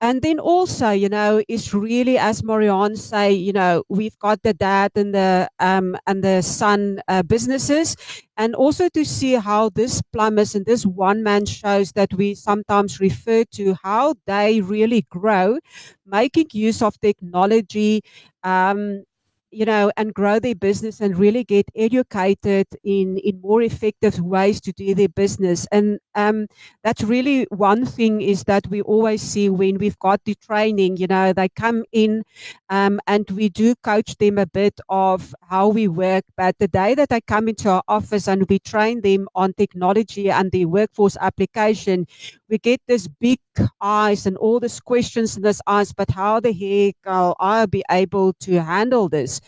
And 0.01 0.21
then 0.21 0.41
also, 0.41 0.91
you 0.91 1.09
know, 1.09 1.45
it's 1.47 1.73
really 1.73 2.19
as 2.19 2.43
Marianne 2.43 2.97
say, 2.97 3.31
you 3.31 3.53
know, 3.53 3.85
we've 3.89 4.19
got 4.19 4.43
the 4.43 4.53
dad 4.53 4.91
and 4.97 5.15
the 5.15 5.49
um, 5.61 5.97
and 6.09 6.25
the 6.25 6.43
son 6.43 7.01
uh, 7.07 7.23
businesses, 7.23 7.95
and 8.37 8.57
also 8.57 8.89
to 8.89 9.05
see 9.05 9.35
how 9.35 9.69
this 9.71 10.03
plumbers 10.13 10.57
and 10.57 10.67
this 10.67 10.85
one 10.85 11.23
man 11.23 11.47
shows 11.47 11.93
that 11.93 12.13
we 12.15 12.35
sometimes 12.35 12.99
refer 12.99 13.45
to 13.55 13.77
how 13.85 14.15
they 14.27 14.61
really 14.61 15.03
grow, 15.09 15.59
making 16.05 16.49
use 16.53 16.83
of 16.83 16.99
technology. 17.01 18.03
Um, 18.43 19.05
you 19.53 19.65
know, 19.67 19.93
and 19.97 20.15
grow 20.15 20.39
their 20.41 20.55
business 20.55 21.01
and 21.01 21.19
really 21.19 21.45
get 21.45 21.67
educated 21.77 22.67
in 22.83 23.19
in 23.19 23.41
more 23.43 23.63
effective 23.63 24.19
ways 24.21 24.61
to 24.63 24.73
do 24.73 24.95
their 24.95 25.09
business. 25.11 25.67
And 25.71 26.01
um, 26.15 26.47
that's 26.83 27.03
really 27.05 27.47
one 27.51 27.87
thing 27.87 28.23
is 28.23 28.45
that 28.45 28.67
we 28.69 28.81
always 28.83 29.23
see 29.23 29.49
when 29.51 29.79
we've 29.79 29.99
got 29.99 30.21
the 30.25 30.35
training. 30.37 30.97
You 30.97 31.07
know, 31.07 31.33
they 31.33 31.49
come 31.51 31.85
in, 31.93 32.23
um, 32.71 33.01
and 33.07 33.29
we 33.31 33.49
do 33.49 33.75
coach 33.83 34.17
them 34.17 34.39
a 34.39 34.47
bit 34.47 34.81
of 34.89 35.35
how 35.49 35.69
we 35.69 35.89
work. 35.89 36.25
But 36.37 36.59
the 36.59 36.69
day 36.69 36.95
that 36.95 37.09
they 37.11 37.21
come 37.21 37.49
into 37.49 37.69
our 37.71 37.83
office 37.89 38.27
and 38.29 38.49
we 38.49 38.59
train 38.59 39.03
them 39.03 39.29
on 39.35 39.53
technology 39.55 40.31
and 40.31 40.51
the 40.51 40.65
workforce 40.67 41.17
application, 41.21 42.07
we 42.49 42.59
get 42.59 42.81
this 42.89 43.09
big 43.09 43.39
eyes 43.81 44.27
and 44.27 44.37
all 44.39 44.61
these 44.61 44.81
questions 44.81 45.37
in 45.37 45.43
this 45.43 45.61
eyes. 45.67 45.93
But 45.93 46.11
how 46.11 46.41
the 46.41 46.53
heck 46.53 46.97
will 47.05 47.37
I 47.41 47.67
be 47.67 47.83
able 47.91 48.33
to 48.41 48.63
handle 48.63 49.09
this? 49.09 49.41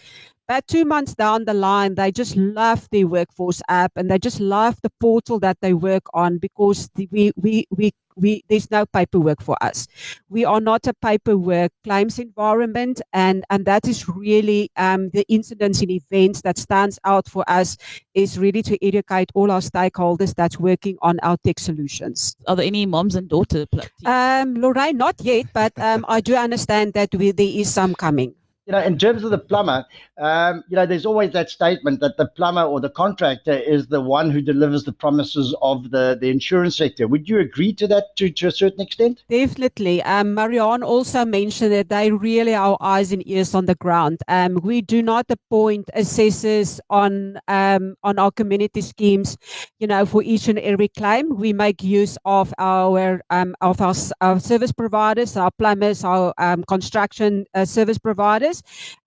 But 0.46 0.66
two 0.66 0.84
months 0.84 1.14
down 1.14 1.46
the 1.46 1.54
line, 1.54 1.94
they 1.94 2.12
just 2.12 2.36
love 2.36 2.86
the 2.90 3.04
workforce 3.04 3.62
app 3.68 3.92
and 3.96 4.10
they 4.10 4.18
just 4.18 4.40
love 4.40 4.76
the 4.82 4.92
portal 5.00 5.38
that 5.40 5.56
they 5.62 5.72
work 5.72 6.02
on 6.12 6.36
because 6.36 6.90
the, 6.96 7.08
we, 7.10 7.32
we, 7.36 7.66
we, 7.70 7.92
we, 8.14 8.44
there's 8.48 8.70
no 8.70 8.84
paperwork 8.84 9.42
for 9.42 9.56
us. 9.62 9.88
We 10.28 10.44
are 10.44 10.60
not 10.60 10.86
a 10.86 10.92
paperwork 10.92 11.72
claims 11.82 12.18
environment, 12.18 13.00
and, 13.12 13.42
and 13.48 13.64
that 13.64 13.88
is 13.88 14.06
really 14.06 14.70
um, 14.76 15.08
the 15.10 15.24
incidents 15.28 15.80
and 15.80 15.90
events 15.90 16.42
that 16.42 16.58
stands 16.58 16.98
out 17.04 17.26
for 17.26 17.42
us 17.48 17.78
is 18.12 18.38
really 18.38 18.62
to 18.64 18.86
educate 18.86 19.30
all 19.34 19.50
our 19.50 19.60
stakeholders 19.60 20.34
that's 20.34 20.60
working 20.60 20.98
on 21.00 21.18
our 21.20 21.38
tech 21.38 21.58
solutions. 21.58 22.36
Are 22.46 22.54
there 22.54 22.66
any 22.66 22.84
moms 22.84 23.16
and 23.16 23.28
daughters? 23.28 23.66
Um, 24.04 24.54
Lorraine, 24.54 24.98
not 24.98 25.16
yet, 25.22 25.46
but 25.54 25.72
um, 25.78 26.04
I 26.06 26.20
do 26.20 26.36
understand 26.36 26.92
that 26.92 27.14
we, 27.14 27.30
there 27.30 27.46
is 27.46 27.72
some 27.72 27.94
coming 27.94 28.34
you 28.66 28.72
know, 28.72 28.80
in 28.80 28.98
terms 28.98 29.22
of 29.22 29.30
the 29.30 29.38
plumber, 29.38 29.84
um, 30.18 30.64
you 30.68 30.76
know, 30.76 30.86
there's 30.86 31.04
always 31.04 31.32
that 31.32 31.50
statement 31.50 32.00
that 32.00 32.16
the 32.16 32.26
plumber 32.26 32.62
or 32.62 32.80
the 32.80 32.88
contractor 32.88 33.52
is 33.52 33.88
the 33.88 34.00
one 34.00 34.30
who 34.30 34.40
delivers 34.40 34.84
the 34.84 34.92
promises 34.92 35.54
of 35.60 35.90
the, 35.90 36.16
the 36.18 36.30
insurance 36.30 36.76
sector. 36.76 37.06
Would 37.06 37.28
you 37.28 37.40
agree 37.40 37.74
to 37.74 37.86
that 37.88 38.16
to, 38.16 38.30
to 38.30 38.46
a 38.46 38.50
certain 38.50 38.80
extent? 38.80 39.22
Definitely. 39.28 40.02
Um, 40.04 40.34
Marianne 40.34 40.82
also 40.82 41.26
mentioned 41.26 41.72
that 41.72 41.90
they 41.90 42.10
really 42.10 42.54
are 42.54 42.78
eyes 42.80 43.12
and 43.12 43.26
ears 43.28 43.54
on 43.54 43.66
the 43.66 43.74
ground. 43.74 44.20
Um, 44.28 44.58
we 44.62 44.80
do 44.80 45.02
not 45.02 45.26
appoint 45.28 45.90
assessors 45.92 46.80
on 46.88 47.38
um, 47.48 47.96
on 48.02 48.18
our 48.18 48.30
community 48.30 48.80
schemes, 48.80 49.36
you 49.78 49.86
know, 49.86 50.06
for 50.06 50.22
each 50.22 50.48
and 50.48 50.58
every 50.60 50.88
claim. 50.88 51.36
We 51.36 51.52
make 51.52 51.82
use 51.82 52.16
of 52.24 52.54
our 52.58 53.20
um, 53.28 53.54
of 53.60 53.80
our, 53.82 53.94
our 54.22 54.40
service 54.40 54.72
providers, 54.72 55.36
our 55.36 55.50
plumbers, 55.58 56.02
our 56.02 56.32
um, 56.38 56.64
construction 56.64 57.44
uh, 57.54 57.66
service 57.66 57.98
providers 57.98 58.53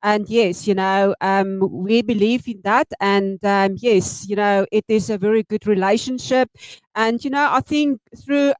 and 0.04 0.28
yes, 0.30 0.68
you 0.68 0.74
know, 0.74 1.16
um, 1.22 1.60
we 1.72 2.02
believe 2.02 2.48
in 2.48 2.62
that. 2.64 2.88
And 3.00 3.44
um, 3.46 3.76
yes, 3.78 4.28
you 4.28 4.36
know, 4.36 4.66
it 4.72 4.86
is 4.88 5.10
a 5.10 5.18
very 5.18 5.44
good 5.44 5.68
relationship. 5.68 6.50
And, 6.96 7.24
you 7.24 7.30
know, 7.30 7.50
I 7.52 7.62
think 7.62 8.00
through 8.24 8.54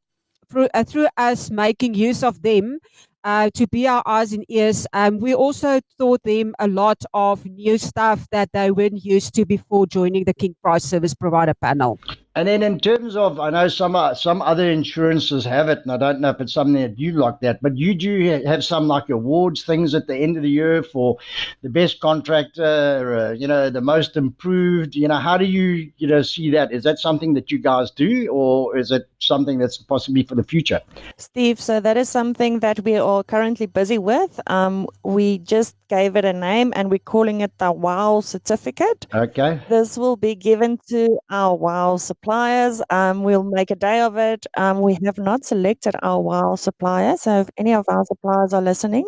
through, 0.50 0.70
uh, 0.74 0.84
through 0.84 1.08
us 1.18 1.52
making 1.52 1.94
use 1.94 2.24
of 2.24 2.42
them, 2.42 2.80
uh, 3.24 3.50
to 3.54 3.68
be 3.68 3.86
our 3.86 4.02
eyes 4.06 4.32
and 4.32 4.46
ears. 4.48 4.88
Um, 4.94 5.20
we 5.20 5.36
also 5.36 5.82
taught 6.00 6.24
them 6.24 6.56
a 6.60 6.68
lot 6.68 7.04
of 7.14 7.46
new 7.46 7.78
stuff 7.78 8.26
that 8.32 8.50
they 8.54 8.72
weren't 8.72 9.04
used 9.04 9.36
to 9.36 9.46
before 9.46 9.86
joining 9.86 10.24
the 10.24 10.34
King 10.34 10.56
Price 10.64 10.86
Service 10.86 11.14
Provider 11.14 11.54
panel. 11.54 12.00
And 12.38 12.48
then 12.48 12.62
in 12.62 12.80
terms 12.80 13.16
of, 13.16 13.40
I 13.40 13.50
know 13.50 13.68
some 13.68 13.96
uh, 13.96 14.14
some 14.14 14.44
other 14.44 14.70
insurances 14.70 15.44
have 15.46 15.70
it, 15.70 15.80
and 15.82 15.92
I 15.92 15.98
don't 15.98 16.22
know 16.22 16.30
if 16.30 16.40
it's 16.40 16.54
something 16.54 16.80
that 16.80 17.00
you 17.00 17.14
like 17.14 17.40
that, 17.40 17.64
but 17.64 17.76
you 17.76 17.96
do 17.96 18.44
have 18.46 18.64
some 18.64 18.88
like 18.88 19.10
awards 19.10 19.64
things 19.64 19.96
at 19.96 20.06
the 20.06 20.16
end 20.16 20.38
of 20.38 20.44
the 20.44 20.50
year 20.50 20.84
for 20.84 21.18
the 21.64 21.70
best 21.70 22.00
contractor, 22.00 23.18
uh, 23.18 23.32
you 23.32 23.48
know, 23.48 23.72
the 23.72 23.82
most 23.82 24.16
improved. 24.16 24.96
You 24.96 25.08
know, 25.08 25.16
how 25.16 25.36
do 25.36 25.46
you 25.46 25.92
you 25.98 26.06
know 26.06 26.22
see 26.22 26.52
that? 26.52 26.72
Is 26.72 26.84
that 26.84 27.00
something 27.00 27.34
that 27.34 27.52
you 27.52 27.58
guys 27.58 27.90
do, 27.90 28.28
or 28.28 28.78
is 28.78 28.92
it 28.92 29.10
something 29.18 29.58
that's 29.58 29.80
possibly 29.80 30.22
for 30.22 30.36
the 30.36 30.44
future? 30.44 30.80
Steve, 31.18 31.60
so 31.60 31.80
that 31.80 31.98
is 31.98 32.08
something 32.08 32.60
that 32.60 32.82
we 32.82 32.98
are 32.98 33.24
currently 33.24 33.66
busy 33.66 33.98
with. 33.98 34.40
Um, 34.46 34.86
we 35.04 35.40
just 35.40 35.76
gave 35.88 36.16
it 36.16 36.24
a 36.24 36.34
name, 36.34 36.72
and 36.76 36.92
we're 36.92 37.00
calling 37.00 37.42
it 37.42 37.58
the 37.58 37.72
WOW 37.72 38.22
certificate. 38.22 39.08
Okay. 39.12 39.60
This 39.70 39.98
will 39.98 40.18
be 40.18 40.36
given 40.36 40.78
to 40.90 41.18
our 41.32 41.56
WOW 41.56 41.98
suppliers 41.98 42.27
suppliers. 42.28 42.82
Um, 42.90 43.24
we'll 43.24 43.44
make 43.44 43.72
a 43.72 43.76
day 43.76 44.02
of 44.02 44.18
it. 44.18 44.46
Um, 44.58 44.82
we 44.82 44.98
have 45.06 45.18
not 45.18 45.46
selected 45.46 45.96
our 46.04 46.20
WOW 46.20 46.56
supplier. 46.56 47.16
So 47.16 47.42
if 47.42 47.50
any 47.58 47.74
of 47.74 47.86
our 47.88 48.04
suppliers 48.04 48.54
are 48.54 48.62
listening, 48.62 49.06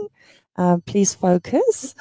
uh, 0.55 0.77
please 0.85 1.13
focus. 1.15 1.95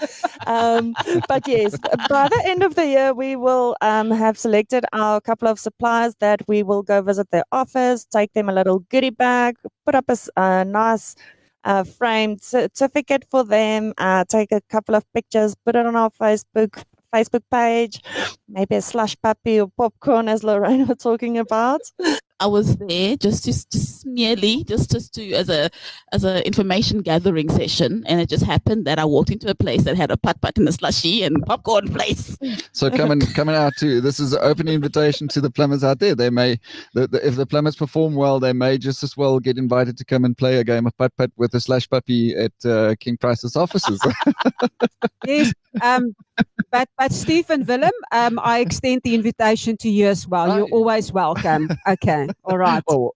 um, 0.46 0.94
but 1.28 1.48
yes, 1.48 1.76
by 2.08 2.28
the 2.28 2.42
end 2.44 2.62
of 2.62 2.76
the 2.76 2.86
year, 2.86 3.14
we 3.14 3.34
will 3.34 3.76
um, 3.80 4.12
have 4.12 4.38
selected 4.38 4.84
our 4.92 5.20
couple 5.20 5.48
of 5.48 5.58
suppliers 5.58 6.14
that 6.20 6.40
we 6.46 6.62
will 6.62 6.82
go 6.82 7.02
visit 7.02 7.28
their 7.32 7.44
office, 7.50 8.04
take 8.04 8.32
them 8.34 8.48
a 8.48 8.52
little 8.52 8.78
goodie 8.88 9.10
bag, 9.10 9.56
put 9.84 9.96
up 9.96 10.04
a, 10.08 10.16
a 10.36 10.64
nice 10.64 11.16
uh, 11.64 11.82
framed 11.82 12.40
certificate 12.42 13.24
for 13.28 13.44
them, 13.44 13.92
uh, 13.98 14.24
take 14.28 14.52
a 14.52 14.60
couple 14.70 14.94
of 14.94 15.04
pictures, 15.12 15.56
put 15.66 15.74
it 15.74 15.84
on 15.84 15.96
our 15.96 16.10
Facebook 16.10 16.84
Facebook 17.14 17.42
page, 17.50 18.00
maybe 18.48 18.76
a 18.76 18.82
slush 18.82 19.16
puppy 19.20 19.60
or 19.60 19.68
popcorn, 19.76 20.28
as 20.28 20.44
Lorraine 20.44 20.86
was 20.88 20.98
talking 20.98 21.38
about. 21.38 21.80
I 22.40 22.46
was 22.46 22.76
there 22.76 23.16
just 23.16 23.44
just 23.44 23.72
just 23.72 24.06
merely 24.06 24.62
just 24.62 24.92
just 24.92 25.12
to 25.14 25.32
as 25.32 25.48
a 25.48 25.70
as 26.12 26.24
a 26.24 26.46
information 26.46 27.00
gathering 27.00 27.50
session, 27.50 28.04
and 28.06 28.20
it 28.20 28.28
just 28.28 28.44
happened 28.44 28.86
that 28.86 28.98
I 28.98 29.04
walked 29.04 29.30
into 29.30 29.50
a 29.50 29.56
place 29.56 29.82
that 29.84 29.96
had 29.96 30.12
a 30.12 30.16
putt 30.16 30.40
putt 30.40 30.56
and 30.56 30.68
a 30.68 30.72
slushy 30.72 31.24
and 31.24 31.44
popcorn 31.44 31.88
place. 31.88 32.38
So 32.72 32.90
coming 32.90 33.20
coming 33.20 33.56
out 33.56 33.74
to 33.78 34.00
this 34.00 34.20
is 34.20 34.34
an 34.34 34.40
open 34.42 34.68
invitation 34.68 35.26
to 35.28 35.40
the 35.40 35.50
plumbers 35.50 35.82
out 35.82 35.98
there. 35.98 36.14
They 36.14 36.30
may 36.30 36.60
the, 36.94 37.08
the, 37.08 37.26
if 37.26 37.34
the 37.34 37.46
plumbers 37.46 37.74
perform 37.74 38.14
well, 38.14 38.38
they 38.38 38.52
may 38.52 38.78
just 38.78 39.02
as 39.02 39.16
well 39.16 39.40
get 39.40 39.58
invited 39.58 39.98
to 39.98 40.04
come 40.04 40.24
and 40.24 40.38
play 40.38 40.58
a 40.58 40.64
game 40.64 40.86
of 40.86 40.96
putt 40.96 41.16
putt 41.16 41.32
with 41.36 41.54
a 41.54 41.60
slush 41.60 41.88
puppy 41.88 42.36
at 42.36 42.52
uh, 42.64 42.94
King 43.00 43.16
Price's 43.16 43.56
offices. 43.56 44.00
yes, 45.26 45.52
um, 45.82 46.14
but 46.70 46.88
but 46.98 47.12
Stephen 47.12 47.64
Willem, 47.64 47.92
um, 48.12 48.38
I 48.42 48.60
extend 48.60 49.02
the 49.04 49.14
invitation 49.14 49.76
to 49.78 49.88
you 49.88 50.06
as 50.06 50.26
well. 50.26 50.56
You're 50.56 50.68
always 50.72 51.12
welcome. 51.12 51.68
Okay, 51.88 52.28
all 52.44 52.58
right. 52.58 52.82
Oh, 52.86 53.12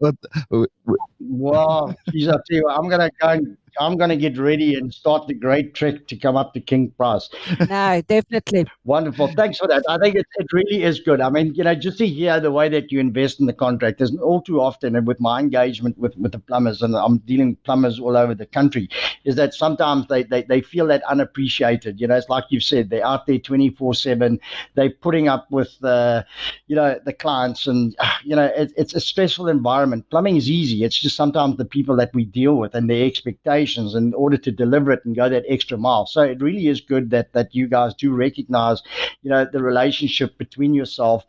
wow, 1.20 1.94
geez, 2.10 2.28
I 2.28 2.32
tell 2.32 2.40
you, 2.50 2.64
what, 2.64 2.78
I'm 2.78 2.88
gonna 2.88 3.10
go 3.20 3.28
and 3.28 3.56
I'm 3.80 3.96
going 3.96 4.10
to 4.10 4.16
get 4.16 4.38
ready 4.38 4.74
and 4.74 4.92
start 4.92 5.26
the 5.26 5.34
great 5.34 5.74
trek 5.74 6.06
to 6.08 6.16
come 6.16 6.36
up 6.36 6.54
to 6.54 6.60
King 6.60 6.90
Price. 6.90 7.28
No, 7.68 8.02
definitely. 8.06 8.66
Wonderful. 8.84 9.28
Thanks 9.28 9.58
for 9.58 9.66
that. 9.68 9.82
I 9.88 9.96
think 9.96 10.16
it, 10.16 10.26
it 10.36 10.46
really 10.52 10.82
is 10.82 11.00
good. 11.00 11.20
I 11.20 11.30
mean, 11.30 11.54
you 11.54 11.64
know, 11.64 11.74
just 11.74 11.96
to 11.98 12.06
hear 12.06 12.38
the 12.38 12.50
way 12.50 12.68
that 12.68 12.92
you 12.92 13.00
invest 13.00 13.40
in 13.40 13.46
the 13.46 13.52
contractors, 13.52 14.14
all 14.16 14.42
too 14.42 14.60
often, 14.60 14.94
and 14.94 15.06
with 15.06 15.20
my 15.20 15.40
engagement 15.40 15.96
with, 15.96 16.14
with 16.18 16.32
the 16.32 16.38
plumbers, 16.38 16.82
and 16.82 16.94
I'm 16.94 17.18
dealing 17.18 17.50
with 17.50 17.62
plumbers 17.62 17.98
all 17.98 18.16
over 18.16 18.34
the 18.34 18.44
country, 18.46 18.88
is 19.24 19.36
that 19.36 19.54
sometimes 19.54 20.06
they, 20.08 20.24
they, 20.24 20.42
they 20.42 20.60
feel 20.60 20.86
that 20.88 21.02
unappreciated. 21.04 22.00
You 22.00 22.08
know, 22.08 22.16
it's 22.16 22.28
like 22.28 22.44
you've 22.50 22.64
said, 22.64 22.90
they're 22.90 23.06
out 23.06 23.26
there 23.26 23.38
24 23.38 23.94
7. 23.94 24.38
They're 24.74 24.90
putting 24.90 25.28
up 25.28 25.50
with, 25.50 25.72
uh, 25.82 26.24
you 26.66 26.76
know, 26.76 26.98
the 27.04 27.12
clients 27.12 27.66
and, 27.66 27.96
you 28.24 28.36
know, 28.36 28.50
it, 28.56 28.72
it's 28.76 28.94
a 28.94 29.00
stressful 29.00 29.48
environment. 29.48 30.10
Plumbing 30.10 30.36
is 30.36 30.50
easy. 30.50 30.84
It's 30.84 30.98
just 30.98 31.16
sometimes 31.16 31.56
the 31.56 31.64
people 31.64 31.96
that 31.96 32.12
we 32.12 32.24
deal 32.24 32.56
with 32.56 32.74
and 32.74 32.90
their 32.90 33.06
expectations 33.06 33.61
in 33.94 34.14
order 34.14 34.36
to 34.36 34.50
deliver 34.50 34.92
it 34.92 35.04
and 35.04 35.16
go 35.16 35.28
that 35.28 35.44
extra 35.48 35.78
mile. 35.78 36.06
So 36.06 36.22
it 36.22 36.40
really 36.40 36.68
is 36.68 36.80
good 36.80 37.10
that, 37.10 37.32
that 37.32 37.54
you 37.54 37.68
guys 37.68 37.94
do 37.94 38.12
recognize, 38.12 38.82
you 39.22 39.30
know, 39.30 39.46
the 39.50 39.62
relationship 39.62 40.36
between 40.38 40.74
yourself 40.74 41.24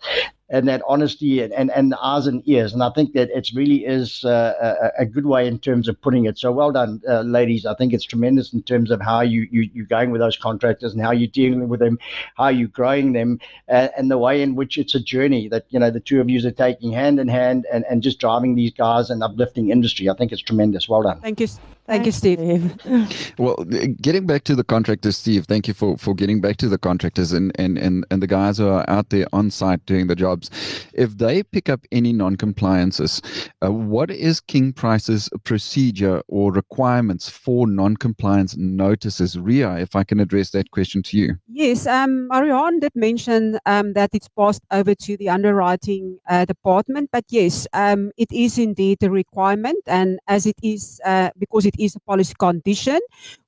and 0.50 0.68
that 0.68 0.82
honesty 0.88 1.42
and, 1.42 1.54
and, 1.54 1.72
and 1.72 1.92
the 1.92 2.00
eyes 2.02 2.28
and 2.28 2.48
ears. 2.48 2.74
And 2.74 2.84
I 2.84 2.90
think 2.90 3.14
that 3.14 3.30
it 3.30 3.50
really 3.56 3.86
is 3.86 4.24
uh, 4.26 4.92
a, 4.98 5.02
a, 5.02 5.06
good 5.06 5.26
way 5.26 5.48
in 5.48 5.58
terms 5.58 5.88
of 5.88 6.00
putting 6.02 6.26
it. 6.26 6.38
So 6.38 6.52
well 6.52 6.72
done, 6.72 7.02
uh, 7.08 7.22
ladies. 7.22 7.66
I 7.66 7.74
think 7.76 7.94
it's 7.94 8.04
tremendous 8.04 8.54
in 8.54 8.62
terms 8.62 8.92
of 8.92 9.02
how 9.02 9.22
you, 9.22 9.48
you, 9.52 9.70
you're 9.74 9.86
going 9.86 10.12
with 10.12 10.22
those 10.22 10.38
contractors 10.38 10.94
and 10.94 11.02
how 11.02 11.12
you're 11.12 11.28
dealing 11.28 11.70
with 11.70 11.80
them, 11.80 11.98
how 12.36 12.50
you're 12.50 12.68
growing 12.68 13.14
them, 13.14 13.40
uh, 13.70 13.88
and 13.98 14.12
the 14.12 14.18
way 14.18 14.42
in 14.42 14.56
which 14.56 14.78
it's 14.78 14.96
a 14.96 15.00
journey 15.00 15.48
that, 15.48 15.66
you 15.70 15.80
know, 15.80 15.90
the 15.90 16.00
two 16.00 16.20
of 16.20 16.30
you 16.30 16.46
are 16.46 16.52
taking 16.52 16.92
hand 16.92 17.20
in 17.20 17.28
hand 17.28 17.66
and, 17.72 17.86
and 17.90 18.04
just 18.04 18.20
driving 18.20 18.56
these 18.56 18.72
guys 18.72 19.10
and 19.10 19.24
uplifting 19.24 19.70
industry. 19.70 20.10
I 20.10 20.14
think 20.14 20.32
it's 20.32 20.42
tremendous. 20.42 20.90
Well 20.90 21.04
done. 21.04 21.22
Thank 21.22 21.40
you. 21.40 21.48
Thank 21.86 22.06
you, 22.06 22.14
Steve. 22.14 22.78
well, 23.38 23.56
getting 24.02 24.26
back 24.26 24.46
to 24.46 24.56
the 24.56 24.64
contractors, 24.64 25.18
Steve, 25.18 25.46
thank 25.46 25.68
you 25.68 25.74
for, 25.74 25.98
for 25.98 26.14
getting 26.14 26.40
back 26.40 26.56
to 26.58 26.70
the 26.70 26.78
contractors 26.78 27.34
and, 27.34 27.52
and, 27.60 27.78
and, 27.78 28.06
and 28.10 28.22
the 28.22 28.28
guys 28.28 28.58
who 28.58 28.68
are 28.70 28.90
out 28.90 29.10
there 29.10 29.28
on 29.34 29.52
site 29.52 29.86
doing 29.86 30.08
the 30.08 30.16
jobs. 30.34 30.50
If 30.94 31.18
they 31.18 31.44
pick 31.44 31.70
up 31.70 31.82
any 31.92 32.14
non 32.14 32.36
compliances, 32.36 33.22
uh, 33.64 33.72
what 33.72 34.10
is 34.12 34.40
King 34.40 34.74
Price's 34.74 35.30
procedure 35.44 36.22
or 36.28 36.52
requirements 36.52 37.30
for 37.30 37.68
non 37.68 37.96
compliance 37.98 38.56
notices? 38.58 39.38
Ria, 39.38 39.76
if 39.76 39.96
I 39.96 40.04
can 40.04 40.20
address 40.20 40.52
that 40.52 40.72
question 40.72 41.04
to 41.04 41.18
you. 41.18 41.36
Yes, 41.48 41.88
um, 41.88 42.28
Marianne 42.28 42.80
did 42.80 42.96
mention 42.96 43.60
um, 43.66 43.94
that 43.94 44.10
it's 44.14 44.30
passed 44.30 44.64
over 44.72 44.96
to 44.96 45.18
the 45.18 45.30
underwriting 45.30 46.20
uh, 46.30 46.46
department, 46.46 47.10
but 47.12 47.26
yes, 47.30 47.68
um, 47.74 48.12
it 48.18 48.32
is 48.32 48.58
indeed 48.58 49.04
a 49.04 49.10
requirement, 49.10 49.80
and 49.88 50.20
as 50.28 50.46
it 50.46 50.56
is, 50.64 51.00
uh, 51.06 51.30
because 51.40 51.66
it 51.66 51.76
is 51.80 51.96
a 51.96 52.00
policy 52.00 52.34
condition, 52.40 53.00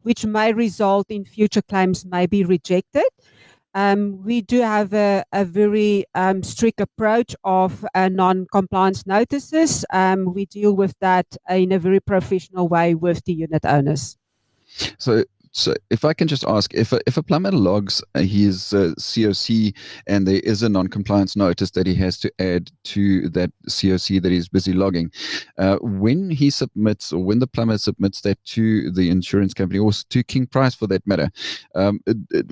which 0.03 0.25
may 0.25 0.53
result 0.53 1.07
in 1.09 1.25
future 1.25 1.61
claims 1.61 2.05
may 2.05 2.25
be 2.25 2.43
rejected. 2.43 3.09
Um, 3.76 4.23
we 4.23 4.41
do 4.41 4.61
have 4.61 4.93
a, 4.93 5.23
a 5.34 5.43
very 5.43 6.05
um, 6.15 6.41
strict 6.41 6.80
approach 6.80 7.36
of 7.43 7.86
uh, 7.93 8.07
non-compliance 8.07 9.05
notices. 9.05 9.86
Um, 9.91 10.34
we 10.34 10.45
deal 10.45 10.76
with 10.76 10.95
that 11.01 11.28
in 11.49 11.73
a 11.73 11.80
very 11.80 11.99
professional 11.99 12.69
way 12.69 12.95
with 12.95 13.23
the 13.26 13.34
unit 13.34 13.65
owners. 13.65 14.17
So, 14.97 15.26
so, 15.51 15.73
if 15.89 16.03
I 16.03 16.13
can 16.13 16.28
just 16.28 16.43
ask, 16.45 16.73
if 16.73 16.91
a, 16.91 16.99
if 17.07 17.15
a 17.15 17.23
plumber 17.23 17.51
logs 17.51 18.03
his 18.13 18.73
uh, 18.73 18.93
COC 18.99 19.73
and 20.05 20.28
there 20.28 20.41
is 20.41 20.63
a 20.63 20.67
non-compliance 20.67 21.38
notice 21.38 21.71
that 21.71 21.88
he 21.88 21.95
has 21.95 22.19
to 22.19 22.32
add 22.39 22.71
to 22.86 23.30
that 23.30 23.51
COC 23.69 24.21
that 24.21 24.34
he's 24.34 24.49
busy 24.49 24.73
logging, 24.73 25.11
uh, 25.57 25.78
when 25.82 26.30
he 26.30 26.49
submits 26.49 27.13
or 27.13 27.23
when 27.23 27.39
the 27.39 27.47
plumber 27.47 27.78
submits 27.78 28.19
that 28.21 28.43
to 28.43 28.91
the 28.91 29.09
insurance 29.09 29.53
company 29.53 29.80
or 29.80 29.91
to 29.93 30.23
King 30.23 30.45
Price 30.45 30.76
for 30.76 30.88
that 30.88 31.07
matter, 31.07 31.30
um, 31.73 32.01
it, 32.05 32.17
it, 32.32 32.47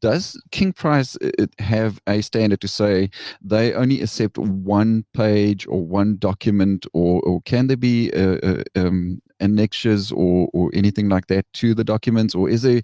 does 0.00 0.40
King 0.50 0.72
Price 0.72 1.16
uh, 1.16 1.46
have 1.58 2.00
a 2.06 2.20
standard 2.22 2.60
to 2.60 2.68
say 2.68 3.10
they 3.42 3.72
only 3.72 4.00
accept 4.02 4.38
one 4.38 5.04
page 5.12 5.66
or 5.66 5.82
one 5.82 6.16
document, 6.18 6.86
or, 6.92 7.20
or 7.22 7.40
can 7.42 7.66
there 7.66 7.76
be 7.76 8.12
uh, 8.12 8.38
uh, 8.42 8.62
um, 8.76 9.20
annexures 9.40 10.12
or, 10.12 10.48
or 10.52 10.70
anything 10.74 11.08
like 11.08 11.26
that 11.28 11.50
to 11.54 11.74
the 11.74 11.84
documents, 11.84 12.34
or 12.34 12.48
is 12.48 12.62
there 12.62 12.82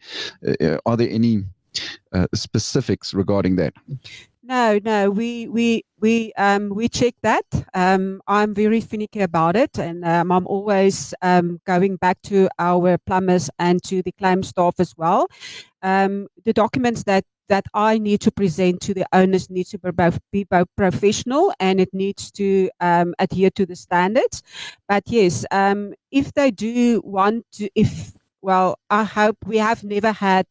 uh, 0.60 0.78
are 0.86 0.96
there 0.96 1.10
any 1.10 1.44
uh, 2.12 2.26
specifics 2.34 3.14
regarding 3.14 3.56
that? 3.56 3.74
No, 4.46 4.78
no, 4.84 5.10
we 5.10 5.48
we 5.48 5.84
we 6.00 6.30
um 6.36 6.68
we 6.68 6.86
check 6.90 7.14
that. 7.22 7.44
Um, 7.72 8.20
I'm 8.26 8.52
very 8.54 8.82
finicky 8.82 9.20
about 9.22 9.56
it, 9.56 9.78
and 9.78 10.04
um, 10.04 10.30
I'm 10.30 10.46
always 10.46 11.14
um 11.22 11.60
going 11.64 11.96
back 11.96 12.20
to 12.24 12.48
our 12.58 12.98
plumbers 12.98 13.48
and 13.58 13.82
to 13.84 14.02
the 14.02 14.12
claim 14.12 14.42
staff 14.42 14.74
as 14.78 14.94
well. 14.98 15.28
Um, 15.82 16.28
the 16.44 16.54
documents 16.54 17.04
that 17.04 17.24
that 17.48 17.66
I 17.74 17.98
need 17.98 18.22
to 18.22 18.32
present 18.32 18.80
to 18.82 18.94
the 18.94 19.06
owners 19.12 19.50
needs 19.50 19.70
to 19.70 19.78
be 19.78 19.92
both, 19.92 20.18
be 20.32 20.44
both 20.44 20.66
professional 20.76 21.54
and 21.60 21.80
it 21.80 21.90
needs 21.94 22.32
to 22.32 22.70
um, 22.80 23.14
adhere 23.20 23.50
to 23.52 23.66
the 23.66 23.76
standards. 23.76 24.42
But 24.88 25.04
yes, 25.06 25.46
um, 25.52 25.94
if 26.10 26.32
they 26.34 26.50
do 26.50 27.02
want 27.04 27.46
to, 27.54 27.70
if 27.76 28.14
well, 28.42 28.78
I 28.90 29.04
hope 29.04 29.38
we 29.46 29.58
have 29.58 29.84
never 29.84 30.12
had 30.12 30.46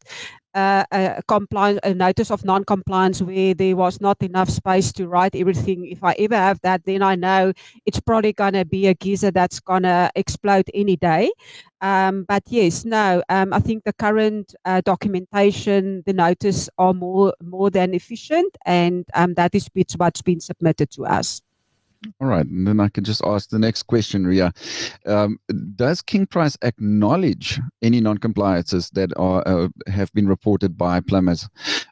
uh, 0.54 0.84
a 0.92 1.22
compliance, 1.26 1.80
a 1.82 1.94
notice 1.94 2.30
of 2.30 2.44
non-compliance 2.44 3.20
where 3.22 3.54
there 3.54 3.76
was 3.76 4.00
not 4.00 4.22
enough 4.22 4.48
space 4.48 4.92
to 4.92 5.08
write 5.08 5.34
everything. 5.34 5.86
If 5.86 6.02
I 6.04 6.12
ever 6.18 6.36
have 6.36 6.60
that, 6.62 6.84
then 6.84 7.02
I 7.02 7.16
know 7.16 7.52
it's 7.86 8.00
probably 8.00 8.32
going 8.32 8.54
to 8.54 8.64
be 8.64 8.86
a 8.86 8.94
geyser 8.94 9.30
that's 9.30 9.60
going 9.60 9.82
to 9.82 10.10
explode 10.14 10.70
any 10.74 10.96
day. 10.96 11.30
Um, 11.80 12.24
but 12.26 12.44
yes, 12.46 12.84
no, 12.84 13.22
um, 13.28 13.52
I 13.52 13.60
think 13.60 13.84
the 13.84 13.92
current 13.92 14.54
uh, 14.64 14.80
documentation, 14.84 16.02
the 16.06 16.12
notice 16.14 16.68
are 16.78 16.94
more 16.94 17.34
more 17.42 17.70
than 17.70 17.92
efficient, 17.94 18.56
and 18.64 19.04
um, 19.14 19.34
that 19.34 19.54
is 19.54 19.68
what's 19.96 20.22
been 20.22 20.40
submitted 20.40 20.90
to 20.92 21.04
us. 21.04 21.43
All 22.20 22.28
right, 22.28 22.46
and 22.46 22.66
then 22.66 22.80
I 22.80 22.88
can 22.88 23.04
just 23.04 23.22
ask 23.24 23.50
the 23.50 23.58
next 23.58 23.84
question, 23.84 24.26
Ria. 24.26 24.52
Um, 25.06 25.38
does 25.76 26.02
King 26.02 26.26
Price 26.26 26.56
acknowledge 26.62 27.60
any 27.82 28.00
non-compliances 28.00 28.90
that 28.90 29.10
are 29.16 29.46
uh, 29.46 29.68
have 29.86 30.12
been 30.12 30.28
reported 30.28 30.76
by 30.76 31.00
plumbers 31.00 31.48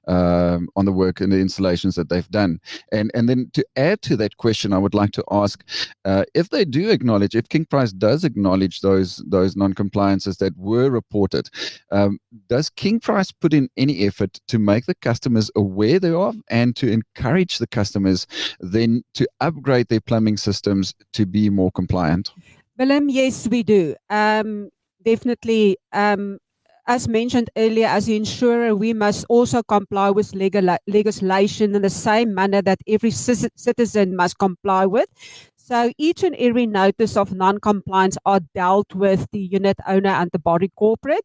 um, 0.08 0.68
on 0.76 0.84
the 0.84 0.92
work 0.92 1.20
and 1.20 1.32
the 1.32 1.40
installations 1.40 1.94
that 1.94 2.08
they've 2.08 2.28
done? 2.30 2.60
And 2.92 3.10
and 3.14 3.28
then 3.28 3.50
to 3.54 3.64
add 3.76 4.02
to 4.02 4.16
that 4.18 4.36
question, 4.36 4.72
I 4.72 4.78
would 4.78 4.94
like 4.94 5.12
to 5.12 5.24
ask 5.30 5.64
uh, 6.04 6.24
if 6.34 6.50
they 6.50 6.64
do 6.64 6.90
acknowledge, 6.90 7.34
if 7.34 7.48
King 7.48 7.64
Price 7.64 7.92
does 7.92 8.24
acknowledge 8.24 8.80
those 8.80 9.22
those 9.26 9.56
non-compliances 9.56 10.36
that 10.38 10.56
were 10.56 10.90
reported, 10.90 11.48
um, 11.90 12.18
does 12.48 12.68
King 12.70 13.00
Price 13.00 13.32
put 13.32 13.54
in 13.54 13.68
any 13.76 14.06
effort 14.06 14.40
to 14.48 14.58
make 14.58 14.86
the 14.86 14.94
customers 14.96 15.50
aware 15.56 15.98
thereof 15.98 16.36
and 16.50 16.76
to 16.76 16.90
encourage 16.90 17.58
the 17.58 17.66
customers 17.66 18.26
then 18.60 19.02
to 19.14 19.26
upgrade 19.40 19.88
their 19.88 20.01
plumbing 20.05 20.36
systems 20.36 20.94
to 21.12 21.26
be 21.26 21.50
more 21.50 21.70
compliant? 21.70 22.32
Willem, 22.78 23.09
yes, 23.09 23.48
we 23.48 23.62
do. 23.62 23.94
Um, 24.11 24.70
definitely. 25.05 25.76
Um, 25.92 26.38
as 26.86 27.07
mentioned 27.07 27.48
earlier, 27.57 27.86
as 27.86 28.09
an 28.09 28.14
insurer, 28.14 28.74
we 28.74 28.92
must 28.92 29.24
also 29.28 29.62
comply 29.62 30.11
with 30.11 30.34
legal, 30.34 30.76
legislation 30.88 31.76
in 31.76 31.82
the 31.82 31.90
same 31.90 32.34
manner 32.34 32.61
that 32.62 32.80
every 32.88 33.12
citizen 33.12 34.16
must 34.16 34.38
comply 34.38 34.86
with. 34.86 35.09
So 35.57 35.92
each 35.96 36.24
and 36.24 36.34
every 36.36 36.66
notice 36.66 37.16
of 37.16 37.32
non-compliance 37.32 38.18
are 38.26 38.40
dealt 38.53 38.94
with 38.96 39.28
the 39.30 39.38
unit 39.38 39.78
owner 39.86 40.11
and 40.11 40.28
the 40.32 40.40
body 40.40 40.72
corporate. 40.76 41.24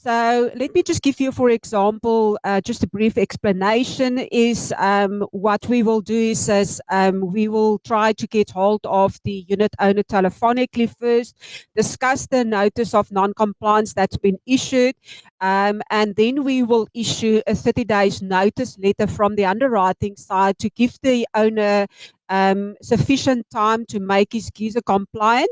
So 0.00 0.52
let 0.54 0.72
me 0.74 0.84
just 0.84 1.02
give 1.02 1.18
you, 1.18 1.32
for 1.32 1.50
example, 1.50 2.38
uh, 2.44 2.60
just 2.60 2.84
a 2.84 2.86
brief 2.86 3.18
explanation 3.18 4.20
is 4.30 4.72
um, 4.78 5.26
what 5.32 5.66
we 5.68 5.82
will 5.82 6.00
do 6.00 6.14
is, 6.14 6.80
um, 6.88 7.32
we 7.32 7.48
will 7.48 7.80
try 7.80 8.12
to 8.12 8.26
get 8.28 8.50
hold 8.50 8.82
of 8.84 9.18
the 9.24 9.44
unit 9.48 9.74
owner 9.80 10.04
telephonically 10.04 10.88
first, 11.00 11.34
discuss 11.74 12.28
the 12.28 12.44
notice 12.44 12.94
of 12.94 13.10
non-compliance 13.10 13.92
that's 13.92 14.16
been 14.16 14.38
issued, 14.46 14.94
um, 15.40 15.82
and 15.90 16.14
then 16.14 16.44
we 16.44 16.62
will 16.62 16.86
issue 16.94 17.42
a 17.48 17.56
30 17.56 17.82
days 17.82 18.22
notice 18.22 18.78
letter 18.78 19.08
from 19.08 19.34
the 19.34 19.46
underwriting 19.46 20.14
side 20.14 20.58
to 20.60 20.70
give 20.70 20.96
the 21.02 21.26
owner 21.34 21.88
um, 22.28 22.74
sufficient 22.82 23.46
time 23.50 23.86
to 23.86 24.00
make 24.00 24.32
his 24.32 24.50
geyser 24.50 24.82
compliant. 24.82 25.50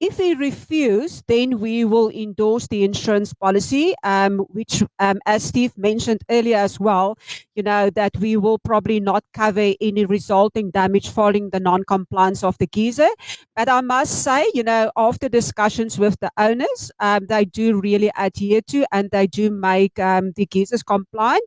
If 0.00 0.18
he 0.18 0.34
refuses, 0.34 1.22
then 1.26 1.60
we 1.60 1.84
will 1.84 2.10
endorse 2.10 2.68
the 2.68 2.84
insurance 2.84 3.32
policy, 3.34 3.94
um, 4.04 4.38
which, 4.50 4.82
um, 4.98 5.18
as 5.26 5.42
Steve 5.42 5.76
mentioned 5.76 6.22
earlier 6.30 6.56
as 6.56 6.78
well, 6.78 7.16
you 7.54 7.62
know, 7.62 7.90
that 7.90 8.16
we 8.18 8.36
will 8.36 8.58
probably 8.58 9.00
not 9.00 9.24
cover 9.32 9.72
any 9.80 10.04
resulting 10.04 10.70
damage 10.70 11.08
following 11.10 11.50
the 11.50 11.60
non-compliance 11.60 12.44
of 12.44 12.56
the 12.58 12.66
geyser. 12.66 13.08
But 13.56 13.68
I 13.68 13.80
must 13.80 14.22
say, 14.22 14.50
you 14.54 14.62
know, 14.62 14.90
after 14.96 15.28
discussions 15.28 15.98
with 15.98 16.16
the 16.20 16.30
owners, 16.36 16.92
um, 17.00 17.26
they 17.28 17.44
do 17.44 17.80
really 17.80 18.10
adhere 18.16 18.60
to 18.68 18.84
and 18.92 19.10
they 19.10 19.26
do 19.26 19.50
make 19.50 19.98
um, 19.98 20.32
the 20.36 20.46
geysers 20.46 20.82
compliant. 20.82 21.44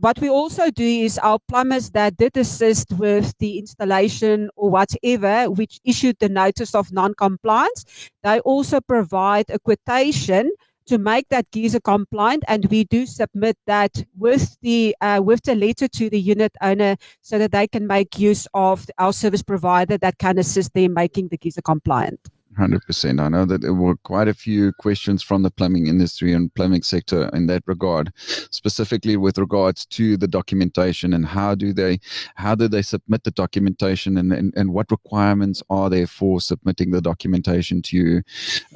What 0.00 0.18
we 0.20 0.28
also 0.28 0.70
do 0.70 0.84
is 0.84 1.18
our 1.18 1.38
plumbers 1.48 1.90
that 1.90 2.16
did 2.16 2.36
assist 2.36 2.92
with 2.92 3.34
the 3.38 3.58
installation 3.58 4.13
or 4.22 4.70
whatever, 4.70 5.50
which 5.50 5.80
issued 5.84 6.16
the 6.18 6.28
notice 6.28 6.74
of 6.74 6.92
non-compliance, 6.92 8.10
they 8.22 8.40
also 8.40 8.80
provide 8.80 9.46
a 9.48 9.58
quotation 9.58 10.50
to 10.86 10.98
make 10.98 11.28
that 11.30 11.50
geyser 11.50 11.80
compliant, 11.80 12.44
and 12.46 12.66
we 12.66 12.84
do 12.84 13.06
submit 13.06 13.56
that 13.66 14.04
with 14.18 14.56
the 14.60 14.94
uh, 15.00 15.20
with 15.24 15.42
the 15.42 15.54
letter 15.54 15.88
to 15.88 16.10
the 16.10 16.20
unit 16.20 16.52
owner 16.60 16.96
so 17.22 17.38
that 17.38 17.52
they 17.52 17.66
can 17.66 17.86
make 17.86 18.18
use 18.18 18.46
of 18.52 18.86
our 18.98 19.12
service 19.12 19.42
provider 19.42 19.96
that 19.98 20.18
can 20.18 20.38
assist 20.38 20.74
them 20.74 20.92
making 20.92 21.28
the 21.28 21.38
geyser 21.38 21.62
compliant. 21.62 22.20
Hundred 22.56 22.82
percent. 22.86 23.20
I 23.20 23.28
know 23.28 23.44
that 23.46 23.62
there 23.62 23.74
were 23.74 23.96
quite 23.96 24.28
a 24.28 24.34
few 24.34 24.72
questions 24.74 25.22
from 25.22 25.42
the 25.42 25.50
plumbing 25.50 25.86
industry 25.88 26.32
and 26.32 26.54
plumbing 26.54 26.82
sector 26.82 27.28
in 27.32 27.46
that 27.48 27.62
regard, 27.66 28.12
specifically 28.50 29.16
with 29.16 29.38
regards 29.38 29.86
to 29.86 30.16
the 30.16 30.28
documentation 30.28 31.12
and 31.12 31.26
how 31.26 31.54
do 31.54 31.72
they, 31.72 31.98
how 32.36 32.54
do 32.54 32.68
they 32.68 32.82
submit 32.82 33.24
the 33.24 33.30
documentation 33.30 34.16
and 34.18 34.32
and, 34.32 34.52
and 34.56 34.72
what 34.72 34.90
requirements 34.90 35.62
are 35.68 35.90
there 35.90 36.06
for 36.06 36.40
submitting 36.40 36.90
the 36.90 37.00
documentation 37.00 37.82
to 37.82 37.96
you, 37.96 38.22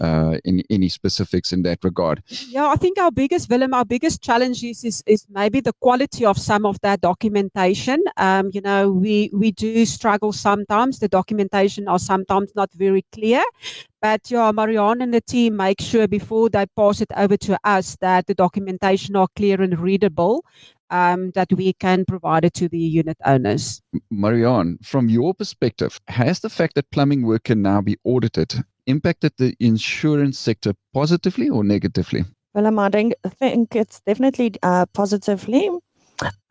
uh, 0.00 0.38
in 0.44 0.62
any 0.70 0.88
specifics 0.88 1.52
in 1.52 1.62
that 1.62 1.84
regard. 1.84 2.22
Yeah, 2.48 2.66
I 2.66 2.76
think 2.76 2.98
our 2.98 3.10
biggest 3.10 3.48
Willem, 3.48 3.74
our 3.74 3.84
biggest 3.84 4.22
challenge 4.22 4.64
is 4.64 4.84
is, 4.84 5.02
is 5.06 5.26
maybe 5.28 5.60
the 5.60 5.72
quality 5.80 6.24
of 6.24 6.38
some 6.38 6.66
of 6.66 6.80
that 6.80 7.00
documentation. 7.00 8.02
Um, 8.16 8.50
you 8.52 8.60
know, 8.60 8.90
we 8.90 9.30
we 9.32 9.52
do 9.52 9.84
struggle 9.86 10.32
sometimes. 10.32 10.98
The 10.98 11.08
documentation 11.08 11.88
are 11.88 11.98
sometimes 11.98 12.52
not 12.54 12.72
very 12.72 13.04
clear. 13.12 13.42
But 14.00 14.30
yeah, 14.30 14.52
Marianne 14.52 15.02
and 15.02 15.12
the 15.12 15.20
team 15.20 15.56
make 15.56 15.80
sure 15.80 16.06
before 16.06 16.48
they 16.48 16.66
pass 16.76 17.00
it 17.00 17.10
over 17.16 17.36
to 17.38 17.58
us 17.64 17.96
that 18.00 18.26
the 18.26 18.34
documentation 18.34 19.16
are 19.16 19.28
clear 19.34 19.60
and 19.60 19.78
readable, 19.78 20.44
um, 20.90 21.32
that 21.32 21.52
we 21.52 21.72
can 21.72 22.04
provide 22.04 22.44
it 22.44 22.54
to 22.54 22.68
the 22.68 22.78
unit 22.78 23.16
owners. 23.24 23.82
Marianne, 24.10 24.78
from 24.82 25.08
your 25.08 25.34
perspective, 25.34 26.00
has 26.08 26.40
the 26.40 26.48
fact 26.48 26.74
that 26.76 26.90
plumbing 26.90 27.22
work 27.26 27.44
can 27.44 27.60
now 27.62 27.80
be 27.80 27.96
audited 28.04 28.62
impacted 28.88 29.32
the 29.36 29.54
insurance 29.60 30.38
sector 30.38 30.72
positively 30.92 31.48
or 31.48 31.62
negatively? 31.62 32.24
Well, 32.54 32.80
I 32.80 32.88
think, 32.88 33.14
I 33.24 33.28
think 33.28 33.76
it's 33.76 34.00
definitely 34.00 34.54
uh, 34.62 34.86
positively. 34.92 35.70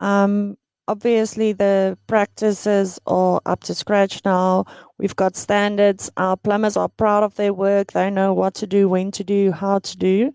Um, 0.00 0.56
obviously 0.88 1.52
the 1.52 1.98
practices 2.08 2.98
are 3.06 3.40
up 3.46 3.62
to 3.64 3.74
scratch 3.76 4.22
now. 4.24 4.64
We've 4.98 5.16
got 5.16 5.36
standards. 5.36 6.10
Our 6.16 6.36
plumbers 6.36 6.76
are 6.76 6.88
proud 6.88 7.24
of 7.24 7.36
their 7.36 7.54
work. 7.54 7.92
They 7.92 8.10
know 8.10 8.34
what 8.34 8.54
to 8.56 8.66
do, 8.66 8.88
when 8.88 9.12
to 9.12 9.24
do, 9.24 9.52
how 9.52 9.80
to 9.80 9.98
do. 9.98 10.32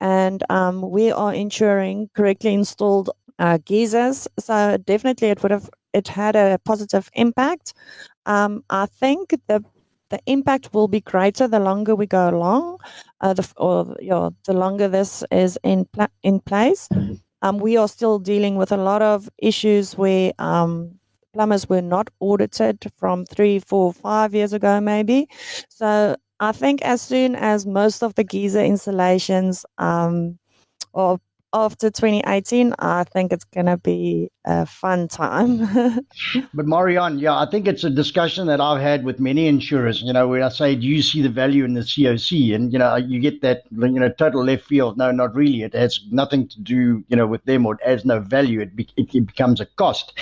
And 0.00 0.42
um, 0.50 0.90
we 0.90 1.12
are 1.12 1.34
ensuring 1.34 2.10
correctly 2.16 2.54
installed 2.54 3.10
uh, 3.38 3.58
geysers. 3.64 4.28
So 4.38 4.78
definitely 4.78 5.28
it 5.28 5.42
would 5.42 5.52
have 5.52 5.70
it 5.92 6.08
had 6.08 6.36
a 6.36 6.58
positive 6.64 7.10
impact. 7.14 7.74
Um, 8.26 8.64
I 8.70 8.86
think 8.86 9.34
the 9.48 9.64
the 10.10 10.20
impact 10.26 10.74
will 10.74 10.88
be 10.88 11.00
greater 11.00 11.48
the 11.48 11.60
longer 11.60 11.96
we 11.96 12.06
go 12.06 12.30
along, 12.30 12.78
uh, 13.22 13.32
the, 13.34 13.48
or 13.56 13.96
you 14.00 14.10
know, 14.10 14.32
the 14.46 14.52
longer 14.54 14.88
this 14.88 15.24
is 15.32 15.58
in 15.64 15.86
pla- 15.86 16.08
in 16.22 16.40
place. 16.40 16.88
Um, 17.42 17.58
we 17.58 17.76
are 17.76 17.88
still 17.88 18.18
dealing 18.18 18.56
with 18.56 18.72
a 18.72 18.76
lot 18.76 19.02
of 19.02 19.28
issues 19.38 19.96
where 19.96 20.32
um, 20.38 20.98
plumbers 21.32 21.68
were 21.68 21.82
not 21.82 22.10
audited 22.20 22.84
from 22.96 23.24
three, 23.26 23.58
four, 23.60 23.92
five 23.92 24.34
years 24.34 24.52
ago, 24.52 24.80
maybe. 24.80 25.28
So 25.68 26.16
I 26.40 26.52
think 26.52 26.82
as 26.82 27.00
soon 27.00 27.34
as 27.36 27.66
most 27.66 28.02
of 28.02 28.14
the 28.14 28.24
geyser 28.24 28.64
installations 28.64 29.64
um, 29.78 30.38
or 30.92 31.18
after 31.52 31.90
2018, 31.90 32.74
I 32.78 33.04
think 33.04 33.32
it's 33.32 33.44
going 33.44 33.66
to 33.66 33.76
be 33.76 34.30
a 34.44 34.64
fun 34.66 35.08
time. 35.08 35.58
but 36.54 36.66
Marianne, 36.66 37.18
yeah, 37.18 37.38
I 37.38 37.46
think 37.50 37.66
it's 37.68 37.84
a 37.84 37.90
discussion 37.90 38.46
that 38.46 38.60
I've 38.60 38.80
had 38.80 39.04
with 39.04 39.20
many 39.20 39.46
insurers. 39.46 40.02
You 40.02 40.12
know, 40.12 40.28
where 40.28 40.42
I 40.42 40.48
say, 40.48 40.74
"Do 40.74 40.86
you 40.86 41.02
see 41.02 41.22
the 41.22 41.28
value 41.28 41.64
in 41.64 41.74
the 41.74 41.80
COC?" 41.80 42.54
And 42.54 42.72
you 42.72 42.78
know, 42.78 42.96
you 42.96 43.20
get 43.20 43.42
that 43.42 43.64
you 43.70 43.88
know 44.00 44.08
total 44.10 44.44
left 44.44 44.64
field. 44.64 44.96
No, 44.96 45.10
not 45.10 45.34
really. 45.34 45.62
It 45.62 45.74
has 45.74 46.00
nothing 46.10 46.48
to 46.48 46.60
do 46.60 47.04
you 47.08 47.16
know 47.16 47.26
with 47.26 47.44
them, 47.44 47.66
or 47.66 47.74
it 47.74 47.80
has 47.84 48.04
no 48.04 48.20
value. 48.20 48.60
It, 48.60 48.74
be- 48.76 48.88
it 48.96 49.26
becomes 49.26 49.60
a 49.60 49.66
cost. 49.66 50.18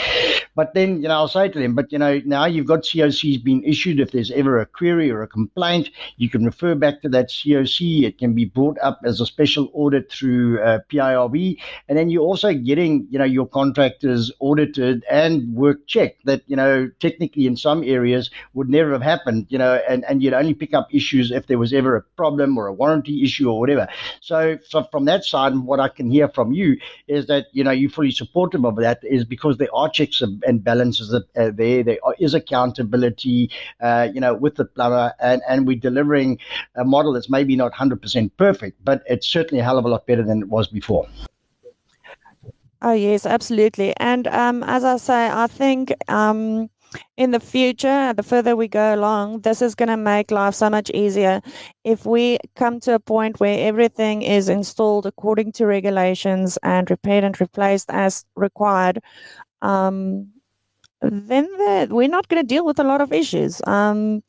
But 0.57 0.75
then 0.75 1.03
you 1.03 1.09
know, 1.09 1.15
I'll 1.15 1.29
say 1.29 1.49
to 1.49 1.59
them, 1.59 1.75
"But 1.75 1.93
you 1.93 1.99
know, 1.99 2.21
now 2.25 2.47
you've 2.47 2.67
got 2.67 2.81
COCs 2.81 3.45
being 3.45 3.63
issued. 3.65 4.01
If 4.01 4.11
there's 4.11 4.33
ever 4.33 4.59
a 4.59 4.67
query 4.67 5.11
or 5.11 5.23
a 5.23 5.29
complaint, 5.29 5.91
you 6.17 6.29
can 6.29 6.45
refer 6.45 6.75
back 6.75 7.03
to 7.03 7.09
that 7.11 7.29
COC. 7.29 8.03
It 8.03 8.19
can 8.19 8.35
be 8.35 8.45
brought 8.45 8.79
up 8.83 9.01
as 9.05 9.21
a 9.21 9.27
special 9.27 9.71
audit 9.73 10.11
through 10.11 10.61
uh, 10.61 10.81
PIRB, 11.19 11.57
and 11.89 11.99
then 11.99 12.11
you're 12.11 12.23
also 12.23 12.53
getting 12.53 13.07
you 13.11 13.19
know 13.19 13.25
your 13.25 13.47
contractors." 13.47 14.33
audited 14.41 15.05
and 15.11 15.55
work 15.55 15.87
checked 15.87 16.25
that 16.25 16.43
you 16.47 16.57
know 16.57 16.91
technically 17.01 17.47
in 17.47 17.57
some 17.57 17.83
areas 17.85 18.31
would 18.55 18.69
never 18.69 18.93
have 18.93 19.03
happened 19.03 19.47
you 19.49 19.59
know 19.59 19.81
and 19.89 20.05
and 20.09 20.23
you'd 20.23 20.33
only 20.33 20.55
pick 20.55 20.75
up 20.75 20.89
issues 20.93 21.31
if 21.31 21.47
there 21.47 21.59
was 21.59 21.73
ever 21.73 21.97
a 21.97 22.03
problem 22.17 22.57
or 22.57 22.67
a 22.67 22.73
warranty 22.73 23.23
issue 23.25 23.51
or 23.51 23.59
whatever 23.59 23.87
so, 24.21 24.59
so 24.65 24.85
from 24.85 25.05
that 25.05 25.25
side 25.25 25.57
what 25.59 25.81
i 25.81 25.89
can 25.89 26.11
hear 26.11 26.29
from 26.29 26.53
you 26.53 26.77
is 27.09 27.27
that 27.27 27.47
you 27.53 27.65
know 27.65 27.71
you're 27.71 27.91
fully 27.91 28.11
supportive 28.11 28.65
of 28.65 28.77
that 28.77 29.01
is 29.03 29.25
because 29.25 29.57
there 29.59 29.75
are 29.75 29.89
checks 29.89 30.21
and 30.23 30.65
balances 30.65 31.15
are 31.15 31.51
there 31.51 31.83
there 31.83 31.99
is 32.19 32.35
accountability 32.35 33.51
uh, 33.81 34.09
you 34.13 34.21
know 34.21 34.35
with 34.35 34.57
the 34.57 34.65
plumber 34.65 35.13
and 35.21 35.43
and 35.49 35.67
we're 35.67 35.77
delivering 35.77 36.39
a 36.77 36.85
model 36.85 37.13
that's 37.13 37.31
maybe 37.31 37.57
not 37.57 37.73
100% 37.73 38.31
perfect 38.37 38.83
but 38.85 39.03
it's 39.07 39.27
certainly 39.27 39.61
a 39.61 39.65
hell 39.65 39.79
of 39.79 39.85
a 39.85 39.89
lot 39.89 40.07
better 40.07 40.23
than 40.23 40.43
it 40.43 40.49
was 40.49 40.67
before 40.67 41.08
Oh, 42.81 42.93
yes, 42.93 43.27
absolutely. 43.27 43.93
And 43.99 44.29
um, 44.29 44.63
as 44.63 44.85
I 44.85 44.99
say, 44.99 45.29
I 45.29 45.49
think 45.49 45.93
um, 46.09 46.71
in 47.17 47.33
the 47.33 47.41
future, 47.41 48.13
the 48.13 48.23
further 48.23 48.55
we 48.55 48.69
go 48.69 48.95
along, 48.95 49.41
this 49.41 49.61
is 49.63 49.75
going 49.75 49.89
to 49.89 49.97
make 49.97 50.31
life 50.31 50.55
so 50.55 50.71
much 50.71 50.89
easier. 50.91 51.41
If 51.83 52.07
we 52.07 52.39
come 52.55 52.79
to 52.81 52.95
a 52.95 53.01
point 53.01 53.41
where 53.41 53.67
everything 53.67 54.23
is 54.23 54.49
installed 54.49 55.07
according 55.07 55.53
to 55.53 55.67
regulations 55.67 56.57
and 56.63 56.89
repaired 56.89 57.25
and 57.25 57.41
replaced 57.41 57.91
as 57.91 58.25
required, 58.37 59.01
um, 59.61 60.29
then 61.03 61.45
the, 61.47 61.89
we're 61.91 62.09
not 62.09 62.29
going 62.29 62.43
to 62.43 62.47
deal 62.47 62.65
with 62.65 62.79
a 62.79 62.85
lot 62.85 63.01
of 63.01 63.13
issues. 63.13 63.61
Um, 63.67 64.23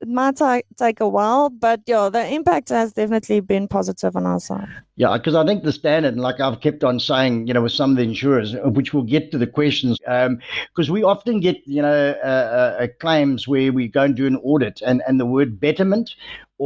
it 0.00 0.08
might 0.08 0.36
take, 0.36 0.64
take 0.76 1.00
a 1.00 1.08
while, 1.08 1.50
but 1.50 1.80
yeah, 1.86 2.08
the 2.08 2.26
impact 2.32 2.68
has 2.68 2.92
definitely 2.92 3.40
been 3.40 3.68
positive 3.68 4.16
on 4.16 4.26
our 4.26 4.40
side. 4.40 4.68
Yeah, 4.96 5.16
because 5.16 5.34
I 5.34 5.44
think 5.44 5.64
the 5.64 5.72
standard, 5.72 6.16
like 6.16 6.40
I've 6.40 6.60
kept 6.60 6.84
on 6.84 7.00
saying, 7.00 7.46
you 7.46 7.54
know, 7.54 7.62
with 7.62 7.72
some 7.72 7.90
of 7.90 7.96
the 7.96 8.02
insurers, 8.02 8.54
uh, 8.54 8.70
which 8.70 8.94
we'll 8.94 9.02
get 9.02 9.30
to 9.32 9.38
the 9.38 9.46
questions, 9.46 9.98
because 9.98 10.88
um, 10.88 10.92
we 10.92 11.02
often 11.02 11.40
get, 11.40 11.56
you 11.66 11.82
know, 11.82 12.14
uh, 12.24 12.26
uh, 12.80 12.86
claims 13.00 13.48
where 13.48 13.72
we 13.72 13.88
go 13.88 14.02
and 14.02 14.14
do 14.14 14.26
an 14.26 14.36
audit 14.36 14.82
and, 14.82 15.02
and 15.08 15.18
the 15.18 15.26
word 15.26 15.58
betterment 15.58 16.14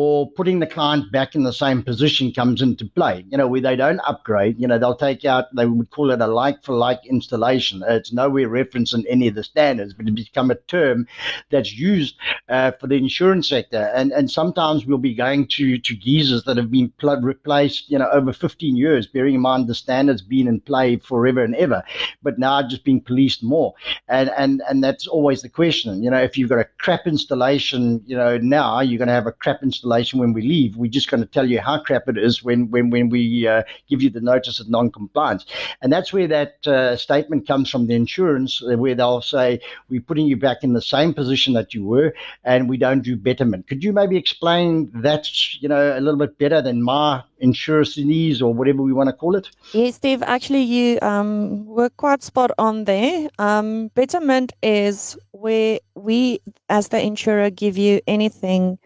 or 0.00 0.30
putting 0.30 0.60
the 0.60 0.66
client 0.66 1.10
back 1.10 1.34
in 1.34 1.42
the 1.42 1.52
same 1.52 1.82
position 1.82 2.30
comes 2.30 2.62
into 2.62 2.84
play. 2.84 3.24
You 3.30 3.36
know, 3.36 3.48
where 3.48 3.60
they 3.60 3.74
don't 3.74 3.98
upgrade, 4.06 4.54
you 4.56 4.68
know, 4.68 4.78
they'll 4.78 4.94
take 4.94 5.24
out, 5.24 5.46
they 5.56 5.66
would 5.66 5.90
call 5.90 6.12
it 6.12 6.20
a 6.20 6.26
like 6.28 6.62
for 6.62 6.76
like 6.76 7.00
installation. 7.04 7.82
It's 7.88 8.12
nowhere 8.12 8.48
referenced 8.48 8.94
in 8.94 9.04
any 9.08 9.26
of 9.26 9.34
the 9.34 9.42
standards, 9.42 9.94
but 9.94 10.06
it 10.06 10.14
become 10.14 10.52
a 10.52 10.54
term 10.54 11.08
that's 11.50 11.76
used 11.76 12.14
uh, 12.48 12.70
for 12.78 12.86
the 12.86 12.94
insurance 12.94 13.48
sector. 13.48 13.90
And 13.92 14.12
and 14.12 14.30
sometimes 14.30 14.86
we'll 14.86 14.98
be 14.98 15.16
going 15.16 15.48
to, 15.56 15.78
to 15.78 15.96
geysers 15.96 16.44
that 16.44 16.58
have 16.58 16.70
been 16.70 16.92
pl- 16.98 17.20
replaced, 17.20 17.90
you 17.90 17.98
know, 17.98 18.08
over 18.12 18.32
15 18.32 18.76
years, 18.76 19.08
bearing 19.08 19.34
in 19.34 19.40
mind 19.40 19.66
the 19.66 19.74
standards 19.74 20.22
been 20.22 20.46
in 20.46 20.60
play 20.60 20.98
forever 20.98 21.42
and 21.42 21.56
ever, 21.56 21.82
but 22.22 22.38
now 22.38 22.62
just 22.62 22.84
being 22.84 23.00
policed 23.00 23.42
more. 23.42 23.74
And, 24.06 24.30
and, 24.38 24.62
and 24.70 24.84
that's 24.84 25.08
always 25.08 25.42
the 25.42 25.48
question. 25.48 26.04
You 26.04 26.10
know, 26.12 26.22
if 26.22 26.38
you've 26.38 26.50
got 26.50 26.60
a 26.60 26.68
crap 26.78 27.08
installation, 27.08 28.00
you 28.06 28.16
know, 28.16 28.38
now 28.38 28.78
you're 28.78 28.98
going 28.98 29.08
to 29.08 29.14
have 29.14 29.26
a 29.26 29.32
crap 29.32 29.60
installation 29.64 29.87
installation 29.88 30.20
when 30.20 30.32
we 30.32 30.42
leave. 30.42 30.76
We're 30.76 30.90
just 30.90 31.10
going 31.10 31.22
to 31.22 31.26
tell 31.26 31.48
you 31.48 31.60
how 31.60 31.80
crap 31.80 32.08
it 32.08 32.18
is 32.18 32.42
when 32.42 32.70
when 32.70 32.90
when 32.90 33.08
we 33.08 33.46
uh, 33.46 33.62
give 33.88 34.02
you 34.02 34.10
the 34.10 34.20
notice 34.20 34.60
of 34.60 34.68
non-compliance, 34.68 35.46
and 35.82 35.92
that's 35.92 36.12
where 36.12 36.28
that 36.28 36.66
uh, 36.66 36.96
statement 36.96 37.46
comes 37.46 37.70
from 37.70 37.86
the 37.86 37.94
insurance, 37.94 38.62
uh, 38.62 38.76
where 38.76 38.94
they'll 38.94 39.22
say 39.22 39.60
we're 39.88 40.00
putting 40.00 40.26
you 40.26 40.36
back 40.36 40.58
in 40.62 40.74
the 40.74 40.82
same 40.82 41.14
position 41.14 41.54
that 41.54 41.74
you 41.74 41.84
were, 41.84 42.14
and 42.44 42.68
we 42.68 42.76
don't 42.76 43.02
do 43.02 43.16
betterment. 43.16 43.66
Could 43.68 43.82
you 43.82 43.92
maybe 43.92 44.16
explain 44.16 44.90
that 45.02 45.26
you 45.62 45.68
know 45.68 45.98
a 45.98 46.00
little 46.00 46.18
bit 46.18 46.38
better 46.38 46.62
than 46.62 46.82
my 46.82 47.22
insurance 47.40 47.98
or 48.42 48.52
whatever 48.52 48.82
we 48.82 48.92
want 48.92 49.08
to 49.08 49.12
call 49.12 49.36
it? 49.36 49.48
Yes, 49.72 49.96
Steve. 49.96 50.22
Actually, 50.22 50.62
you 50.62 50.98
um, 51.02 51.66
were 51.66 51.90
quite 51.90 52.22
spot 52.22 52.50
on 52.58 52.84
there. 52.84 53.28
Um, 53.38 53.88
betterment 53.94 54.52
is 54.62 55.16
where 55.32 55.78
we, 55.94 56.40
as 56.68 56.88
the 56.88 57.00
insurer, 57.00 57.50
give 57.50 57.78
you 57.78 58.00
anything 58.06 58.78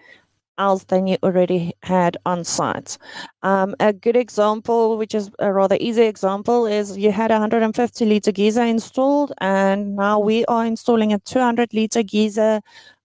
else 0.58 0.84
than 0.84 1.06
you 1.06 1.16
already 1.22 1.72
had 1.82 2.16
on 2.26 2.44
site. 2.44 2.98
Um, 3.42 3.74
a 3.80 3.92
good 3.92 4.16
example, 4.16 4.96
which 4.98 5.14
is 5.14 5.30
a 5.38 5.52
rather 5.52 5.76
easy 5.80 6.02
example, 6.02 6.66
is 6.66 6.96
you 6.96 7.12
had 7.12 7.30
a 7.30 7.34
150 7.34 8.04
liter 8.04 8.32
geyser 8.32 8.62
installed, 8.62 9.32
and 9.40 9.96
now 9.96 10.18
we 10.18 10.44
are 10.46 10.64
installing 10.66 11.12
a 11.12 11.18
200 11.18 11.72
liter 11.74 12.02
geyser. 12.02 12.60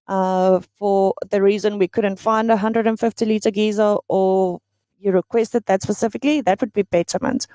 Uh, 0.07 0.61
for 0.79 1.13
the 1.31 1.41
reason 1.41 1.77
we 1.77 1.87
couldn't 1.87 2.17
find 2.17 2.49
a 2.49 2.53
150 2.53 3.25
liter 3.25 3.51
geyser, 3.51 3.97
or 4.07 4.59
you 4.99 5.11
requested 5.11 5.65
that 5.65 5.81
specifically, 5.81 6.39
that 6.41 6.61
would 6.61 6.73
be 6.73 6.83
betterment. 6.83 7.47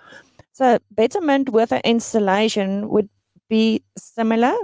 So, 0.52 0.78
betterment 0.90 1.48
with 1.48 1.72
an 1.72 1.80
installation 1.84 2.90
would 2.90 3.08
be 3.48 3.82
similar. 3.96 4.54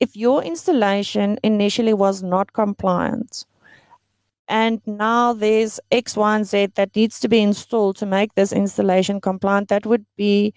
If 0.00 0.14
your 0.14 0.42
installation 0.42 1.38
initially 1.42 1.94
was 1.94 2.22
not 2.22 2.52
compliant, 2.52 3.46
and 4.48 4.80
now 4.86 5.32
there's 5.32 5.80
X, 5.90 6.16
Y, 6.16 6.36
and 6.36 6.46
Z 6.46 6.68
that 6.74 6.94
needs 6.94 7.20
to 7.20 7.28
be 7.28 7.40
installed 7.40 7.96
to 7.96 8.06
make 8.06 8.34
this 8.34 8.52
installation 8.52 9.20
compliant. 9.20 9.68
That 9.68 9.86
would 9.86 10.04
be 10.16 10.54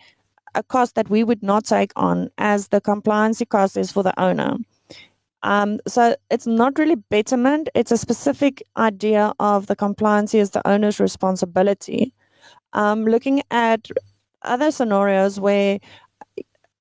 a 0.55 0.63
cost 0.63 0.95
that 0.95 1.09
we 1.09 1.23
would 1.23 1.43
not 1.43 1.65
take 1.65 1.91
on 1.95 2.29
as 2.37 2.69
the 2.69 2.81
compliancy 2.81 3.47
cost 3.47 3.77
is 3.77 3.91
for 3.91 4.03
the 4.03 4.17
owner. 4.19 4.57
Um, 5.43 5.79
so 5.87 6.15
it's 6.31 6.47
not 6.47 6.79
really 6.79 6.95
betterment. 6.95 7.69
It's 7.75 7.91
a 7.91 7.97
specific 7.97 8.63
idea 8.77 9.33
of 9.39 9.67
the 9.67 9.75
compliance 9.75 10.33
is 10.33 10.51
the 10.51 10.67
owner's 10.67 10.99
responsibility. 10.99 12.13
Um, 12.73 13.05
looking 13.05 13.43
at 13.51 13.87
other 14.41 14.71
scenarios 14.71 15.39
where 15.39 15.79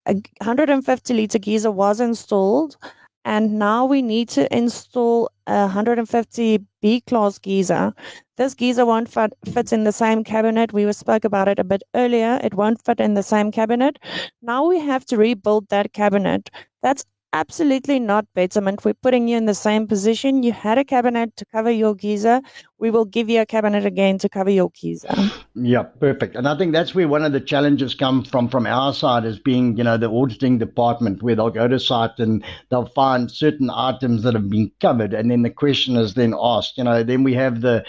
a 0.06 0.14
150 0.14 1.14
liter 1.14 1.38
geyser 1.38 1.70
was 1.70 2.00
installed 2.00 2.76
and 3.24 3.58
now 3.58 3.86
we 3.86 4.02
need 4.02 4.28
to 4.30 4.54
install 4.54 5.30
150 5.46 6.60
B 6.80 7.00
class 7.02 7.38
geyser. 7.38 7.94
This 8.36 8.54
geyser 8.54 8.84
won't 8.84 9.08
fit, 9.08 9.32
fit 9.52 9.72
in 9.72 9.84
the 9.84 9.92
same 9.92 10.24
cabinet. 10.24 10.72
We 10.72 10.90
spoke 10.92 11.24
about 11.24 11.48
it 11.48 11.58
a 11.58 11.64
bit 11.64 11.82
earlier. 11.94 12.40
It 12.42 12.54
won't 12.54 12.84
fit 12.84 13.00
in 13.00 13.14
the 13.14 13.22
same 13.22 13.52
cabinet. 13.52 13.98
Now 14.42 14.66
we 14.66 14.80
have 14.80 15.04
to 15.06 15.16
rebuild 15.16 15.68
that 15.68 15.92
cabinet. 15.92 16.50
That's 16.82 17.04
absolutely 17.34 17.98
not 17.98 18.24
betterment. 18.34 18.84
We're 18.84 18.94
putting 18.94 19.26
you 19.26 19.36
in 19.36 19.46
the 19.46 19.54
same 19.54 19.88
position. 19.88 20.44
You 20.44 20.52
had 20.52 20.78
a 20.78 20.84
cabinet 20.84 21.36
to 21.36 21.44
cover 21.46 21.70
your 21.70 21.94
geyser. 21.94 22.40
We 22.78 22.90
will 22.90 23.04
give 23.04 23.28
you 23.28 23.40
a 23.40 23.46
cabinet 23.46 23.84
again 23.84 24.18
to 24.18 24.28
cover 24.28 24.50
your 24.50 24.70
geyser. 24.70 25.12
Yeah, 25.56 25.82
perfect. 25.82 26.36
And 26.36 26.46
I 26.46 26.56
think 26.56 26.72
that's 26.72 26.94
where 26.94 27.08
one 27.08 27.24
of 27.24 27.32
the 27.32 27.40
challenges 27.40 27.94
come 27.94 28.24
from 28.24 28.48
from 28.48 28.66
our 28.66 28.94
side 28.94 29.24
as 29.24 29.38
being, 29.38 29.76
you 29.76 29.84
know, 29.84 29.96
the 29.96 30.10
auditing 30.10 30.58
department 30.58 31.22
where 31.22 31.34
they'll 31.34 31.50
go 31.50 31.66
to 31.66 31.78
site 31.78 32.18
and 32.18 32.44
they'll 32.70 32.86
find 32.86 33.30
certain 33.30 33.68
items 33.70 34.22
that 34.22 34.34
have 34.34 34.48
been 34.48 34.70
covered 34.80 35.12
and 35.12 35.30
then 35.30 35.42
the 35.42 35.50
question 35.50 35.96
is 35.96 36.14
then 36.14 36.34
asked. 36.40 36.78
You 36.78 36.84
know, 36.84 37.02
then 37.02 37.24
we 37.24 37.34
have 37.34 37.62
the 37.62 37.84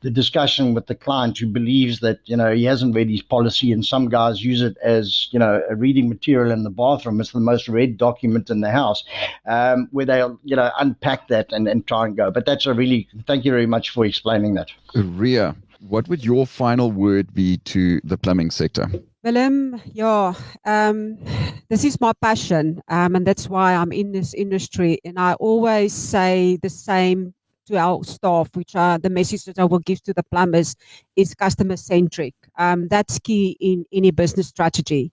the 0.00 0.10
discussion 0.10 0.74
with 0.74 0.86
the 0.86 0.94
client 0.94 1.38
who 1.38 1.46
believes 1.46 2.00
that, 2.00 2.18
you 2.24 2.36
know, 2.36 2.52
he 2.52 2.64
hasn't 2.64 2.96
read 2.96 3.10
his 3.10 3.22
policy 3.22 3.70
and 3.70 3.84
some 3.86 4.08
guys 4.08 4.44
use 4.44 4.62
it 4.62 4.76
as, 4.82 5.28
you 5.30 5.38
know, 5.38 5.62
a 5.70 5.76
reading 5.76 6.08
material 6.08 6.50
in 6.50 6.64
the 6.64 6.70
bathroom. 6.70 7.20
It's 7.20 7.32
the 7.32 7.40
most 7.40 7.68
read 7.68 7.96
document 7.96 8.50
in 8.50 8.60
the 8.60 8.70
house 8.70 8.87
house, 8.88 9.04
um, 9.46 9.88
where 9.92 10.06
they'll 10.06 10.38
you 10.44 10.56
know 10.56 10.70
unpack 10.78 11.28
that 11.28 11.52
and, 11.52 11.68
and 11.68 11.86
try 11.86 12.06
and 12.06 12.16
go. 12.16 12.30
But 12.30 12.46
that's 12.46 12.66
a 12.66 12.74
really 12.74 13.08
thank 13.26 13.44
you 13.44 13.52
very 13.52 13.66
much 13.66 13.90
for 13.90 14.04
explaining 14.04 14.54
that. 14.54 14.68
Ria, 14.94 15.54
what 15.80 16.08
would 16.08 16.24
your 16.24 16.46
final 16.46 16.90
word 16.90 17.34
be 17.34 17.58
to 17.72 18.00
the 18.04 18.16
plumbing 18.16 18.50
sector? 18.50 18.86
Willem, 19.24 19.80
yeah, 19.92 20.32
um, 20.64 21.18
this 21.68 21.84
is 21.84 22.00
my 22.00 22.12
passion, 22.22 22.80
um, 22.88 23.16
and 23.16 23.26
that's 23.26 23.48
why 23.48 23.74
I'm 23.74 23.92
in 23.92 24.12
this 24.12 24.32
industry. 24.34 24.98
And 25.04 25.18
I 25.18 25.34
always 25.34 25.92
say 25.92 26.58
the 26.62 26.70
same 26.70 27.34
to 27.66 27.76
our 27.76 28.02
staff, 28.04 28.48
which 28.54 28.74
are 28.74 28.98
the 28.98 29.10
message 29.10 29.44
that 29.44 29.58
I 29.58 29.64
will 29.64 29.80
give 29.80 30.02
to 30.04 30.14
the 30.14 30.22
plumbers, 30.22 30.76
is 31.16 31.34
customer 31.34 31.76
centric. 31.76 32.34
Um, 32.56 32.88
that's 32.88 33.18
key 33.18 33.56
in 33.60 33.84
any 33.92 34.10
business 34.10 34.48
strategy, 34.48 35.12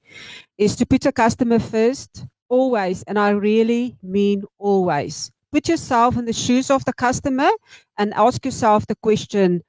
is 0.57 0.75
to 0.77 0.85
put 0.85 1.05
a 1.05 1.11
customer 1.11 1.59
first, 1.59 2.25
always, 2.49 3.03
and 3.03 3.17
I 3.17 3.29
really 3.31 3.97
mean 4.03 4.43
always, 4.57 5.31
put 5.51 5.67
yourself 5.67 6.17
in 6.17 6.25
the 6.25 6.33
shoes 6.33 6.69
of 6.69 6.85
the 6.85 6.93
customer 6.93 7.49
and 7.97 8.13
ask 8.13 8.43
yourself 8.45 8.87
the 8.87 8.95
question 8.95 9.63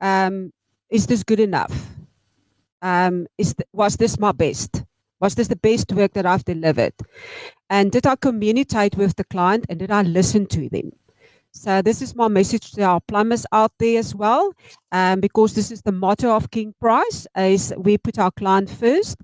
um, 0.00 0.52
Is 0.90 1.06
this 1.06 1.22
good 1.22 1.40
enough? 1.40 1.86
Um, 2.82 3.26
is 3.36 3.54
th- 3.54 3.68
was 3.72 3.96
this 3.96 4.18
my 4.18 4.32
best? 4.32 4.84
Was 5.20 5.34
this 5.34 5.48
the 5.48 5.56
best 5.56 5.92
work 5.92 6.14
that 6.14 6.24
I've 6.24 6.44
delivered? 6.44 6.94
And 7.68 7.92
did 7.92 8.06
I 8.06 8.16
communicate 8.16 8.96
with 8.96 9.16
the 9.16 9.24
client 9.24 9.66
and 9.68 9.78
did 9.78 9.90
I 9.90 10.02
listen 10.02 10.46
to 10.46 10.68
them? 10.70 10.92
So 11.52 11.82
this 11.82 12.00
is 12.00 12.14
my 12.14 12.28
message 12.28 12.70
to 12.72 12.82
our 12.82 13.00
plumbers 13.00 13.44
out 13.50 13.72
there 13.78 13.98
as 13.98 14.14
well, 14.14 14.52
um, 14.92 15.20
because 15.20 15.54
this 15.54 15.72
is 15.72 15.82
the 15.82 15.92
motto 15.92 16.30
of 16.30 16.50
King 16.52 16.74
Price: 16.80 17.26
is 17.36 17.74
we 17.76 17.98
put 17.98 18.18
our 18.20 18.30
client 18.30 18.70
first, 18.70 19.16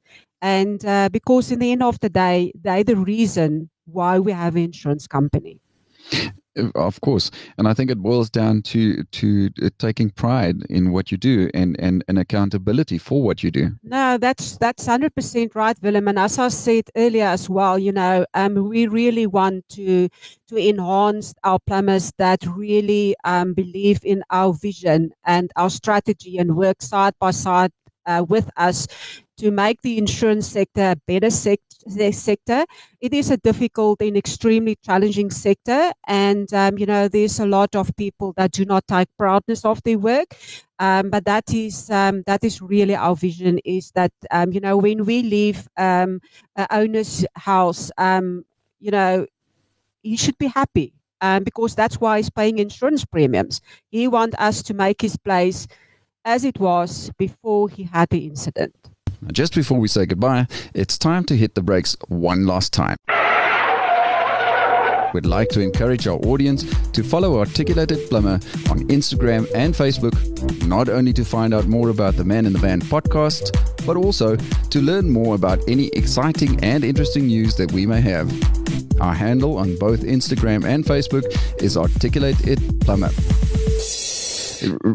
and 0.42 0.84
uh, 0.84 1.08
because 1.10 1.50
in 1.50 1.58
the 1.58 1.72
end 1.72 1.82
of 1.82 1.98
the 2.00 2.08
day, 2.08 2.52
they're 2.62 2.84
the 2.84 2.96
reason 2.96 3.70
why 3.86 4.18
we 4.18 4.32
have 4.32 4.56
an 4.56 4.62
insurance 4.62 5.06
company. 5.06 5.60
Of 6.74 7.02
course, 7.02 7.30
and 7.58 7.68
I 7.68 7.74
think 7.74 7.90
it 7.90 7.98
boils 7.98 8.30
down 8.30 8.62
to 8.62 9.02
to 9.04 9.50
uh, 9.62 9.68
taking 9.78 10.08
pride 10.08 10.62
in 10.70 10.90
what 10.90 11.12
you 11.12 11.18
do 11.18 11.50
and 11.52 11.78
and, 11.78 12.02
and 12.08 12.18
accountability 12.18 12.96
for 12.96 13.22
what 13.22 13.42
you 13.42 13.50
do. 13.50 13.72
No, 13.82 14.16
that's 14.16 14.56
that's 14.56 14.86
hundred 14.86 15.14
percent 15.14 15.54
right, 15.54 15.76
Willem. 15.82 16.08
And 16.08 16.18
as 16.18 16.38
I 16.38 16.48
said 16.48 16.84
earlier 16.96 17.26
as 17.26 17.50
well, 17.50 17.78
you 17.78 17.92
know, 17.92 18.24
um, 18.32 18.54
we 18.70 18.86
really 18.86 19.26
want 19.26 19.68
to 19.70 20.08
to 20.48 20.56
enhance 20.56 21.34
our 21.44 21.58
plumbers 21.58 22.10
that 22.16 22.46
really 22.46 23.14
um, 23.24 23.52
believe 23.52 24.00
in 24.02 24.22
our 24.30 24.54
vision 24.54 25.10
and 25.26 25.52
our 25.56 25.68
strategy 25.68 26.38
and 26.38 26.56
work 26.56 26.80
side 26.80 27.12
by 27.20 27.32
side 27.32 27.70
uh, 28.06 28.24
with 28.28 28.50
us 28.56 28.86
to 29.38 29.50
make 29.50 29.82
the 29.82 29.98
insurance 29.98 30.48
sector 30.48 30.92
a 30.92 30.96
better 31.06 31.30
sec- 31.30 31.60
sector. 32.12 32.64
It 33.00 33.12
is 33.12 33.30
a 33.30 33.36
difficult 33.36 34.00
and 34.00 34.16
extremely 34.16 34.76
challenging 34.76 35.30
sector, 35.30 35.92
and 36.06 36.52
um, 36.54 36.78
you 36.78 36.86
know 36.86 37.08
there's 37.08 37.38
a 37.38 37.46
lot 37.46 37.76
of 37.76 37.94
people 37.96 38.32
that 38.36 38.52
do 38.52 38.64
not 38.64 38.86
take 38.88 39.08
proudness 39.18 39.64
of 39.64 39.82
their 39.82 39.98
work. 39.98 40.34
Um, 40.78 41.10
but 41.10 41.24
that 41.24 41.52
is 41.54 41.90
um, 41.90 42.22
that 42.26 42.44
is 42.44 42.60
really 42.60 42.94
our 42.94 43.14
vision. 43.16 43.58
Is 43.64 43.90
that 43.92 44.12
um, 44.30 44.52
you 44.52 44.60
know 44.60 44.76
when 44.76 45.04
we 45.04 45.22
leave 45.22 45.68
um, 45.76 46.20
an 46.56 46.66
owner's 46.70 47.24
house, 47.34 47.90
um, 47.98 48.44
you 48.80 48.90
know 48.90 49.26
he 50.02 50.16
should 50.16 50.38
be 50.38 50.46
happy 50.48 50.92
because 51.44 51.74
that's 51.74 52.00
why 52.00 52.18
he's 52.18 52.30
paying 52.30 52.58
insurance 52.58 53.04
premiums. 53.04 53.60
He 53.90 54.06
wants 54.06 54.36
us 54.38 54.62
to 54.64 54.74
make 54.74 55.02
his 55.02 55.16
place 55.16 55.66
as 56.26 56.44
it 56.44 56.58
was 56.58 57.10
before 57.16 57.68
he 57.70 57.84
had 57.84 58.10
the 58.10 58.26
incident. 58.26 58.74
Just 59.32 59.54
before 59.54 59.78
we 59.78 59.88
say 59.88 60.04
goodbye, 60.04 60.46
it's 60.74 60.98
time 60.98 61.24
to 61.24 61.36
hit 61.36 61.54
the 61.54 61.62
brakes 61.62 61.96
one 62.08 62.46
last 62.46 62.72
time. 62.72 62.96
We'd 65.14 65.24
like 65.24 65.48
to 65.50 65.60
encourage 65.60 66.06
our 66.06 66.18
audience 66.26 66.64
to 66.90 67.02
follow 67.02 67.38
Articulated 67.38 68.10
Plumber 68.10 68.34
on 68.68 68.86
Instagram 68.88 69.48
and 69.54 69.72
Facebook, 69.72 70.14
not 70.66 70.90
only 70.90 71.14
to 71.14 71.24
find 71.24 71.54
out 71.54 71.66
more 71.66 71.88
about 71.88 72.16
the 72.16 72.24
Man 72.24 72.44
in 72.44 72.52
the 72.52 72.58
Van 72.58 72.80
podcast, 72.80 73.56
but 73.86 73.96
also 73.96 74.36
to 74.36 74.82
learn 74.82 75.08
more 75.08 75.36
about 75.36 75.60
any 75.68 75.86
exciting 75.94 76.62
and 76.62 76.84
interesting 76.84 77.28
news 77.28 77.54
that 77.56 77.72
we 77.72 77.86
may 77.86 78.00
have. 78.02 78.30
Our 79.00 79.14
handle 79.14 79.56
on 79.56 79.78
both 79.78 80.00
Instagram 80.00 80.66
and 80.66 80.84
Facebook 80.84 81.24
is 81.62 81.76
Articulated 81.76 82.60
Plumber. 82.80 83.10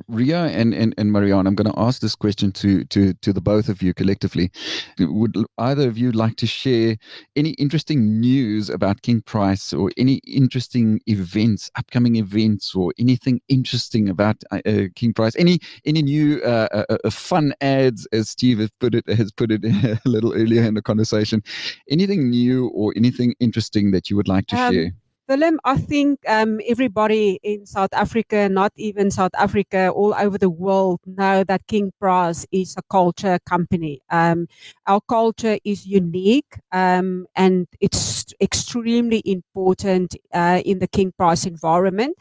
Ria 0.08 0.46
and, 0.46 0.74
and, 0.74 0.94
and 0.98 1.12
Marianne, 1.12 1.48
I'm 1.48 1.56
going 1.56 1.72
to 1.72 1.80
ask 1.80 2.02
this 2.02 2.16
question 2.16 2.52
to, 2.54 2.84
to, 2.86 3.14
to 3.14 3.34
the 3.34 3.42
both 3.42 3.70
of 3.70 3.82
you 3.82 3.94
collectively. 3.94 4.52
Would 5.00 5.38
either 5.58 5.88
of 5.88 5.98
you 5.98 6.12
like 6.12 6.36
to 6.38 6.48
share 6.48 6.98
any 7.36 7.52
interesting 7.52 8.20
news 8.20 8.70
about 8.70 9.02
King 9.02 9.22
Price 9.22 9.74
or 9.74 9.92
any 9.98 10.16
interesting 10.28 11.00
events, 11.08 11.70
upcoming 11.78 12.16
events, 12.16 12.76
or 12.76 12.94
anything 13.00 13.42
interesting 13.48 14.10
about 14.10 14.38
uh, 14.52 14.62
uh 14.66 14.84
King 14.96 15.14
Price? 15.14 15.36
Any 15.36 15.60
any 15.86 16.02
new 16.02 16.42
uh, 16.44 16.68
uh, 16.90 16.98
uh, 17.04 17.10
fun 17.10 17.54
ads, 17.62 18.08
as 18.12 18.30
Steve 18.30 18.60
has 18.60 18.70
put 18.80 18.96
it 18.96 19.08
has 19.08 19.32
put 19.32 19.52
it 19.52 19.64
a 20.06 20.10
little 20.10 20.34
earlier 20.34 20.64
in 20.64 20.74
the 20.74 20.82
conversation? 20.82 21.42
Anything 21.90 22.30
new 22.30 22.68
or 22.70 22.94
anything 22.96 23.36
interesting 23.40 23.92
that 23.92 24.10
you 24.10 24.16
would 24.16 24.28
like 24.28 24.48
to 24.48 24.58
um, 24.58 24.74
share? 24.74 24.92
Willem, 25.32 25.62
I 25.64 25.78
think 25.78 26.20
um, 26.28 26.60
everybody 26.68 27.40
in 27.42 27.66
South 27.66 27.94
Africa, 27.94 28.50
not 28.50 28.74
even 28.76 29.10
South 29.10 29.32
Africa, 29.38 29.90
all 29.90 30.14
over 30.14 30.38
the 30.38 30.50
world, 30.50 31.00
know 31.06 31.46
that 31.46 31.66
King 31.68 31.94
Price 32.02 32.46
is 32.52 32.76
a 32.78 32.82
culture 32.92 33.40
company. 33.46 34.02
Um, 34.10 34.50
our 34.88 35.00
culture 35.00 35.58
is 35.64 35.86
unique 35.88 36.60
um, 36.74 37.28
and 37.34 37.66
it's 37.80 38.34
extremely 38.42 39.22
important 39.24 40.18
uh, 40.34 40.62
in 40.66 40.80
the 40.80 40.88
King 40.88 41.14
Price 41.18 41.46
environment. 41.46 42.18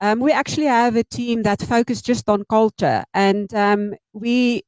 Um, 0.00 0.18
we 0.18 0.32
actually 0.32 0.66
have 0.66 0.96
a 0.96 1.04
team 1.04 1.44
that 1.44 1.62
focuses 1.62 2.02
just 2.02 2.28
on 2.28 2.42
culture, 2.50 3.04
and 3.14 3.54
um, 3.54 3.94
we 4.12 4.64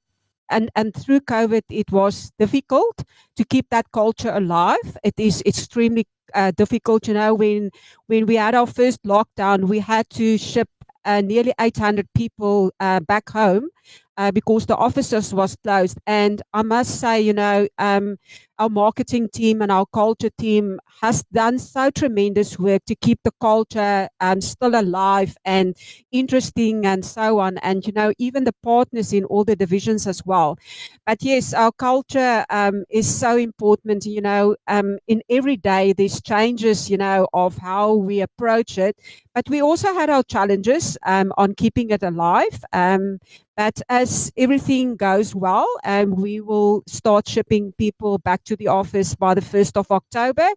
and 0.49 0.71
and 0.77 0.95
through 0.95 1.21
COVID, 1.21 1.63
it 1.71 1.91
was 1.91 2.33
difficult 2.39 3.05
to 3.37 3.45
keep 3.45 3.69
that 3.71 3.91
culture 3.93 4.31
alive. 4.31 4.99
It 5.03 5.15
is 5.17 5.43
extremely 5.47 6.07
uh, 6.35 6.53
difficult. 6.53 7.09
You 7.09 7.15
know, 7.15 7.35
when 7.35 7.71
when 8.07 8.27
we 8.27 8.37
had 8.37 8.55
our 8.55 8.67
first 8.67 9.03
lockdown, 9.05 9.65
we 9.69 9.79
had 9.81 10.09
to 10.11 10.39
ship 10.39 10.69
uh, 11.05 11.21
nearly 11.21 11.53
800 11.61 12.09
people 12.15 12.73
uh, 12.81 13.01
back 13.01 13.31
home 13.31 13.69
uh, 14.17 14.31
because 14.31 14.67
the 14.67 14.77
offices 14.77 15.33
was 15.33 15.57
closed. 15.65 15.99
And 16.07 16.43
I 16.53 16.63
must 16.63 17.01
say, 17.01 17.21
you 17.21 17.33
know, 17.33 17.69
um, 17.79 18.17
our 18.59 18.69
marketing 18.69 19.29
team 19.33 19.63
and 19.63 19.73
our 19.73 19.87
culture 19.87 20.29
team 20.39 20.79
has 21.01 21.23
done 21.33 21.59
so 21.59 21.91
tremendous 21.91 22.59
work 22.59 22.85
to 22.87 22.95
keep 22.95 23.19
the 23.25 23.33
culture 23.41 24.09
um, 24.21 24.41
still 24.43 24.79
alive 24.79 25.37
and 25.47 25.75
interesting 26.13 26.85
and 26.85 27.05
so 27.05 27.39
on. 27.39 27.57
And, 27.59 27.87
you 27.87 27.93
know, 27.95 28.13
even 28.19 28.45
the 28.45 28.53
partners 28.63 29.13
in 29.15 29.25
all 29.25 29.45
the 29.45 29.57
divisions 29.57 30.07
as 30.07 30.25
well. 30.27 30.59
But 31.07 31.23
yes, 31.23 31.53
our 31.55 31.73
culture 31.73 32.45
um, 32.51 32.85
is 32.91 33.13
so 33.13 33.37
important. 33.37 34.05
You 34.05 34.21
know, 34.21 34.57
um, 34.69 34.99
in 35.09 35.23
every 35.31 35.57
day, 35.57 35.93
there's 35.93 36.21
changes, 36.21 36.91
you 36.91 36.97
know, 36.99 37.29
of 37.33 37.59
how 37.59 37.95
we 37.95 38.21
approach 38.21 38.79
it. 38.79 38.97
But 39.35 39.49
we 39.49 39.63
also 39.63 39.95
had 39.95 40.11
our 40.11 40.23
challenges 40.23 40.99
um, 41.07 41.33
on 41.37 41.55
keeping 41.55 41.91
it 41.91 42.03
alive. 42.03 42.63
Um, 42.73 43.19
But 43.61 43.83
as 43.91 44.33
everything 44.39 44.97
goes 44.97 45.35
well, 45.35 45.69
um, 45.85 46.13
we 46.13 46.41
will 46.41 46.83
start 46.87 47.29
shipping 47.29 47.75
people 47.77 48.17
back 48.17 48.43
to 48.45 48.57
the 48.57 48.69
office 48.69 49.15
by 49.15 49.35
the 49.35 49.43
1st 49.43 49.77
of 49.77 49.91
October. 49.91 50.49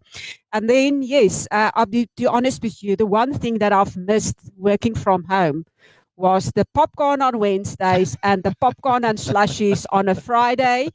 And 0.54 0.70
then, 0.70 1.02
yes, 1.02 1.46
uh, 1.50 1.70
I'll 1.74 1.84
be, 1.84 2.08
be 2.16 2.24
honest 2.24 2.62
with 2.62 2.82
you, 2.82 2.96
the 2.96 3.04
one 3.04 3.34
thing 3.34 3.58
that 3.58 3.74
I've 3.74 3.94
missed 3.94 4.38
working 4.56 4.94
from 4.94 5.24
home 5.24 5.66
was 6.16 6.52
the 6.52 6.64
popcorn 6.74 7.22
on 7.22 7.38
Wednesdays 7.38 8.16
and 8.22 8.42
the 8.42 8.54
popcorn 8.60 9.04
and 9.04 9.18
slushies 9.18 9.84
on 9.90 10.08
a 10.08 10.14
Friday. 10.14 10.90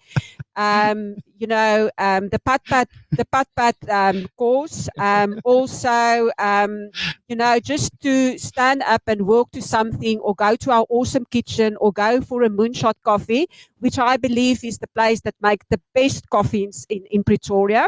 Um, 0.56 1.16
you 1.38 1.48
know, 1.48 1.90
um, 1.98 2.30
the 2.30 2.40
putt 2.40 2.62
putt, 2.66 2.90
the 3.12 3.26
putt 3.26 3.48
putt 3.56 3.76
um, 3.90 4.28
course. 4.38 4.90
Um, 4.98 5.40
also, 5.46 6.30
um, 6.38 6.90
you 7.28 7.36
know, 7.36 7.60
just 7.60 7.92
to 8.02 8.38
stand 8.38 8.84
up 8.84 9.04
and 9.08 9.26
walk 9.26 9.52
to 9.52 9.62
something 9.62 10.20
or 10.20 10.36
go 10.36 10.56
to 10.58 10.72
our 10.72 10.86
awesome 10.90 11.26
kitchen 11.32 11.78
or 11.80 11.94
go 11.94 12.22
for 12.22 12.44
a 12.44 12.50
moonshot 12.50 12.96
coffee, 13.04 13.48
which 13.80 13.98
I 13.98 14.18
believe 14.18 14.64
is 14.64 14.80
the 14.80 14.88
place 14.88 15.22
that 15.22 15.36
make 15.42 15.62
the 15.70 15.80
best 15.94 16.30
coffees 16.30 16.86
in, 16.90 17.06
in 17.10 17.24
Pretoria. 17.24 17.88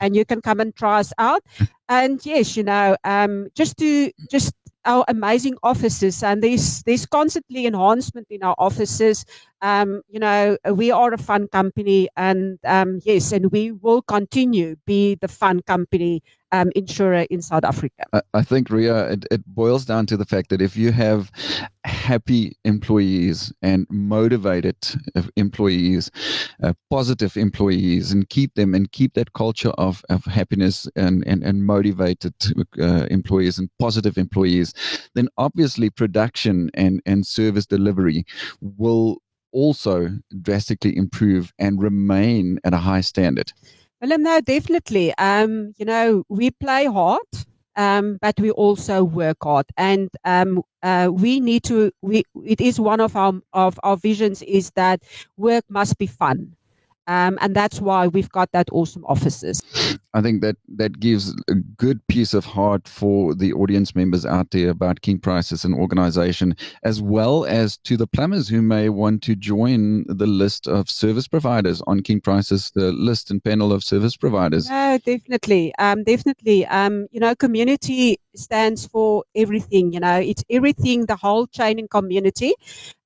and 0.00 0.16
you 0.16 0.24
can 0.24 0.40
come 0.40 0.60
and 0.60 0.74
try 0.74 1.00
us 1.00 1.12
out. 1.18 1.42
And 1.88 2.24
yes, 2.26 2.56
you 2.56 2.62
know, 2.64 2.96
um, 3.04 3.48
just 3.54 3.78
to 3.78 4.12
just 4.30 4.52
our 4.88 5.04
amazing 5.08 5.56
offices 5.62 6.22
and 6.24 6.42
there's 6.42 6.82
there's 6.84 7.06
constantly 7.06 7.66
enhancement 7.66 8.26
in 8.30 8.42
our 8.42 8.56
offices 8.58 9.24
um, 9.62 10.02
you 10.08 10.18
know 10.18 10.56
we 10.74 10.90
are 10.90 11.12
a 11.12 11.18
fun 11.18 11.46
company 11.48 12.08
and 12.16 12.58
um, 12.64 12.98
yes 13.04 13.32
and 13.32 13.52
we 13.52 13.72
will 13.72 14.02
continue 14.02 14.76
be 14.86 15.14
the 15.16 15.28
fun 15.28 15.60
company 15.62 16.22
um, 16.52 16.70
insurer 16.74 17.26
in 17.30 17.42
South 17.42 17.64
Africa. 17.64 18.04
I, 18.12 18.22
I 18.34 18.42
think, 18.42 18.70
Ria, 18.70 19.10
it, 19.10 19.26
it, 19.30 19.46
boils 19.46 19.84
down 19.84 20.06
to 20.06 20.16
the 20.16 20.24
fact 20.24 20.50
that 20.50 20.62
if 20.62 20.76
you 20.76 20.92
have 20.92 21.30
happy 21.84 22.56
employees 22.64 23.52
and 23.62 23.86
motivated 23.90 24.76
employees, 25.36 26.10
uh, 26.62 26.72
positive 26.90 27.36
employees, 27.36 28.12
and 28.12 28.28
keep 28.28 28.54
them 28.54 28.74
and 28.74 28.92
keep 28.92 29.14
that 29.14 29.32
culture 29.32 29.70
of, 29.70 30.04
of 30.08 30.24
happiness 30.24 30.88
and, 30.96 31.26
and, 31.26 31.42
and 31.42 31.66
motivated 31.66 32.34
uh, 32.80 33.06
employees 33.10 33.58
and 33.58 33.68
positive 33.78 34.16
employees, 34.16 34.74
then 35.14 35.28
obviously 35.36 35.90
production 35.90 36.70
and, 36.74 37.02
and 37.06 37.26
service 37.26 37.66
delivery 37.66 38.24
will 38.60 39.18
also 39.52 40.10
drastically 40.42 40.96
improve 40.96 41.52
and 41.58 41.82
remain 41.82 42.58
at 42.64 42.74
a 42.74 42.78
high 42.78 43.00
standard. 43.00 43.52
Well, 44.00 44.18
no, 44.18 44.40
definitely. 44.40 45.12
Um, 45.18 45.72
you 45.76 45.84
know, 45.84 46.24
we 46.28 46.50
play 46.50 46.86
hard, 46.86 47.26
um, 47.76 48.18
but 48.20 48.38
we 48.40 48.50
also 48.52 49.02
work 49.04 49.38
hard, 49.42 49.66
and 49.76 50.08
um, 50.24 50.62
uh, 50.82 51.10
we 51.12 51.40
need 51.40 51.64
to. 51.64 51.90
We 52.02 52.22
it 52.44 52.60
is 52.60 52.78
one 52.78 53.00
of 53.00 53.16
our 53.16 53.34
of 53.52 53.78
our 53.82 53.96
visions 53.96 54.42
is 54.42 54.70
that 54.76 55.02
work 55.36 55.64
must 55.68 55.98
be 55.98 56.06
fun. 56.06 56.54
Um, 57.08 57.38
and 57.40 57.56
that's 57.56 57.80
why 57.80 58.06
we've 58.06 58.30
got 58.30 58.52
that 58.52 58.68
awesome 58.70 59.04
offices. 59.06 59.62
I 60.12 60.20
think 60.20 60.42
that 60.42 60.56
that 60.76 61.00
gives 61.00 61.34
a 61.48 61.54
good 61.54 62.06
piece 62.06 62.34
of 62.34 62.44
heart 62.44 62.86
for 62.86 63.34
the 63.34 63.54
audience 63.54 63.94
members 63.94 64.26
out 64.26 64.50
there 64.50 64.68
about 64.68 65.00
King 65.00 65.18
Price 65.18 65.50
as 65.50 65.64
an 65.64 65.72
organization, 65.72 66.54
as 66.82 67.00
well 67.00 67.46
as 67.46 67.78
to 67.78 67.96
the 67.96 68.06
plumbers 68.06 68.46
who 68.48 68.60
may 68.60 68.90
want 68.90 69.22
to 69.22 69.34
join 69.34 70.04
the 70.06 70.26
list 70.26 70.68
of 70.68 70.90
service 70.90 71.26
providers 71.26 71.82
on 71.86 72.02
King 72.02 72.20
Price's 72.20 72.70
the 72.74 72.92
list 72.92 73.30
and 73.30 73.42
panel 73.42 73.72
of 73.72 73.82
service 73.82 74.16
providers. 74.16 74.68
No, 74.68 74.98
definitely, 75.04 75.74
um, 75.78 76.04
definitely. 76.04 76.66
Um, 76.66 77.06
you 77.10 77.20
know, 77.20 77.34
community 77.34 78.18
stands 78.36 78.86
for 78.86 79.24
everything. 79.34 79.94
You 79.94 80.00
know, 80.00 80.18
it's 80.18 80.44
everything, 80.50 81.06
the 81.06 81.16
whole 81.16 81.46
chain 81.46 81.78
in 81.78 81.88
community, 81.88 82.52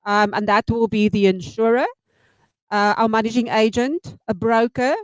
um, 0.05 0.33
and 0.33 0.45
that 0.49 0.69
will 0.69 0.89
be 0.89 1.07
the 1.07 1.27
insurer 1.27 1.85
uh, 2.73 2.95
our 2.97 3.07
managing 3.07 3.49
agent, 3.49 4.17
a 4.27 4.33
broker, 4.33 4.95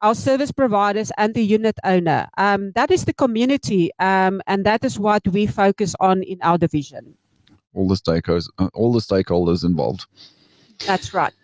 our 0.00 0.14
service 0.14 0.50
providers, 0.50 1.12
and 1.18 1.34
the 1.34 1.44
unit 1.44 1.76
owner. 1.84 2.26
Um, 2.38 2.72
that 2.72 2.90
is 2.90 3.04
the 3.04 3.12
community, 3.12 3.90
um, 3.98 4.40
and 4.46 4.64
that 4.64 4.82
is 4.82 4.98
what 4.98 5.28
we 5.28 5.46
focus 5.46 5.94
on 6.00 6.22
in 6.22 6.38
our 6.42 6.56
division. 6.56 7.14
All 7.74 7.86
the 7.86 7.96
stakeholders, 7.96 8.48
uh, 8.58 8.70
all 8.72 8.92
the 8.92 9.00
stakeholders 9.00 9.62
involved. 9.62 10.06
That's 10.86 11.12
right. 11.12 11.34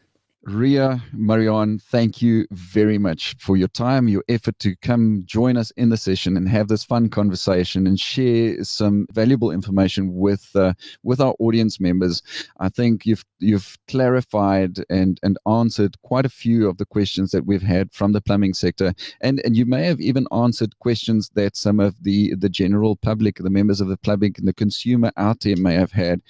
Ria 0.47 1.03
Marianne, 1.13 1.79
thank 1.79 2.21
you 2.21 2.47
very 2.51 2.99
much 2.99 3.35
for 3.39 3.57
your 3.57 3.69
time, 3.69 4.09
your 4.09 4.25
effort 4.29 4.59
to 4.59 4.77
come 4.77 5.23
join 5.25 5.57
us 5.57 5.71
in 5.73 5.89
the 5.89 5.97
session 5.97 6.37
and 6.37 6.49
have 6.49 6.69
this 6.69 6.85
fun 6.85 7.09
conversation 7.09 7.87
and 7.87 7.99
share 7.99 8.63
some 8.63 9.07
valuable 9.13 9.51
information 9.51 10.15
with 10.15 10.51
uh, 10.55 10.75
with 11.03 11.21
our 11.21 11.35
audience 11.39 11.81
members. 11.81 12.23
I 12.61 12.69
think 12.69 13.07
you've 13.07 13.25
you've 13.39 13.79
clarified 13.89 14.85
and 14.91 15.19
and 15.23 15.39
answered 15.47 15.97
quite 16.03 16.27
a 16.27 16.31
few 16.31 16.69
of 16.69 16.77
the 16.77 16.87
questions 16.87 17.31
that 17.31 17.47
we've 17.47 17.63
had 17.63 17.93
from 17.93 18.13
the 18.13 18.21
plumbing 18.21 18.53
sector, 18.53 18.93
and 19.23 19.41
and 19.47 19.57
you 19.57 19.65
may 19.65 19.87
have 19.87 20.01
even 20.01 20.27
answered 20.31 20.79
questions 20.79 21.31
that 21.35 21.57
some 21.57 21.81
of 21.81 21.95
the 22.03 22.35
the 22.35 22.51
general 22.51 22.97
public, 22.97 23.39
the 23.39 23.49
members 23.49 23.81
of 23.81 23.89
the 23.89 23.97
public, 23.97 24.39
and 24.39 24.47
the 24.47 24.53
consumer 24.53 25.11
out 25.17 25.41
there 25.41 25.57
may 25.57 25.75
have 25.75 25.93
had. 25.93 26.21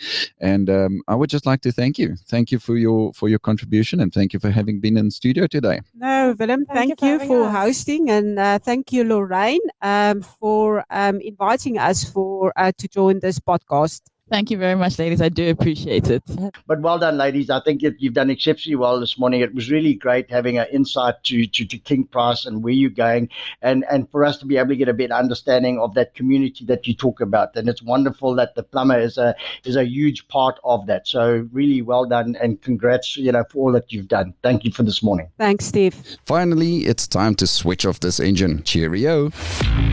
And 0.40 0.70
um, 0.70 1.02
I 1.08 1.16
would 1.16 1.30
just 1.30 1.46
like 1.46 1.62
to 1.62 1.72
thank 1.72 1.98
you, 1.98 2.14
thank 2.28 2.52
you 2.52 2.60
for 2.60 2.76
your 2.76 3.12
for 3.12 3.28
your 3.28 3.40
contribution 3.40 4.03
and 4.04 4.12
thank 4.12 4.32
you 4.32 4.38
for 4.38 4.50
having 4.50 4.78
been 4.78 4.96
in 4.96 5.10
studio 5.10 5.48
today. 5.48 5.80
No, 5.94 6.36
Willem, 6.38 6.64
thank, 6.66 6.98
thank 6.98 7.02
you, 7.02 7.18
for, 7.18 7.24
you 7.24 7.28
for 7.28 7.50
hosting 7.50 8.10
and 8.10 8.38
uh, 8.38 8.58
thank 8.58 8.92
you, 8.92 9.02
Lorraine, 9.02 9.66
um, 9.82 10.22
for 10.22 10.84
um, 10.90 11.20
inviting 11.20 11.78
us 11.78 12.04
for 12.04 12.52
uh, 12.56 12.70
to 12.78 12.86
join 12.86 13.18
this 13.20 13.40
podcast. 13.40 14.02
Thank 14.30 14.50
you 14.50 14.56
very 14.56 14.74
much, 14.74 14.98
ladies. 14.98 15.20
I 15.20 15.28
do 15.28 15.50
appreciate 15.50 16.08
it. 16.08 16.22
But 16.66 16.80
well 16.80 16.98
done, 16.98 17.18
ladies. 17.18 17.50
I 17.50 17.60
think 17.60 17.82
you've 17.82 18.14
done 18.14 18.30
exceptionally 18.30 18.76
well 18.76 18.98
this 18.98 19.18
morning. 19.18 19.42
It 19.42 19.54
was 19.54 19.70
really 19.70 19.92
great 19.92 20.30
having 20.30 20.56
an 20.56 20.66
insight 20.72 21.22
to, 21.24 21.46
to, 21.46 21.64
to 21.66 21.78
King 21.78 22.04
Price 22.04 22.46
and 22.46 22.64
where 22.64 22.72
you're 22.72 22.88
going, 22.88 23.28
and, 23.60 23.84
and 23.90 24.10
for 24.10 24.24
us 24.24 24.38
to 24.38 24.46
be 24.46 24.56
able 24.56 24.70
to 24.70 24.76
get 24.76 24.88
a 24.88 24.94
better 24.94 25.12
understanding 25.12 25.78
of 25.78 25.92
that 25.94 26.14
community 26.14 26.64
that 26.64 26.86
you 26.86 26.94
talk 26.94 27.20
about. 27.20 27.54
And 27.54 27.68
it's 27.68 27.82
wonderful 27.82 28.34
that 28.36 28.54
the 28.54 28.62
plumber 28.62 28.98
is 28.98 29.18
a 29.18 29.34
is 29.64 29.76
a 29.76 29.84
huge 29.84 30.26
part 30.28 30.58
of 30.64 30.86
that. 30.86 31.06
So 31.06 31.46
really 31.52 31.82
well 31.82 32.06
done, 32.06 32.34
and 32.40 32.60
congrats, 32.62 33.18
you 33.18 33.30
know, 33.30 33.44
for 33.50 33.58
all 33.58 33.72
that 33.72 33.92
you've 33.92 34.08
done. 34.08 34.32
Thank 34.42 34.64
you 34.64 34.72
for 34.72 34.84
this 34.84 35.02
morning. 35.02 35.28
Thanks, 35.36 35.66
Steve. 35.66 35.94
Finally, 36.24 36.86
it's 36.86 37.06
time 37.06 37.34
to 37.36 37.46
switch 37.46 37.84
off 37.84 38.00
this 38.00 38.20
engine. 38.20 38.62
Cheerio. 38.62 39.30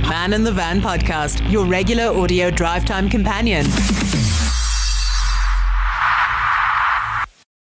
Man 0.07 0.31
in 0.31 0.43
the 0.43 0.53
Van 0.53 0.79
podcast, 0.81 1.51
your 1.51 1.65
regular 1.65 2.05
audio 2.17 2.49
drive 2.49 2.85
time 2.85 3.09
companion. 3.09 3.65